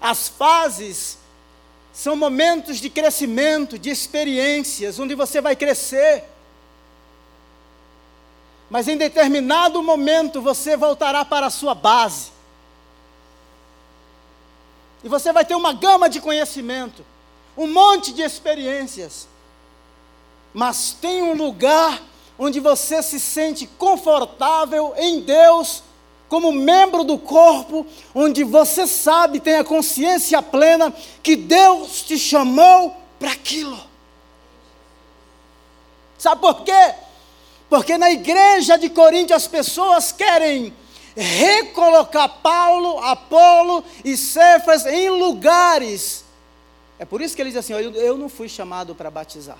As 0.00 0.28
fases 0.28 1.18
são 1.92 2.14
momentos 2.14 2.78
de 2.78 2.90
crescimento, 2.90 3.78
de 3.78 3.90
experiências, 3.90 4.98
onde 4.98 5.14
você 5.14 5.40
vai 5.40 5.56
crescer 5.56 6.24
mas 8.70 8.88
em 8.88 8.96
determinado 8.96 9.82
momento 9.82 10.42
você 10.42 10.76
voltará 10.76 11.24
para 11.24 11.46
a 11.46 11.50
sua 11.50 11.74
base. 11.74 12.30
E 15.02 15.08
você 15.08 15.32
vai 15.32 15.44
ter 15.44 15.54
uma 15.54 15.72
gama 15.72 16.08
de 16.08 16.20
conhecimento, 16.20 17.04
um 17.56 17.66
monte 17.66 18.12
de 18.12 18.22
experiências. 18.22 19.28
Mas 20.52 20.92
tem 20.92 21.22
um 21.22 21.34
lugar 21.34 22.02
onde 22.38 22.60
você 22.60 23.02
se 23.02 23.18
sente 23.18 23.66
confortável 23.78 24.94
em 24.96 25.20
Deus, 25.20 25.82
como 26.28 26.52
membro 26.52 27.04
do 27.04 27.18
corpo, 27.18 27.86
onde 28.14 28.44
você 28.44 28.86
sabe, 28.86 29.40
tem 29.40 29.56
a 29.56 29.64
consciência 29.64 30.42
plena 30.42 30.94
que 31.22 31.34
Deus 31.34 32.02
te 32.02 32.18
chamou 32.18 32.94
para 33.18 33.32
aquilo. 33.32 33.78
Sabe 36.18 36.40
por 36.40 36.62
quê? 36.64 36.94
Porque 37.68 37.98
na 37.98 38.10
igreja 38.10 38.78
de 38.78 38.88
Corinto 38.88 39.34
as 39.34 39.46
pessoas 39.46 40.10
querem 40.10 40.72
recolocar 41.14 42.28
Paulo, 42.40 42.98
Apolo 43.00 43.84
e 44.04 44.16
Cefas 44.16 44.86
em 44.86 45.10
lugares. 45.10 46.24
É 46.98 47.04
por 47.04 47.20
isso 47.20 47.36
que 47.36 47.42
ele 47.42 47.50
diz 47.50 47.58
assim: 47.58 47.72
eu, 47.72 47.92
eu 47.92 48.16
não 48.16 48.28
fui 48.28 48.48
chamado 48.48 48.94
para 48.94 49.10
batizar. 49.10 49.58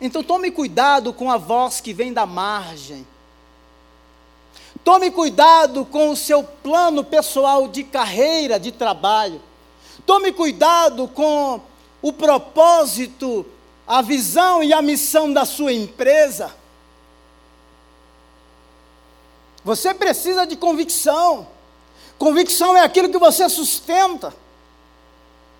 Então 0.00 0.22
tome 0.22 0.50
cuidado 0.50 1.12
com 1.12 1.30
a 1.30 1.36
voz 1.36 1.80
que 1.80 1.92
vem 1.92 2.12
da 2.12 2.26
margem. 2.26 3.06
Tome 4.82 5.10
cuidado 5.10 5.84
com 5.84 6.10
o 6.10 6.16
seu 6.16 6.42
plano 6.42 7.04
pessoal 7.04 7.68
de 7.68 7.84
carreira, 7.84 8.58
de 8.58 8.72
trabalho. 8.72 9.40
Tome 10.06 10.32
cuidado 10.32 11.06
com 11.06 11.60
o 12.00 12.12
propósito, 12.12 13.44
a 13.86 14.00
visão 14.00 14.64
e 14.64 14.72
a 14.72 14.80
missão 14.80 15.30
da 15.32 15.44
sua 15.44 15.72
empresa. 15.72 16.59
Você 19.64 19.92
precisa 19.92 20.46
de 20.46 20.56
convicção. 20.56 21.46
Convicção 22.18 22.76
é 22.76 22.80
aquilo 22.80 23.08
que 23.10 23.18
você 23.18 23.48
sustenta. 23.48 24.34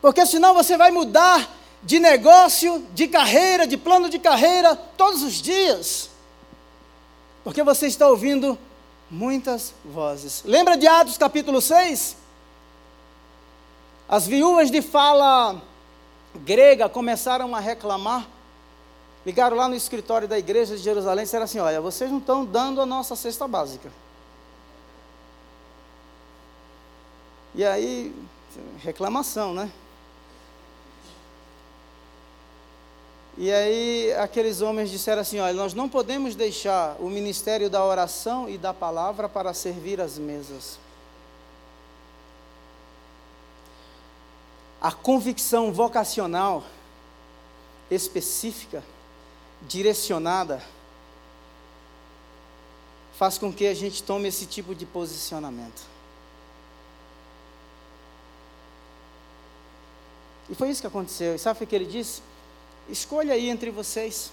Porque 0.01 0.25
senão 0.25 0.55
você 0.55 0.77
vai 0.77 0.91
mudar 0.91 1.49
de 1.83 1.99
negócio, 1.99 2.87
de 2.93 3.09
carreira, 3.09 3.67
de 3.67 3.77
plano 3.77 4.09
de 4.09 4.19
carreira 4.19 4.75
todos 4.75 5.23
os 5.23 5.35
dias. 5.35 6.11
Porque 7.43 7.63
você 7.63 7.87
está 7.87 8.09
ouvindo 8.09 8.59
muitas 9.11 9.75
vozes. 9.85 10.43
Lembra 10.45 10.77
de 10.77 10.87
Atos 10.87 11.17
capítulo 11.19 11.61
6? 11.61 12.17
As 14.09 14.27
viúvas 14.27 14.71
de 14.71 14.83
fala 14.83 15.61
grega 16.35 16.89
começaram 16.89 17.55
a 17.55 17.61
reclamar 17.61 18.27
Ligaram 19.25 19.57
lá 19.57 19.69
no 19.69 19.75
escritório 19.75 20.27
da 20.27 20.39
igreja 20.39 20.77
de 20.77 20.83
Jerusalém 20.83 21.23
e 21.23 21.27
disseram 21.27 21.45
assim: 21.45 21.59
Olha, 21.59 21.81
vocês 21.81 22.11
não 22.11 22.19
estão 22.19 22.45
dando 22.45 22.81
a 22.81 22.87
nossa 22.87 23.15
cesta 23.15 23.47
básica. 23.47 23.93
E 27.55 27.65
aí, 27.65 28.15
reclamação, 28.79 29.53
né? 29.53 29.71
E 33.37 33.51
aí, 33.53 34.13
aqueles 34.15 34.61
homens 34.63 34.91
disseram 34.91 35.21
assim: 35.21 35.39
Olha, 35.39 35.53
nós 35.53 35.75
não 35.75 35.89
podemos 35.89 36.35
deixar 36.35 36.97
o 36.99 37.09
ministério 37.09 37.69
da 37.69 37.85
oração 37.85 38.49
e 38.49 38.57
da 38.57 38.73
palavra 38.73 39.29
para 39.29 39.53
servir 39.53 40.01
as 40.01 40.19
mesas. 40.19 40.79
A 44.81 44.93
convicção 44.93 45.71
vocacional 45.73 46.65
específica, 47.91 48.83
direcionada, 49.63 50.63
faz 53.17 53.39
com 53.39 53.53
que 53.53 53.67
a 53.67 53.75
gente 53.75 54.03
tome 54.03 54.29
esse 54.29 54.47
tipo 54.47 54.75
de 54.75 54.87
posicionamento. 54.87 55.83
E 60.49 60.55
foi 60.55 60.71
isso 60.71 60.81
que 60.81 60.87
aconteceu. 60.87 61.35
E 61.35 61.39
sabe 61.39 61.63
o 61.63 61.67
que 61.67 61.75
ele 61.75 61.87
disse? 61.87 62.23
Escolha 62.89 63.35
aí 63.35 63.49
entre 63.49 63.71
vocês, 63.71 64.33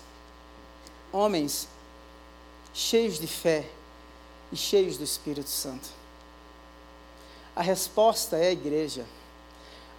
homens 1.11 1.67
cheios 2.73 3.19
de 3.19 3.27
fé 3.27 3.67
e 4.51 4.55
cheios 4.55 4.97
do 4.97 5.03
Espírito 5.03 5.49
Santo. 5.49 5.89
A 7.55 7.61
resposta 7.61 8.37
é 8.37 8.49
a 8.49 8.51
igreja. 8.51 9.05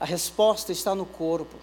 A 0.01 0.05
resposta 0.05 0.71
está 0.71 0.95
no 0.95 1.05
corpo. 1.05 1.57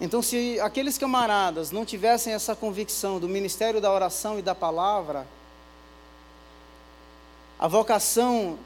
Então, 0.00 0.20
se 0.20 0.60
aqueles 0.60 0.98
camaradas 0.98 1.70
não 1.70 1.84
tivessem 1.84 2.32
essa 2.32 2.54
convicção 2.54 3.18
do 3.18 3.28
ministério 3.28 3.80
da 3.80 3.90
oração 3.90 4.38
e 4.38 4.42
da 4.42 4.54
palavra, 4.54 5.26
a 7.58 7.66
vocação, 7.66 8.58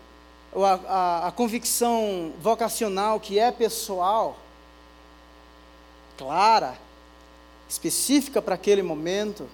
a, 0.53 0.81
a, 0.89 1.29
a 1.29 1.33
convicção 1.33 2.33
vocacional 2.41 3.21
que 3.21 3.39
é 3.39 3.53
pessoal, 3.53 4.37
clara, 6.19 6.77
específica 7.69 8.43
para 8.43 8.57
aquele 8.57 8.83
momento, 8.83 9.49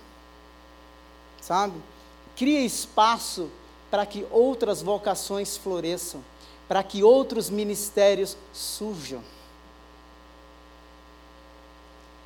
sabe? 1.42 1.74
Cria 2.34 2.60
espaço 2.60 3.50
para 3.90 4.06
que 4.06 4.26
outras 4.30 4.80
vocações 4.80 5.58
floresçam, 5.58 6.24
para 6.66 6.82
que 6.82 7.04
outros 7.04 7.50
ministérios 7.50 8.34
surjam. 8.54 9.22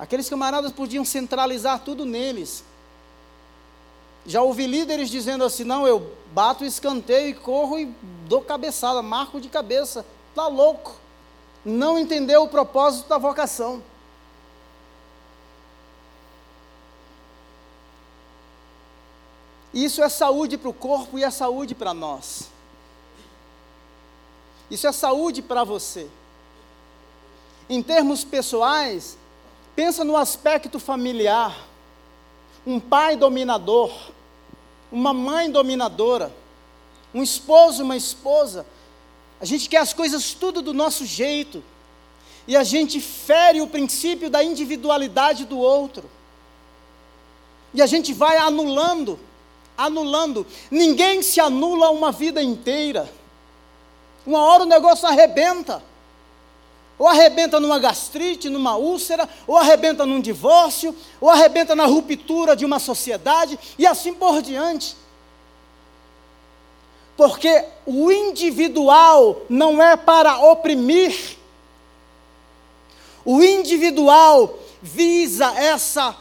Aqueles 0.01 0.31
camaradas 0.31 0.73
podiam 0.73 1.05
centralizar 1.05 1.81
tudo 1.81 2.07
neles. 2.07 2.65
Já 4.25 4.41
ouvi 4.41 4.67
líderes 4.67 5.11
dizendo 5.11 5.45
assim: 5.45 5.63
não, 5.63 5.87
eu 5.87 6.17
bato 6.33 6.65
o 6.65 6.67
escanteio 6.67 7.29
e 7.29 7.35
corro 7.35 7.79
e 7.79 7.85
dou 8.27 8.41
cabeçada, 8.41 9.03
marco 9.03 9.39
de 9.39 9.51
cabeça. 9.51 10.07
Está 10.31 10.49
louco. 10.49 10.97
Não 11.63 11.99
entendeu 11.99 12.43
o 12.45 12.49
propósito 12.49 13.11
da 13.11 13.19
vocação. 13.19 13.83
Isso 19.75 20.03
é 20.03 20.09
saúde 20.09 20.57
para 20.57 20.71
o 20.71 20.75
corpo 20.75 21.19
e 21.19 21.25
é 21.25 21.31
saúde 21.31 21.75
para 21.75 21.93
nós. 21.93 22.49
Isso 24.71 24.87
é 24.87 24.93
saúde 24.93 25.43
para 25.43 25.63
você. 25.63 26.09
Em 27.69 27.83
termos 27.83 28.25
pessoais, 28.25 29.19
Pensa 29.81 30.05
no 30.05 30.15
aspecto 30.15 30.79
familiar. 30.79 31.57
Um 32.67 32.79
pai 32.79 33.17
dominador, 33.17 33.91
uma 34.93 35.15
mãe 35.15 35.51
dominadora, 35.51 36.31
um 37.15 37.23
esposo, 37.23 37.83
uma 37.83 37.97
esposa. 37.97 38.67
A 39.41 39.47
gente 39.47 39.71
quer 39.71 39.79
as 39.79 39.95
coisas 39.95 40.35
tudo 40.35 40.61
do 40.61 40.75
nosso 40.75 41.07
jeito. 41.07 41.65
E 42.47 42.59
a 42.59 42.63
gente 42.63 43.01
fere 43.01 43.63
o 43.63 43.67
princípio 43.67 44.29
da 44.29 44.45
individualidade 44.45 45.47
do 45.47 45.59
outro. 45.59 46.11
E 47.73 47.81
a 47.81 47.87
gente 47.87 48.13
vai 48.13 48.37
anulando, 48.37 49.19
anulando. 49.79 50.47
Ninguém 50.71 51.23
se 51.23 51.41
anula 51.41 51.89
uma 51.89 52.13
vida 52.13 52.43
inteira. 52.43 53.11
Uma 54.27 54.43
hora 54.43 54.65
o 54.65 54.67
negócio 54.67 55.09
arrebenta 55.09 55.83
ou 57.01 57.09
arrebenta 57.09 57.59
numa 57.59 57.79
gastrite, 57.79 58.51
numa 58.51 58.77
úlcera, 58.77 59.27
ou 59.47 59.57
arrebenta 59.57 60.05
num 60.05 60.21
divórcio, 60.21 60.95
ou 61.19 61.31
arrebenta 61.31 61.75
na 61.75 61.87
ruptura 61.87 62.55
de 62.55 62.67
uma 62.67 62.79
sociedade, 62.79 63.59
e 63.79 63.87
assim 63.87 64.13
por 64.13 64.43
diante. 64.43 64.95
Porque 67.17 67.65
o 67.87 68.13
individual 68.13 69.41
não 69.49 69.83
é 69.83 69.97
para 69.97 70.41
oprimir, 70.41 71.39
o 73.25 73.43
individual 73.43 74.59
visa 74.83 75.55
essa 75.55 76.15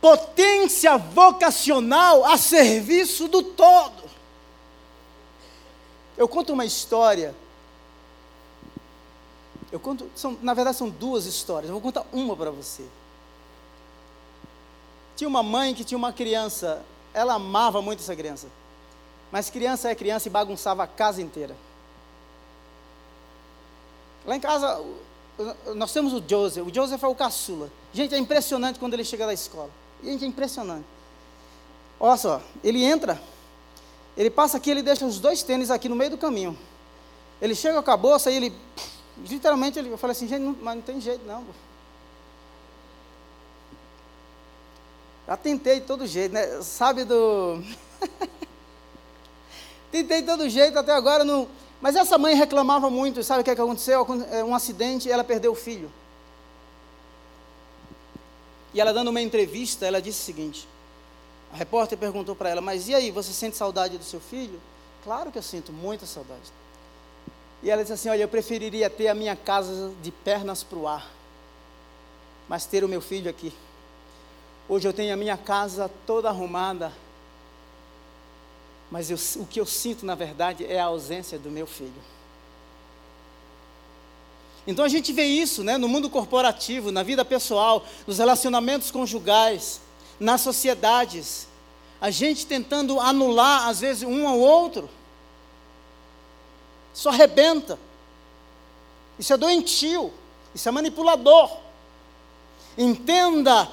potência 0.00 0.96
vocacional 0.96 2.24
a 2.24 2.38
serviço 2.38 3.26
do 3.26 3.42
todo. 3.42 4.04
Eu 6.16 6.28
conto 6.28 6.52
uma 6.52 6.64
história 6.64 7.34
eu 9.72 9.78
conto, 9.78 10.10
são, 10.14 10.36
na 10.42 10.54
verdade 10.54 10.76
são 10.76 10.88
duas 10.88 11.26
histórias, 11.26 11.68
eu 11.68 11.72
vou 11.72 11.82
contar 11.82 12.04
uma 12.12 12.36
para 12.36 12.50
você. 12.50 12.84
Tinha 15.16 15.28
uma 15.28 15.42
mãe 15.42 15.74
que 15.74 15.84
tinha 15.84 15.98
uma 15.98 16.12
criança, 16.12 16.82
ela 17.12 17.34
amava 17.34 17.80
muito 17.80 18.00
essa 18.00 18.16
criança. 18.16 18.48
Mas 19.30 19.50
criança 19.50 19.88
é 19.88 19.94
criança 19.94 20.28
e 20.28 20.30
bagunçava 20.30 20.82
a 20.82 20.86
casa 20.86 21.22
inteira. 21.22 21.54
Lá 24.26 24.36
em 24.36 24.40
casa, 24.40 24.84
nós 25.74 25.92
temos 25.92 26.12
o 26.12 26.22
Joseph. 26.26 26.66
O 26.66 26.74
Joseph 26.74 27.02
é 27.02 27.06
o 27.06 27.14
caçula. 27.14 27.70
Gente, 27.92 28.14
é 28.14 28.18
impressionante 28.18 28.78
quando 28.78 28.94
ele 28.94 29.04
chega 29.04 29.26
da 29.26 29.32
escola. 29.32 29.70
Gente, 30.02 30.24
é 30.24 30.26
impressionante. 30.26 30.84
Olha 31.98 32.16
só, 32.16 32.40
ele 32.64 32.82
entra, 32.82 33.20
ele 34.16 34.30
passa 34.30 34.56
aqui, 34.56 34.70
ele 34.70 34.82
deixa 34.82 35.04
os 35.04 35.20
dois 35.20 35.42
tênis 35.42 35.70
aqui 35.70 35.88
no 35.88 35.94
meio 35.94 36.10
do 36.10 36.18
caminho. 36.18 36.58
Ele 37.40 37.54
chega 37.54 37.82
com 37.82 37.90
a 37.90 37.96
bolsa 37.96 38.30
e 38.30 38.36
ele 38.36 38.54
Literalmente, 39.28 39.78
eu 39.78 39.98
falei 39.98 40.12
assim, 40.12 40.28
gente, 40.28 40.42
mas 40.62 40.76
não 40.76 40.82
tem 40.82 41.00
jeito 41.00 41.26
não. 41.26 41.44
Já 45.26 45.36
tentei 45.36 45.80
de 45.80 45.86
todo 45.86 46.06
jeito, 46.06 46.32
né? 46.32 46.60
Sabe 46.62 47.04
do. 47.04 47.62
tentei 49.92 50.22
de 50.22 50.26
todo 50.26 50.48
jeito, 50.48 50.78
até 50.78 50.92
agora 50.92 51.22
não. 51.24 51.48
Mas 51.80 51.96
essa 51.96 52.18
mãe 52.18 52.34
reclamava 52.34 52.90
muito, 52.90 53.22
sabe 53.22 53.40
o 53.40 53.44
que, 53.44 53.50
é 53.50 53.54
que 53.54 53.60
aconteceu? 53.60 54.06
É, 54.30 54.44
um 54.44 54.54
acidente 54.54 55.08
e 55.08 55.12
ela 55.12 55.24
perdeu 55.24 55.52
o 55.52 55.54
filho. 55.54 55.90
E 58.74 58.80
ela 58.80 58.92
dando 58.92 59.08
uma 59.08 59.20
entrevista, 59.20 59.86
ela 59.86 60.00
disse 60.00 60.20
o 60.20 60.24
seguinte: 60.24 60.68
a 61.52 61.56
repórter 61.56 61.98
perguntou 61.98 62.36
para 62.36 62.50
ela, 62.50 62.60
mas 62.60 62.88
e 62.88 62.94
aí, 62.94 63.10
você 63.10 63.32
sente 63.32 63.56
saudade 63.56 63.98
do 63.98 64.04
seu 64.04 64.20
filho? 64.20 64.60
Claro 65.02 65.32
que 65.32 65.38
eu 65.38 65.42
sinto 65.42 65.72
muita 65.72 66.06
saudade. 66.06 66.52
E 67.62 67.70
ela 67.70 67.82
disse 67.82 67.92
assim: 67.92 68.08
Olha, 68.08 68.22
eu 68.22 68.28
preferiria 68.28 68.88
ter 68.88 69.08
a 69.08 69.14
minha 69.14 69.36
casa 69.36 69.92
de 70.02 70.10
pernas 70.10 70.62
para 70.62 70.78
o 70.78 70.88
ar, 70.88 71.10
mas 72.48 72.66
ter 72.66 72.84
o 72.84 72.88
meu 72.88 73.00
filho 73.00 73.30
aqui. 73.30 73.52
Hoje 74.68 74.86
eu 74.86 74.92
tenho 74.92 75.12
a 75.12 75.16
minha 75.16 75.36
casa 75.36 75.90
toda 76.06 76.28
arrumada, 76.28 76.92
mas 78.90 79.10
eu, 79.10 79.18
o 79.42 79.46
que 79.46 79.60
eu 79.60 79.66
sinto 79.66 80.06
na 80.06 80.14
verdade 80.14 80.64
é 80.64 80.78
a 80.78 80.84
ausência 80.84 81.38
do 81.38 81.50
meu 81.50 81.66
filho. 81.66 81.92
Então 84.66 84.84
a 84.84 84.88
gente 84.88 85.12
vê 85.12 85.24
isso 85.24 85.64
né, 85.64 85.76
no 85.76 85.88
mundo 85.88 86.08
corporativo, 86.08 86.92
na 86.92 87.02
vida 87.02 87.24
pessoal, 87.24 87.84
nos 88.06 88.18
relacionamentos 88.18 88.90
conjugais, 88.90 89.80
nas 90.18 90.40
sociedades. 90.42 91.48
A 92.00 92.10
gente 92.10 92.46
tentando 92.46 93.00
anular, 93.00 93.68
às 93.68 93.80
vezes, 93.80 94.02
um 94.02 94.28
ao 94.28 94.38
outro. 94.38 94.88
Isso 96.94 97.08
arrebenta. 97.08 97.78
Isso 99.18 99.32
é 99.32 99.36
doentio. 99.36 100.12
Isso 100.54 100.68
é 100.68 100.72
manipulador. 100.72 101.58
Entenda, 102.76 103.68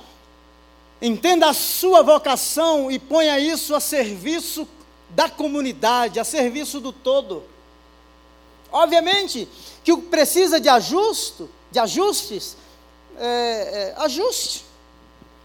entenda 1.01 1.49
a 1.49 1.53
sua 1.53 2.03
vocação 2.03 2.91
e 2.91 2.99
ponha 2.99 3.39
isso 3.39 3.73
a 3.75 3.79
serviço 3.79 4.67
da 5.09 5.29
comunidade, 5.29 6.19
a 6.19 6.23
serviço 6.23 6.79
do 6.79 6.91
todo. 6.91 7.43
Obviamente 8.71 9.47
que 9.83 9.91
o 9.91 10.01
que 10.01 10.07
precisa 10.07 10.59
de 10.59 10.67
ajuste, 10.67 11.45
de 11.71 11.79
ajustes, 11.79 12.57
é, 13.17 13.93
é, 13.97 14.03
ajuste. 14.03 14.65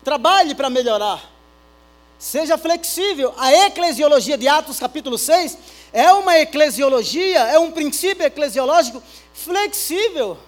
Trabalhe 0.03 0.55
para 0.55 0.69
melhorar. 0.69 1.32
Seja 2.23 2.57
flexível. 2.57 3.35
A 3.37 3.53
eclesiologia 3.67 4.39
de 4.39 4.47
Atos 4.47 4.79
capítulo 4.79 5.19
6 5.19 5.59
é 5.93 6.13
uma 6.13 6.39
eclesiologia, 6.39 7.41
é 7.41 7.59
um 7.59 7.73
princípio 7.73 8.25
eclesiológico 8.25 9.03
flexível. 9.35 10.39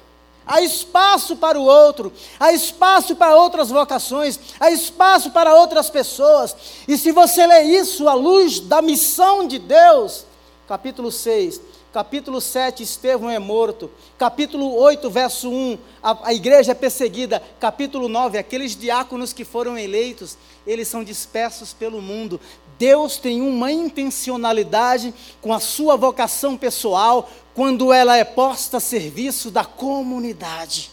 Há 0.46 0.62
espaço 0.62 1.34
para 1.34 1.58
o 1.58 1.64
outro, 1.64 2.12
há 2.38 2.52
espaço 2.52 3.16
para 3.16 3.34
outras 3.34 3.70
vocações, 3.70 4.38
há 4.60 4.70
espaço 4.70 5.32
para 5.32 5.52
outras 5.52 5.90
pessoas. 5.90 6.54
E 6.86 6.96
se 6.96 7.10
você 7.10 7.44
lê 7.44 7.62
isso 7.62 8.08
à 8.08 8.14
luz 8.14 8.60
da 8.60 8.80
missão 8.80 9.44
de 9.44 9.58
Deus, 9.58 10.24
capítulo 10.68 11.10
6, 11.10 11.60
Capítulo 11.94 12.40
7, 12.40 12.82
Estevão 12.82 13.30
é 13.30 13.38
morto. 13.38 13.88
Capítulo 14.18 14.74
8, 14.74 15.08
verso 15.08 15.48
1, 15.48 15.78
a, 16.02 16.28
a 16.30 16.34
igreja 16.34 16.72
é 16.72 16.74
perseguida. 16.74 17.40
Capítulo 17.60 18.08
9, 18.08 18.36
aqueles 18.36 18.74
diáconos 18.74 19.32
que 19.32 19.44
foram 19.44 19.78
eleitos, 19.78 20.36
eles 20.66 20.88
são 20.88 21.04
dispersos 21.04 21.72
pelo 21.72 22.02
mundo. 22.02 22.40
Deus 22.76 23.16
tem 23.16 23.40
uma 23.40 23.70
intencionalidade 23.70 25.14
com 25.40 25.54
a 25.54 25.60
sua 25.60 25.94
vocação 25.94 26.56
pessoal 26.56 27.30
quando 27.54 27.92
ela 27.92 28.16
é 28.16 28.24
posta 28.24 28.78
a 28.78 28.80
serviço 28.80 29.48
da 29.48 29.64
comunidade. 29.64 30.90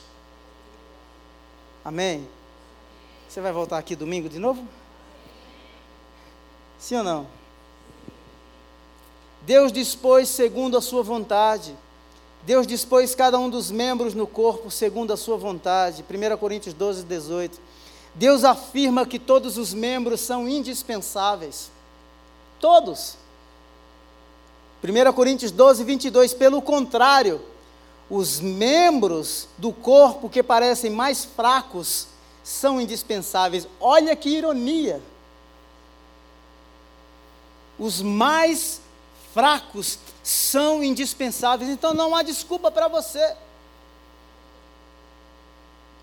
Amém? 1.84 2.28
Você 3.28 3.42
vai 3.42 3.52
voltar 3.52 3.80
aqui 3.80 3.96
domingo 3.96 4.30
de 4.30 4.38
novo? 4.38 4.64
Sim 6.78 6.98
ou 6.98 7.04
não? 7.04 7.41
Deus 9.42 9.72
dispôs 9.72 10.30
segundo 10.30 10.78
a 10.78 10.82
sua 10.82 11.02
vontade. 11.02 11.76
Deus 12.44 12.66
dispôs 12.66 13.14
cada 13.14 13.38
um 13.38 13.50
dos 13.50 13.70
membros 13.72 14.14
no 14.14 14.26
corpo 14.26 14.72
segundo 14.72 15.14
a 15.14 15.18
sua 15.18 15.38
vontade. 15.38 16.04
1 16.04 16.38
Coríntios 16.38 16.74
12, 16.74 17.04
18. 17.04 17.60
Deus 18.14 18.44
afirma 18.44 19.06
que 19.06 19.20
todos 19.20 19.58
os 19.58 19.74
membros 19.74 20.22
são 20.22 20.48
indispensáveis. 20.48 21.72
Todos. 22.60 23.18
1 24.84 25.14
Coríntios 25.14 25.52
12, 25.52 25.84
22. 25.84 26.34
Pelo 26.34 26.62
contrário, 26.62 27.42
os 28.10 28.40
membros 28.40 29.48
do 29.58 29.72
corpo 29.72 30.30
que 30.30 30.44
parecem 30.44 30.92
mais 30.92 31.24
fracos 31.24 32.08
são 32.44 32.82
indispensáveis. 32.82 33.68
Olha 33.80 34.16
que 34.16 34.30
ironia. 34.30 35.02
Os 37.80 38.02
mais 38.02 38.82
fracos 39.34 40.00
são 40.24 40.84
indispensáveis. 40.84 41.70
Então 41.70 41.94
não 41.94 42.16
há 42.16 42.24
desculpa 42.24 42.72
para 42.72 42.88
você. 42.88 43.36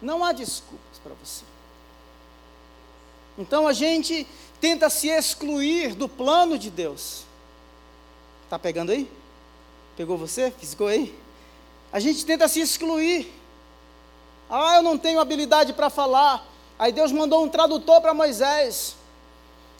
Não 0.00 0.24
há 0.24 0.32
desculpas 0.32 0.98
para 1.02 1.14
você. 1.14 1.44
Então 3.36 3.68
a 3.68 3.72
gente 3.72 4.26
tenta 4.60 4.90
se 4.90 5.08
excluir 5.08 5.94
do 5.94 6.08
plano 6.08 6.58
de 6.58 6.70
Deus. 6.70 7.24
Está 8.44 8.58
pegando 8.58 8.92
aí? 8.92 9.10
Pegou 9.96 10.16
você? 10.16 10.50
Fisgou 10.58 10.88
aí? 10.88 11.16
A 11.92 12.00
gente 12.00 12.24
tenta 12.24 12.48
se 12.48 12.60
excluir. 12.60 13.32
Ah, 14.50 14.76
eu 14.76 14.82
não 14.82 14.96
tenho 14.96 15.20
habilidade 15.20 15.72
para 15.72 15.90
falar. 15.90 16.46
Aí 16.78 16.92
Deus 16.92 17.12
mandou 17.12 17.44
um 17.44 17.48
tradutor 17.48 18.00
para 18.00 18.14
Moisés. 18.14 18.96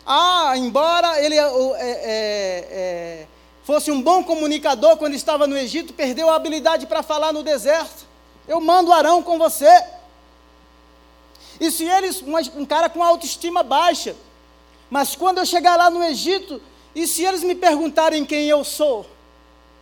Ah, 0.05 0.55
embora 0.57 1.23
ele 1.23 1.37
é, 1.37 1.43
é, 1.43 1.79
é, 1.81 3.27
fosse 3.69 3.91
um 3.91 4.01
bom 4.01 4.25
comunicador 4.25 4.97
quando 4.97 5.13
estava 5.13 5.47
no 5.47 5.55
Egito, 5.55 5.93
perdeu 5.93 6.31
a 6.31 6.37
habilidade 6.37 6.87
para 6.87 7.03
falar 7.03 7.35
no 7.35 7.43
deserto. 7.43 8.07
Eu 8.47 8.63
mando 8.63 8.91
Arão 8.91 9.23
com 9.23 9.37
você. 9.37 9.69
E 11.61 11.71
se 11.71 11.85
eles, 11.85 12.25
um 12.57 12.65
cara 12.65 12.89
com 12.89 13.05
autoestima 13.05 13.63
baixa, 13.63 14.17
mas 14.89 15.15
quando 15.15 15.37
eu 15.37 15.45
chegar 15.45 15.77
lá 15.77 15.91
no 15.91 16.03
Egito, 16.03 16.63
e 16.95 17.07
se 17.07 17.23
eles 17.23 17.43
me 17.43 17.55
perguntarem 17.55 18.25
quem 18.25 18.49
eu 18.49 18.65
sou? 18.65 19.05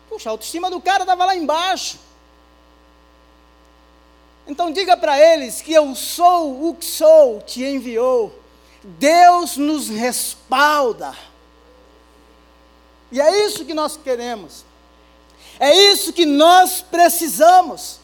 Puxa, 0.08 0.30
a 0.30 0.32
autoestima 0.32 0.68
do 0.68 0.80
cara 0.80 1.04
estava 1.04 1.24
lá 1.24 1.36
embaixo. 1.36 2.00
Então 4.48 4.72
diga 4.72 4.96
para 4.96 5.16
eles 5.16 5.62
que 5.62 5.72
eu 5.72 5.94
sou 5.94 6.70
o 6.70 6.74
que 6.74 6.84
sou, 6.84 7.40
te 7.40 7.62
enviou. 7.62 8.36
Deus 8.82 9.56
nos 9.56 9.88
respalda. 9.88 11.14
E 13.10 13.20
é 13.20 13.46
isso 13.46 13.64
que 13.64 13.74
nós 13.74 13.96
queremos. 13.96 14.64
É 15.58 15.74
isso 15.74 16.12
que 16.12 16.26
nós 16.26 16.82
precisamos. 16.82 18.00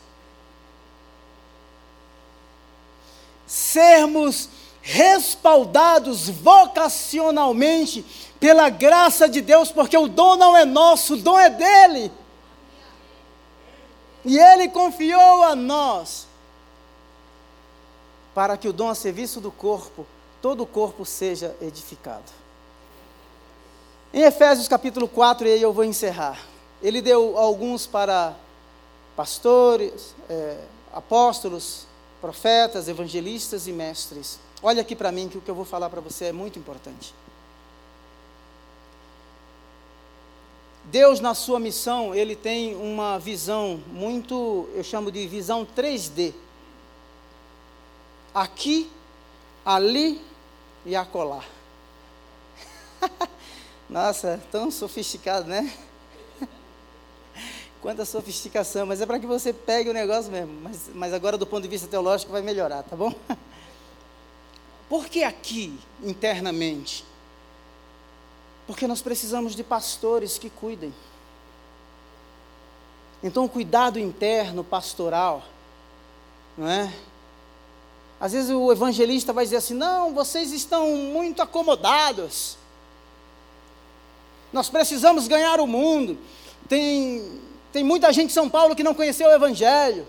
Sermos 3.47 4.49
respaldados 4.81 6.29
vocacionalmente 6.29 8.05
pela 8.41 8.69
graça 8.69 9.29
de 9.29 9.41
Deus, 9.41 9.71
porque 9.71 9.97
o 9.97 10.09
dom 10.09 10.37
não 10.37 10.57
é 10.57 10.65
nosso, 10.65 11.15
o 11.15 11.17
dom 11.19 11.39
é 11.39 11.49
dele. 11.49 12.11
E 14.25 14.39
ele 14.39 14.69
confiou 14.69 15.43
a 15.43 15.55
nós 15.55 16.27
para 18.35 18.57
que 18.57 18.69
o 18.69 18.73
dom 18.73 18.89
a 18.89 18.95
serviço 18.95 19.41
do 19.41 19.51
corpo, 19.51 20.07
todo 20.41 20.63
o 20.63 20.67
corpo 20.67 21.05
seja 21.05 21.55
edificado. 21.61 22.42
Em 24.15 24.25
Efésios 24.25 24.69
capítulo 24.69 25.09
4, 25.09 25.49
e 25.49 25.53
aí 25.53 25.63
eu 25.63 25.73
vou 25.73 25.85
encerrar. 25.85 26.39
Ele 26.83 27.01
deu 27.01 27.39
alguns 27.39 27.87
para 27.87 28.37
pastores, 29.17 30.15
é, 30.29 30.59
apóstolos, 30.93 31.87
profetas, 32.21 32.89
evangelistas 32.89 33.67
e 33.67 33.73
mestres. 33.73 34.39
Olha 34.63 34.83
aqui 34.83 34.95
para 34.95 35.11
mim 35.11 35.31
que 35.31 35.39
o 35.39 35.41
que 35.41 35.51
eu 35.51 35.55
vou 35.55 35.65
falar 35.65 35.89
para 35.89 36.03
você 36.03 36.27
é 36.27 36.33
muito 36.33 36.59
importante. 36.59 37.15
Deus, 40.85 41.19
na 41.19 41.35
sua 41.35 41.59
missão, 41.59 42.15
ele 42.15 42.37
tem 42.37 42.77
uma 42.77 43.19
visão 43.19 43.83
muito, 43.87 44.69
eu 44.75 44.85
chamo 44.85 45.11
de 45.11 45.27
visão 45.27 45.65
3D. 45.65 46.35
Aqui, 48.35 48.91
ali 49.65 50.21
e 50.85 50.95
acolá. 50.95 51.43
Nossa, 53.93 54.41
tão 54.51 54.71
sofisticado, 54.71 55.47
né? 55.47 55.71
Quanta 57.83 58.07
sofisticação, 58.07 58.87
mas 58.87 59.03
é 59.03 59.07
para 59.07 59.21
que 59.21 59.27
você 59.27 59.53
pegue 59.53 59.91
o 59.91 59.93
negócio 59.93 60.33
mesmo. 60.33 60.63
Mas, 60.63 60.89
mas 60.95 61.13
agora, 61.13 61.37
do 61.37 61.47
ponto 61.47 61.63
de 61.63 61.69
vista 61.69 61.87
teológico, 61.87 62.33
vai 62.33 62.41
melhorar, 62.41 62.85
tá 62.85 62.97
bom? 62.97 63.13
Por 64.89 65.09
que 65.09 65.23
aqui, 65.23 65.79
internamente? 66.03 67.05
Porque 68.67 68.87
nós 68.87 69.03
precisamos 69.03 69.55
de 69.55 69.63
pastores 69.63 70.39
que 70.39 70.49
cuidem. 70.49 70.95
Então, 73.23 73.45
o 73.45 73.49
cuidado 73.49 73.99
interno, 73.99 74.65
pastoral, 74.65 75.43
não 76.57 76.67
é? 76.67 76.91
Às 78.19 78.33
vezes 78.33 78.51
o 78.51 78.73
evangelista 78.73 79.35
vai 79.35 79.45
dizer 79.45 79.57
assim: 79.57 79.75
não, 79.75 80.15
vocês 80.15 80.51
estão 80.51 80.97
muito 80.97 81.43
acomodados 81.43 82.57
nós 84.53 84.69
precisamos 84.69 85.27
ganhar 85.27 85.61
o 85.61 85.67
mundo. 85.67 86.19
Tem, 86.69 87.41
tem 87.73 87.83
muita 87.83 88.13
gente 88.13 88.31
em 88.31 88.35
São 88.35 88.49
Paulo 88.49 88.77
que 88.77 88.83
não 88.83 88.95
conheceu 88.95 89.29
o 89.29 89.33
Evangelho. 89.33 90.07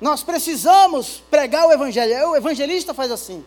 Nós 0.00 0.22
precisamos 0.22 1.22
pregar 1.30 1.66
o 1.66 1.72
Evangelho. 1.72 2.30
O 2.30 2.36
evangelista 2.36 2.94
faz 2.94 3.10
assim. 3.10 3.44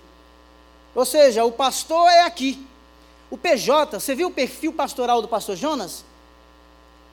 Ou 0.93 1.05
seja, 1.05 1.43
o 1.43 1.51
pastor 1.51 2.07
é 2.09 2.21
aqui. 2.21 2.65
O 3.31 3.37
PJ, 3.37 3.99
você 3.99 4.13
viu 4.13 4.27
o 4.27 4.31
perfil 4.31 4.71
pastoral 4.71 5.19
do 5.19 5.27
pastor 5.27 5.55
Jonas? 5.55 6.05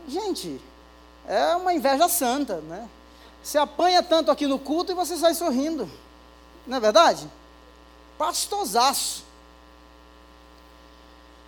Gente, 0.07 0.61
é 1.27 1.57
uma 1.57 1.73
inveja 1.73 2.09
santa, 2.09 2.57
né? 2.57 2.87
Você 3.43 3.57
apanha 3.57 4.03
tanto 4.03 4.31
aqui 4.31 4.47
no 4.47 4.59
culto 4.59 4.93
e 4.93 4.95
você 4.95 5.17
sai 5.17 5.33
sorrindo. 5.33 5.91
Não 6.67 6.77
é 6.77 6.81
verdade? 6.81 7.27
Pastorzaço. 8.19 9.25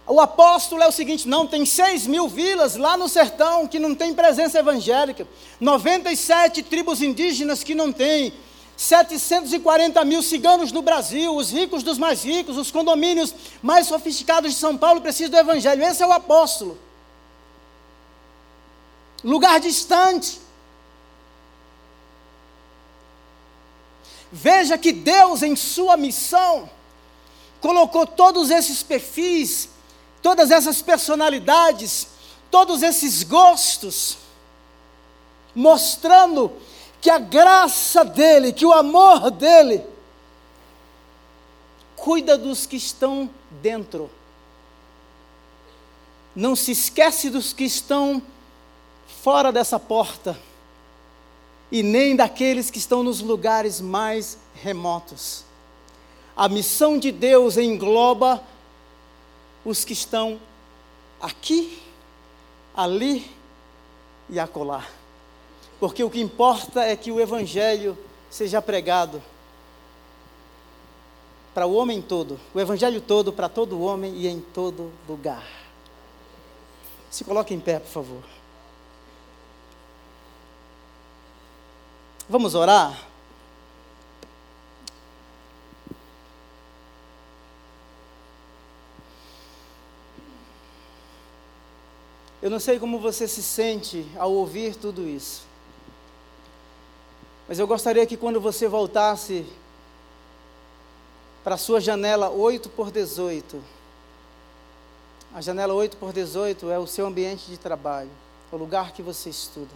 O 0.07 0.21
apóstolo 0.21 0.83
é 0.83 0.89
o 0.89 0.93
seguinte: 0.93 1.29
não, 1.29 1.47
tem 1.47 1.65
6 1.65 2.07
mil 2.07 2.29
vilas 2.29 2.77
lá 2.77 2.97
no 2.97 3.09
sertão 3.09 3.67
que 3.67 3.79
não 3.79 3.95
tem 3.95 4.15
presença 4.15 4.59
evangélica, 4.59 5.27
97 5.61 6.63
tribos 6.63 7.01
indígenas 7.01 7.63
que 7.63 7.75
não 7.75 7.93
tem, 7.93 8.33
740 8.77 10.05
mil 10.05 10.23
ciganos 10.23 10.73
no 10.73 10.83
Brasil, 10.83 11.35
os 11.37 11.53
ricos 11.53 11.83
dos 11.83 11.99
mais 11.99 12.25
ricos, 12.25 12.57
os 12.57 12.71
condomínios 12.71 13.35
mais 13.63 13.87
sofisticados 13.87 14.53
de 14.53 14.59
São 14.59 14.77
Paulo 14.77 15.01
precisam 15.01 15.31
do 15.31 15.39
evangelho. 15.39 15.85
Esse 15.85 16.03
é 16.03 16.07
o 16.07 16.13
apóstolo. 16.13 16.77
Lugar 19.23 19.61
distante. 19.61 20.41
Veja 24.33 24.77
que 24.79 24.93
Deus, 24.93 25.43
em 25.43 25.55
sua 25.55 25.97
missão, 25.97 26.69
colocou 27.61 28.07
todos 28.07 28.51
esses 28.51 28.83
perfis 28.83 29.69
todas 30.23 30.51
essas 30.51 30.81
personalidades, 30.81 32.09
todos 32.51 32.83
esses 32.83 33.23
gostos, 33.25 34.19
mostrando 35.55 36.53
que 37.01 37.11
a 37.11 37.19
graça 37.19 38.05
dele, 38.05 38.53
que 38.53 38.65
o 38.65 38.73
amor 38.73 39.31
dele, 39.31 39.85
cuida 41.97 42.39
dos 42.39 42.65
que 42.65 42.77
estão 42.77 43.29
dentro. 43.61 44.09
Não 46.35 46.57
se 46.57 46.73
esquece 46.73 47.29
dos 47.29 47.53
que 47.53 47.65
estão 47.65 48.23
fora 49.23 49.53
dessa 49.53 49.79
porta 49.79 50.39
e 51.71 51.83
nem 51.83 52.15
daqueles 52.17 52.71
que 52.71 52.79
estão 52.79 53.03
nos 53.03 53.21
lugares 53.21 53.81
mais 53.81 54.39
remotos. 54.55 55.45
A 56.37 56.49
missão 56.49 56.99
de 56.99 57.13
Deus 57.13 57.57
engloba 57.57 58.43
os 59.65 59.85
que 59.85 59.93
estão 59.93 60.41
aqui, 61.21 61.81
ali 62.75 63.31
e 64.29 64.39
acolá. 64.41 64.87
Porque 65.79 66.03
o 66.03 66.11
que 66.11 66.21
importa 66.21 66.83
é 66.83 66.97
que 66.97 67.13
o 67.13 67.21
Evangelho 67.21 67.97
seja 68.31 68.63
pregado 68.63 69.23
para 71.55 71.67
o 71.67 71.75
homem 71.75 72.01
todo, 72.01 72.41
o 72.55 72.61
Evangelho 72.61 73.01
todo 73.01 73.33
para 73.33 73.49
todo 73.49 73.83
homem 73.83 74.15
e 74.15 74.27
em 74.27 74.41
todo 74.41 74.91
lugar. 75.09 75.47
Se 77.11 77.25
coloque 77.25 77.53
em 77.53 77.61
pé, 77.61 77.79
por 77.79 77.91
favor. 77.91 78.23
Vamos 82.29 82.55
orar? 82.55 83.12
Eu 92.43 92.51
não 92.51 92.59
sei 92.59 92.81
como 92.81 92.99
você 92.99 93.29
se 93.29 93.41
sente 93.41 94.05
ao 94.19 94.33
ouvir 94.33 94.75
tudo 94.75 95.09
isso. 95.09 95.47
Mas 97.47 97.61
eu 97.61 97.69
gostaria 97.69 98.05
que 98.05 98.17
quando 98.17 98.41
você 98.41 98.67
voltasse 98.67 99.47
para 101.45 101.55
a 101.55 101.59
sua 101.59 101.81
janela 101.81 102.31
8 102.31 102.69
por 102.71 102.91
18, 102.91 103.63
a 105.33 105.41
janela 105.41 105.73
8 105.73 105.97
por 105.97 106.13
18 106.13 106.69
é 106.71 106.79
o 106.81 106.87
seu 106.87 107.07
ambiente 107.07 107.47
de 107.47 107.57
trabalho, 107.57 108.11
o 108.51 108.57
lugar 108.57 108.93
que 108.93 109.03
você 109.03 109.31
estuda. 109.31 109.75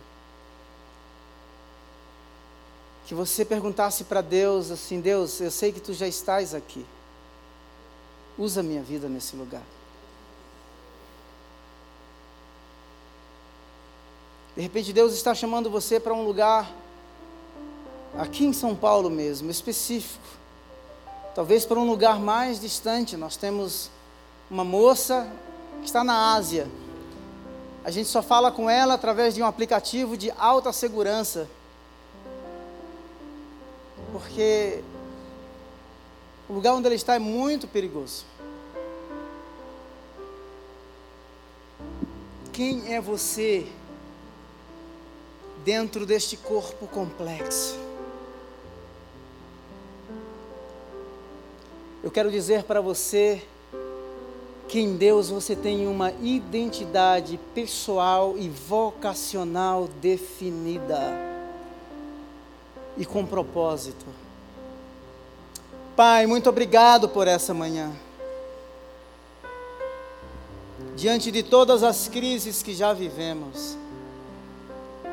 Que 3.07 3.15
você 3.15 3.45
perguntasse 3.45 4.03
para 4.05 4.21
Deus 4.21 4.73
assim: 4.73 5.01
Deus, 5.01 5.41
eu 5.41 5.53
sei 5.53 5.71
que 5.71 5.81
tu 5.81 5.95
já 5.95 6.09
estás 6.09 6.53
aqui. 6.53 6.85
Usa 8.37 8.61
minha 8.61 8.83
vida 8.83 9.09
nesse 9.09 9.37
lugar. 9.37 9.63
De 14.57 14.63
repente 14.63 14.91
Deus 14.91 15.13
está 15.13 15.35
chamando 15.35 15.69
você 15.69 16.01
para 16.01 16.15
um 16.15 16.25
lugar 16.25 16.73
aqui 18.17 18.47
em 18.47 18.55
São 18.55 18.75
Paulo 18.75 19.11
mesmo, 19.11 19.51
específico. 19.51 20.25
Talvez 21.35 21.67
para 21.67 21.79
um 21.79 21.87
lugar 21.87 22.19
mais 22.19 22.59
distante. 22.59 23.19
Nós 23.19 23.37
temos 23.37 23.91
uma 24.51 24.65
moça 24.65 25.31
que 25.81 25.87
está 25.87 26.03
na 26.03 26.33
Ásia. 26.33 26.67
A 27.85 27.91
gente 27.91 28.09
só 28.09 28.23
fala 28.23 28.51
com 28.51 28.71
ela 28.71 28.95
através 28.95 29.35
de 29.35 29.43
um 29.43 29.47
aplicativo 29.47 30.17
de 30.17 30.31
alta 30.39 30.73
segurança. 30.73 31.47
Porque 34.11 34.83
o 36.49 36.55
lugar 36.55 36.73
onde 36.73 36.87
ela 36.87 36.95
está 36.95 37.15
é 37.15 37.19
muito 37.19 37.69
perigoso. 37.69 38.25
Quem 42.55 42.95
é 42.95 43.03
você 43.03 43.67
dentro 45.67 46.07
deste 46.07 46.37
corpo 46.37 46.87
complexo. 46.87 47.77
Eu 52.05 52.11
quero 52.13 52.31
dizer 52.31 52.63
para 52.63 52.81
você 52.81 53.43
que 54.69 54.79
em 54.79 54.97
Deus 54.97 55.29
você 55.29 55.57
tem 55.57 55.89
uma 55.89 56.13
identidade 56.23 57.37
pessoal 57.53 58.37
e 58.39 58.49
vocacional 58.49 59.89
definida 60.01 61.01
e 62.97 63.05
com 63.05 63.27
propósito. 63.27 64.07
Pai, 65.97 66.29
muito 66.29 66.49
obrigado 66.49 67.09
por 67.09 67.27
essa 67.27 67.53
manhã. 67.53 67.93
Diante 70.95 71.33
de 71.33 71.43
todas 71.43 71.83
as 71.83 72.07
crises 72.07 72.63
que 72.63 72.73
já 72.73 72.93
vivemos, 72.93 73.77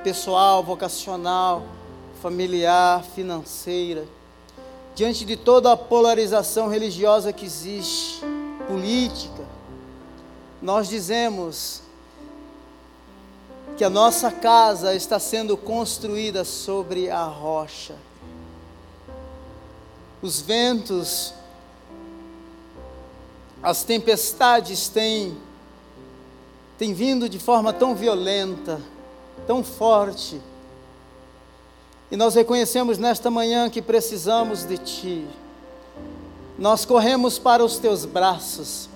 pessoal, 0.03 0.61
vocacional, 0.61 1.63
familiar, 2.21 3.03
financeira, 3.03 4.05
diante 4.93 5.23
de 5.23 5.37
toda 5.37 5.71
a 5.71 5.77
polarização 5.77 6.67
religiosa 6.67 7.31
que 7.31 7.45
existe, 7.45 8.21
política, 8.67 9.43
nós 10.61 10.87
dizemos 10.87 11.81
que 13.77 13.83
a 13.83 13.89
nossa 13.89 14.31
casa 14.31 14.93
está 14.93 15.19
sendo 15.19 15.57
construída 15.57 16.43
sobre 16.43 17.09
a 17.09 17.23
rocha. 17.23 17.95
Os 20.21 20.39
ventos, 20.39 21.33
as 23.61 23.83
tempestades 23.83 24.87
têm, 24.87 25.37
têm 26.77 26.93
vindo 26.93 27.27
de 27.27 27.39
forma 27.39 27.73
tão 27.73 27.95
violenta, 27.95 28.81
tão 29.45 29.63
forte. 29.63 30.39
E 32.11 32.15
nós 32.15 32.35
reconhecemos 32.35 32.97
nesta 32.97 33.31
manhã 33.31 33.69
que 33.69 33.81
precisamos 33.81 34.63
de 34.63 34.77
Ti. 34.77 35.25
Nós 36.57 36.85
corremos 36.85 37.39
para 37.39 37.63
os 37.63 37.77
Teus 37.77 38.05
braços. 38.05 38.89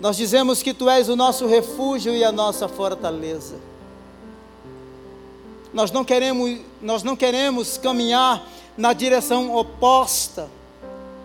Nós 0.00 0.16
dizemos 0.16 0.62
que 0.62 0.74
Tu 0.74 0.88
és 0.88 1.08
o 1.08 1.16
nosso 1.16 1.46
refúgio 1.46 2.14
e 2.14 2.22
a 2.22 2.30
nossa 2.30 2.68
fortaleza. 2.68 3.56
Nós 5.72 5.90
não 5.90 6.04
queremos, 6.04 6.60
nós 6.80 7.02
não 7.02 7.16
queremos 7.16 7.78
caminhar 7.78 8.46
na 8.76 8.92
direção 8.92 9.54
oposta 9.54 10.48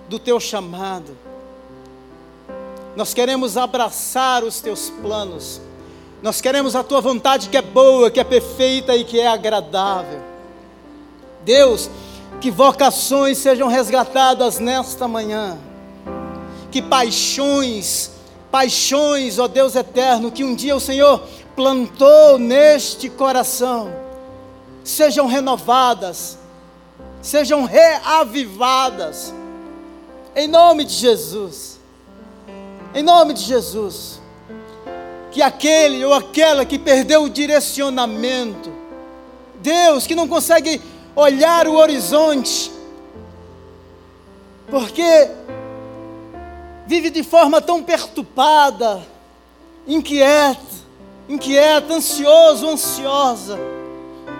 do 0.07 0.17
Teu 0.17 0.39
chamado. 0.39 1.17
Nós 2.95 3.13
queremos 3.13 3.57
abraçar 3.57 4.43
os 4.43 4.59
Teus 4.61 4.89
planos 4.89 5.61
nós 6.21 6.39
queremos 6.39 6.75
a 6.75 6.83
tua 6.83 7.01
vontade 7.01 7.49
que 7.49 7.57
é 7.57 7.61
boa, 7.61 8.11
que 8.11 8.19
é 8.19 8.23
perfeita 8.23 8.95
e 8.95 9.03
que 9.03 9.19
é 9.19 9.27
agradável. 9.27 10.21
Deus, 11.43 11.89
que 12.39 12.51
vocações 12.51 13.39
sejam 13.39 13.67
resgatadas 13.67 14.59
nesta 14.59 15.07
manhã. 15.07 15.57
Que 16.69 16.79
paixões, 16.79 18.11
paixões, 18.51 19.39
ó 19.39 19.47
Deus 19.47 19.75
eterno, 19.75 20.31
que 20.31 20.43
um 20.43 20.53
dia 20.53 20.75
o 20.75 20.79
Senhor 20.79 21.23
plantou 21.55 22.37
neste 22.37 23.09
coração, 23.09 23.91
sejam 24.83 25.25
renovadas, 25.25 26.37
sejam 27.21 27.65
reavivadas. 27.65 29.33
Em 30.35 30.47
nome 30.47 30.85
de 30.85 30.93
Jesus. 30.93 31.79
Em 32.93 33.01
nome 33.01 33.33
de 33.33 33.41
Jesus 33.41 34.20
que 35.31 35.41
aquele 35.41 36.03
ou 36.03 36.13
aquela 36.13 36.65
que 36.65 36.77
perdeu 36.77 37.23
o 37.23 37.29
direcionamento, 37.29 38.71
Deus 39.55 40.05
que 40.05 40.13
não 40.13 40.27
consegue 40.27 40.81
olhar 41.15 41.67
o 41.67 41.75
horizonte, 41.75 42.71
porque 44.69 45.31
vive 46.85 47.09
de 47.09 47.23
forma 47.23 47.61
tão 47.61 47.81
perturbada, 47.81 49.01
inquieta, 49.87 50.59
inquieta, 51.29 51.93
ansioso, 51.93 52.67
ansiosa. 52.67 53.57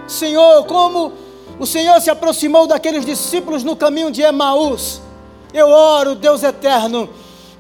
Senhor, 0.08 0.66
como 0.66 1.14
o 1.58 1.66
Senhor 1.66 2.02
se 2.02 2.10
aproximou 2.10 2.68
daqueles 2.68 3.06
discípulos 3.06 3.64
no 3.64 3.76
caminho 3.76 4.12
de 4.12 4.22
Emaús, 4.22 5.02
eu 5.54 5.68
oro, 5.68 6.16
Deus 6.16 6.44
eterno, 6.44 7.10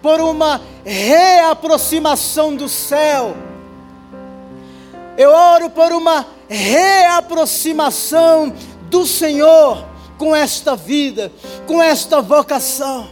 por 0.01 0.19
uma 0.19 0.59
reaproximação 0.83 2.55
do 2.55 2.67
céu. 2.67 3.35
Eu 5.17 5.29
oro 5.29 5.69
por 5.69 5.91
uma 5.91 6.25
reaproximação 6.49 8.53
do 8.89 9.05
Senhor 9.05 9.85
com 10.17 10.35
esta 10.35 10.75
vida, 10.75 11.31
com 11.67 11.81
esta 11.81 12.21
vocação. 12.21 13.09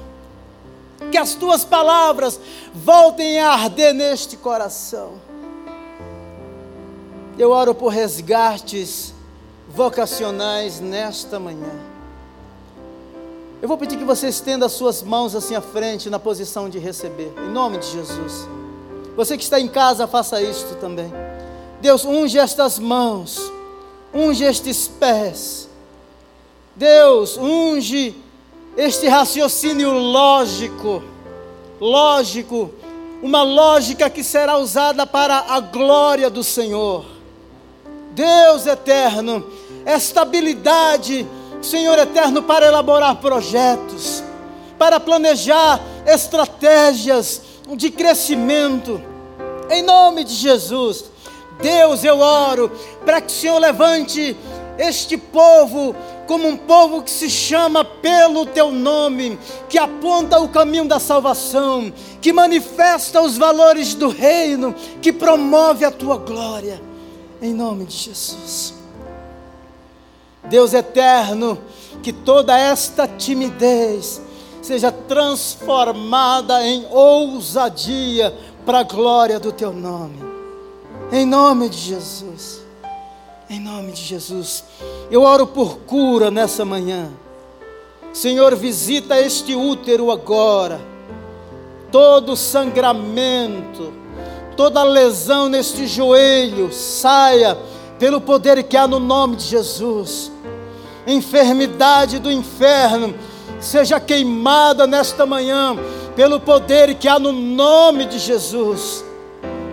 Que 1.12 1.18
as 1.18 1.36
tuas 1.36 1.64
palavras 1.64 2.40
voltem 2.74 3.40
a 3.40 3.52
arder 3.52 3.94
neste 3.94 4.38
coração. 4.38 5.14
Eu 7.38 7.52
oro 7.52 7.74
por 7.74 7.90
resgates 7.90 9.14
vocacionais 9.68 10.80
nesta 10.80 11.40
manhã. 11.40 11.89
Eu 13.62 13.68
vou 13.68 13.78
pedir 13.78 13.98
que 13.98 14.06
você 14.06 14.30
estenda 14.30 14.68
as 14.68 14.72
suas 14.72 15.04
mãos 15.04 15.36
assim 15.36 15.54
à 15.54 15.60
frente, 15.60 16.10
na 16.10 16.18
posição 16.18 16.70
de 16.70 16.80
receber, 16.80 17.34
em 17.38 17.52
nome 17.52 17.78
de 17.78 17.92
Jesus. 17.92 18.48
Você 19.18 19.38
que 19.38 19.44
está 19.44 19.60
em 19.60 19.68
casa, 19.68 20.08
faça 20.08 20.42
isto 20.42 20.76
também. 20.76 21.12
Deus, 21.82 22.06
unge 22.06 22.40
estas 22.40 22.80
mãos, 22.80 23.52
unge 24.14 24.46
estes 24.46 24.88
pés. 24.88 25.68
Deus, 26.74 27.38
unge 27.38 28.16
este 28.78 29.10
raciocínio 29.10 29.92
lógico, 29.92 31.04
lógico, 31.82 32.72
uma 33.22 33.44
lógica 33.44 34.10
que 34.10 34.24
será 34.24 34.58
usada 34.58 35.06
para 35.06 35.38
a 35.50 35.60
glória 35.60 36.30
do 36.30 36.46
Senhor. 36.46 37.04
Deus 38.12 38.66
eterno, 38.66 39.46
esta 39.86 40.22
habilidade 40.22 41.28
Senhor 41.62 41.98
eterno, 42.00 42.44
para 42.44 42.66
elaborar 42.66 43.16
projetos, 43.18 44.24
para 44.78 45.00
planejar 45.00 45.80
estratégias 46.06 47.42
de 47.76 47.92
crescimento. 47.92 49.02
Em 49.70 49.84
nome 49.84 50.24
de 50.24 50.34
Jesus, 50.34 51.06
Deus, 51.62 52.04
eu 52.04 52.20
oro 52.20 52.72
para 53.06 53.22
que 53.22 53.28
o 53.28 53.36
Senhor 53.36 53.60
levante 53.60 54.36
este 54.78 55.18
povo 55.18 55.96
como 56.26 56.48
um 56.48 56.56
povo 56.56 57.02
que 57.02 57.12
se 57.12 57.30
chama 57.30 57.84
pelo 57.84 58.46
teu 58.46 58.72
nome, 58.72 59.38
que 59.68 59.78
aponta 59.78 60.40
o 60.40 60.48
caminho 60.48 60.88
da 60.88 61.00
salvação, 61.00 61.92
que 62.22 62.32
manifesta 62.32 63.20
os 63.22 63.36
valores 63.36 63.96
do 63.96 64.10
reino, 64.10 64.74
que 65.02 65.12
promove 65.12 65.84
a 65.84 65.92
tua 65.92 66.18
glória, 66.18 66.80
em 67.42 67.52
nome 67.52 67.86
de 67.86 67.98
Jesus. 67.98 68.79
Deus 70.46 70.74
eterno, 70.74 71.58
que 72.02 72.14
toda 72.14 72.58
esta 72.58 73.08
timidez 73.08 74.22
seja 74.62 74.92
transformada 74.92 76.66
em 76.66 76.86
ousadia 76.90 78.34
para 78.66 78.80
a 78.80 78.84
glória 78.84 79.40
do 79.40 79.52
teu 79.52 79.74
nome, 79.74 80.20
em 81.12 81.26
nome 81.26 81.70
de 81.70 81.78
Jesus. 81.78 82.60
Em 83.50 83.60
nome 83.60 83.92
de 83.92 84.02
Jesus. 84.04 84.64
Eu 85.10 85.24
oro 85.24 85.48
por 85.48 85.80
cura 85.80 86.30
nessa 86.30 86.64
manhã. 86.64 87.10
Senhor, 88.14 88.56
visita 88.56 89.20
este 89.20 89.56
útero 89.56 90.12
agora. 90.12 90.80
Todo 91.92 92.36
sangramento, 92.36 93.92
toda 94.56 94.84
lesão 94.84 95.50
neste 95.50 95.88
joelho, 95.88 96.72
saia 96.72 97.58
pelo 98.00 98.22
poder 98.22 98.64
que 98.64 98.78
há 98.78 98.88
no 98.88 99.00
nome 99.00 99.36
de 99.36 99.44
Jesus. 99.44 100.32
Enfermidade 101.06 102.18
do 102.18 102.32
inferno, 102.32 103.14
seja 103.60 104.00
queimada 104.00 104.88
nesta 104.88 105.26
manhã, 105.26 105.76
pelo 106.16 106.40
poder 106.40 106.96
que 106.96 107.08
há 107.08 107.20
no 107.20 107.34
nome 107.34 108.06
de 108.06 108.18
Jesus. 108.18 109.04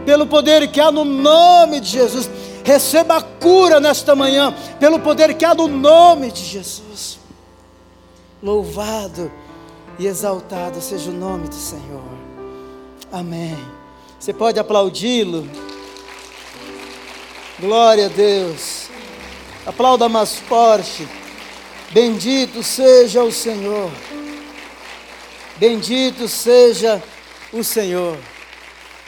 Pelo 0.04 0.26
poder 0.26 0.68
que 0.68 0.80
há 0.80 0.90
no 0.90 1.04
nome 1.04 1.80
de 1.80 1.88
Jesus 1.88 2.28
receba 2.64 3.18
a 3.18 3.22
cura 3.22 3.78
nesta 3.78 4.16
manhã, 4.16 4.52
pelo 4.80 4.98
poder 4.98 5.34
que 5.34 5.44
há 5.44 5.54
no 5.54 5.68
nome 5.68 6.32
de 6.32 6.44
Jesus. 6.44 7.18
Louvado 8.42 9.30
e 9.98 10.06
exaltado 10.06 10.80
seja 10.80 11.10
o 11.10 11.14
nome 11.14 11.48
do 11.48 11.54
Senhor. 11.54 12.02
Amém. 13.12 13.56
Você 14.18 14.32
pode 14.32 14.58
aplaudi-lo. 14.58 15.48
Glória 17.58 18.06
a 18.06 18.08
Deus. 18.08 18.88
Aplauda 19.64 20.10
mais 20.10 20.36
forte. 20.36 21.08
Bendito 21.90 22.62
seja 22.62 23.22
o 23.24 23.32
Senhor. 23.32 23.90
Bendito 25.56 26.28
seja 26.28 27.02
o 27.50 27.64
Senhor. 27.64 28.18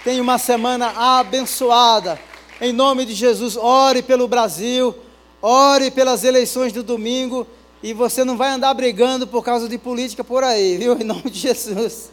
Tenha 0.02 0.22
uma 0.22 0.38
semana 0.38 1.18
abençoada. 1.18 2.18
Em 2.58 2.72
nome 2.72 3.04
de 3.04 3.12
Jesus, 3.12 3.54
ore 3.54 4.02
pelo 4.02 4.26
Brasil, 4.26 4.94
ore 5.42 5.90
pelas 5.90 6.24
eleições 6.24 6.72
do 6.72 6.82
domingo 6.82 7.46
e 7.82 7.92
você 7.92 8.24
não 8.24 8.38
vai 8.38 8.50
andar 8.50 8.72
brigando 8.72 9.26
por 9.26 9.44
causa 9.44 9.68
de 9.68 9.76
política 9.76 10.24
por 10.24 10.42
aí, 10.42 10.78
viu? 10.78 10.98
Em 10.98 11.04
nome 11.04 11.30
de 11.30 11.38
Jesus. 11.38 12.10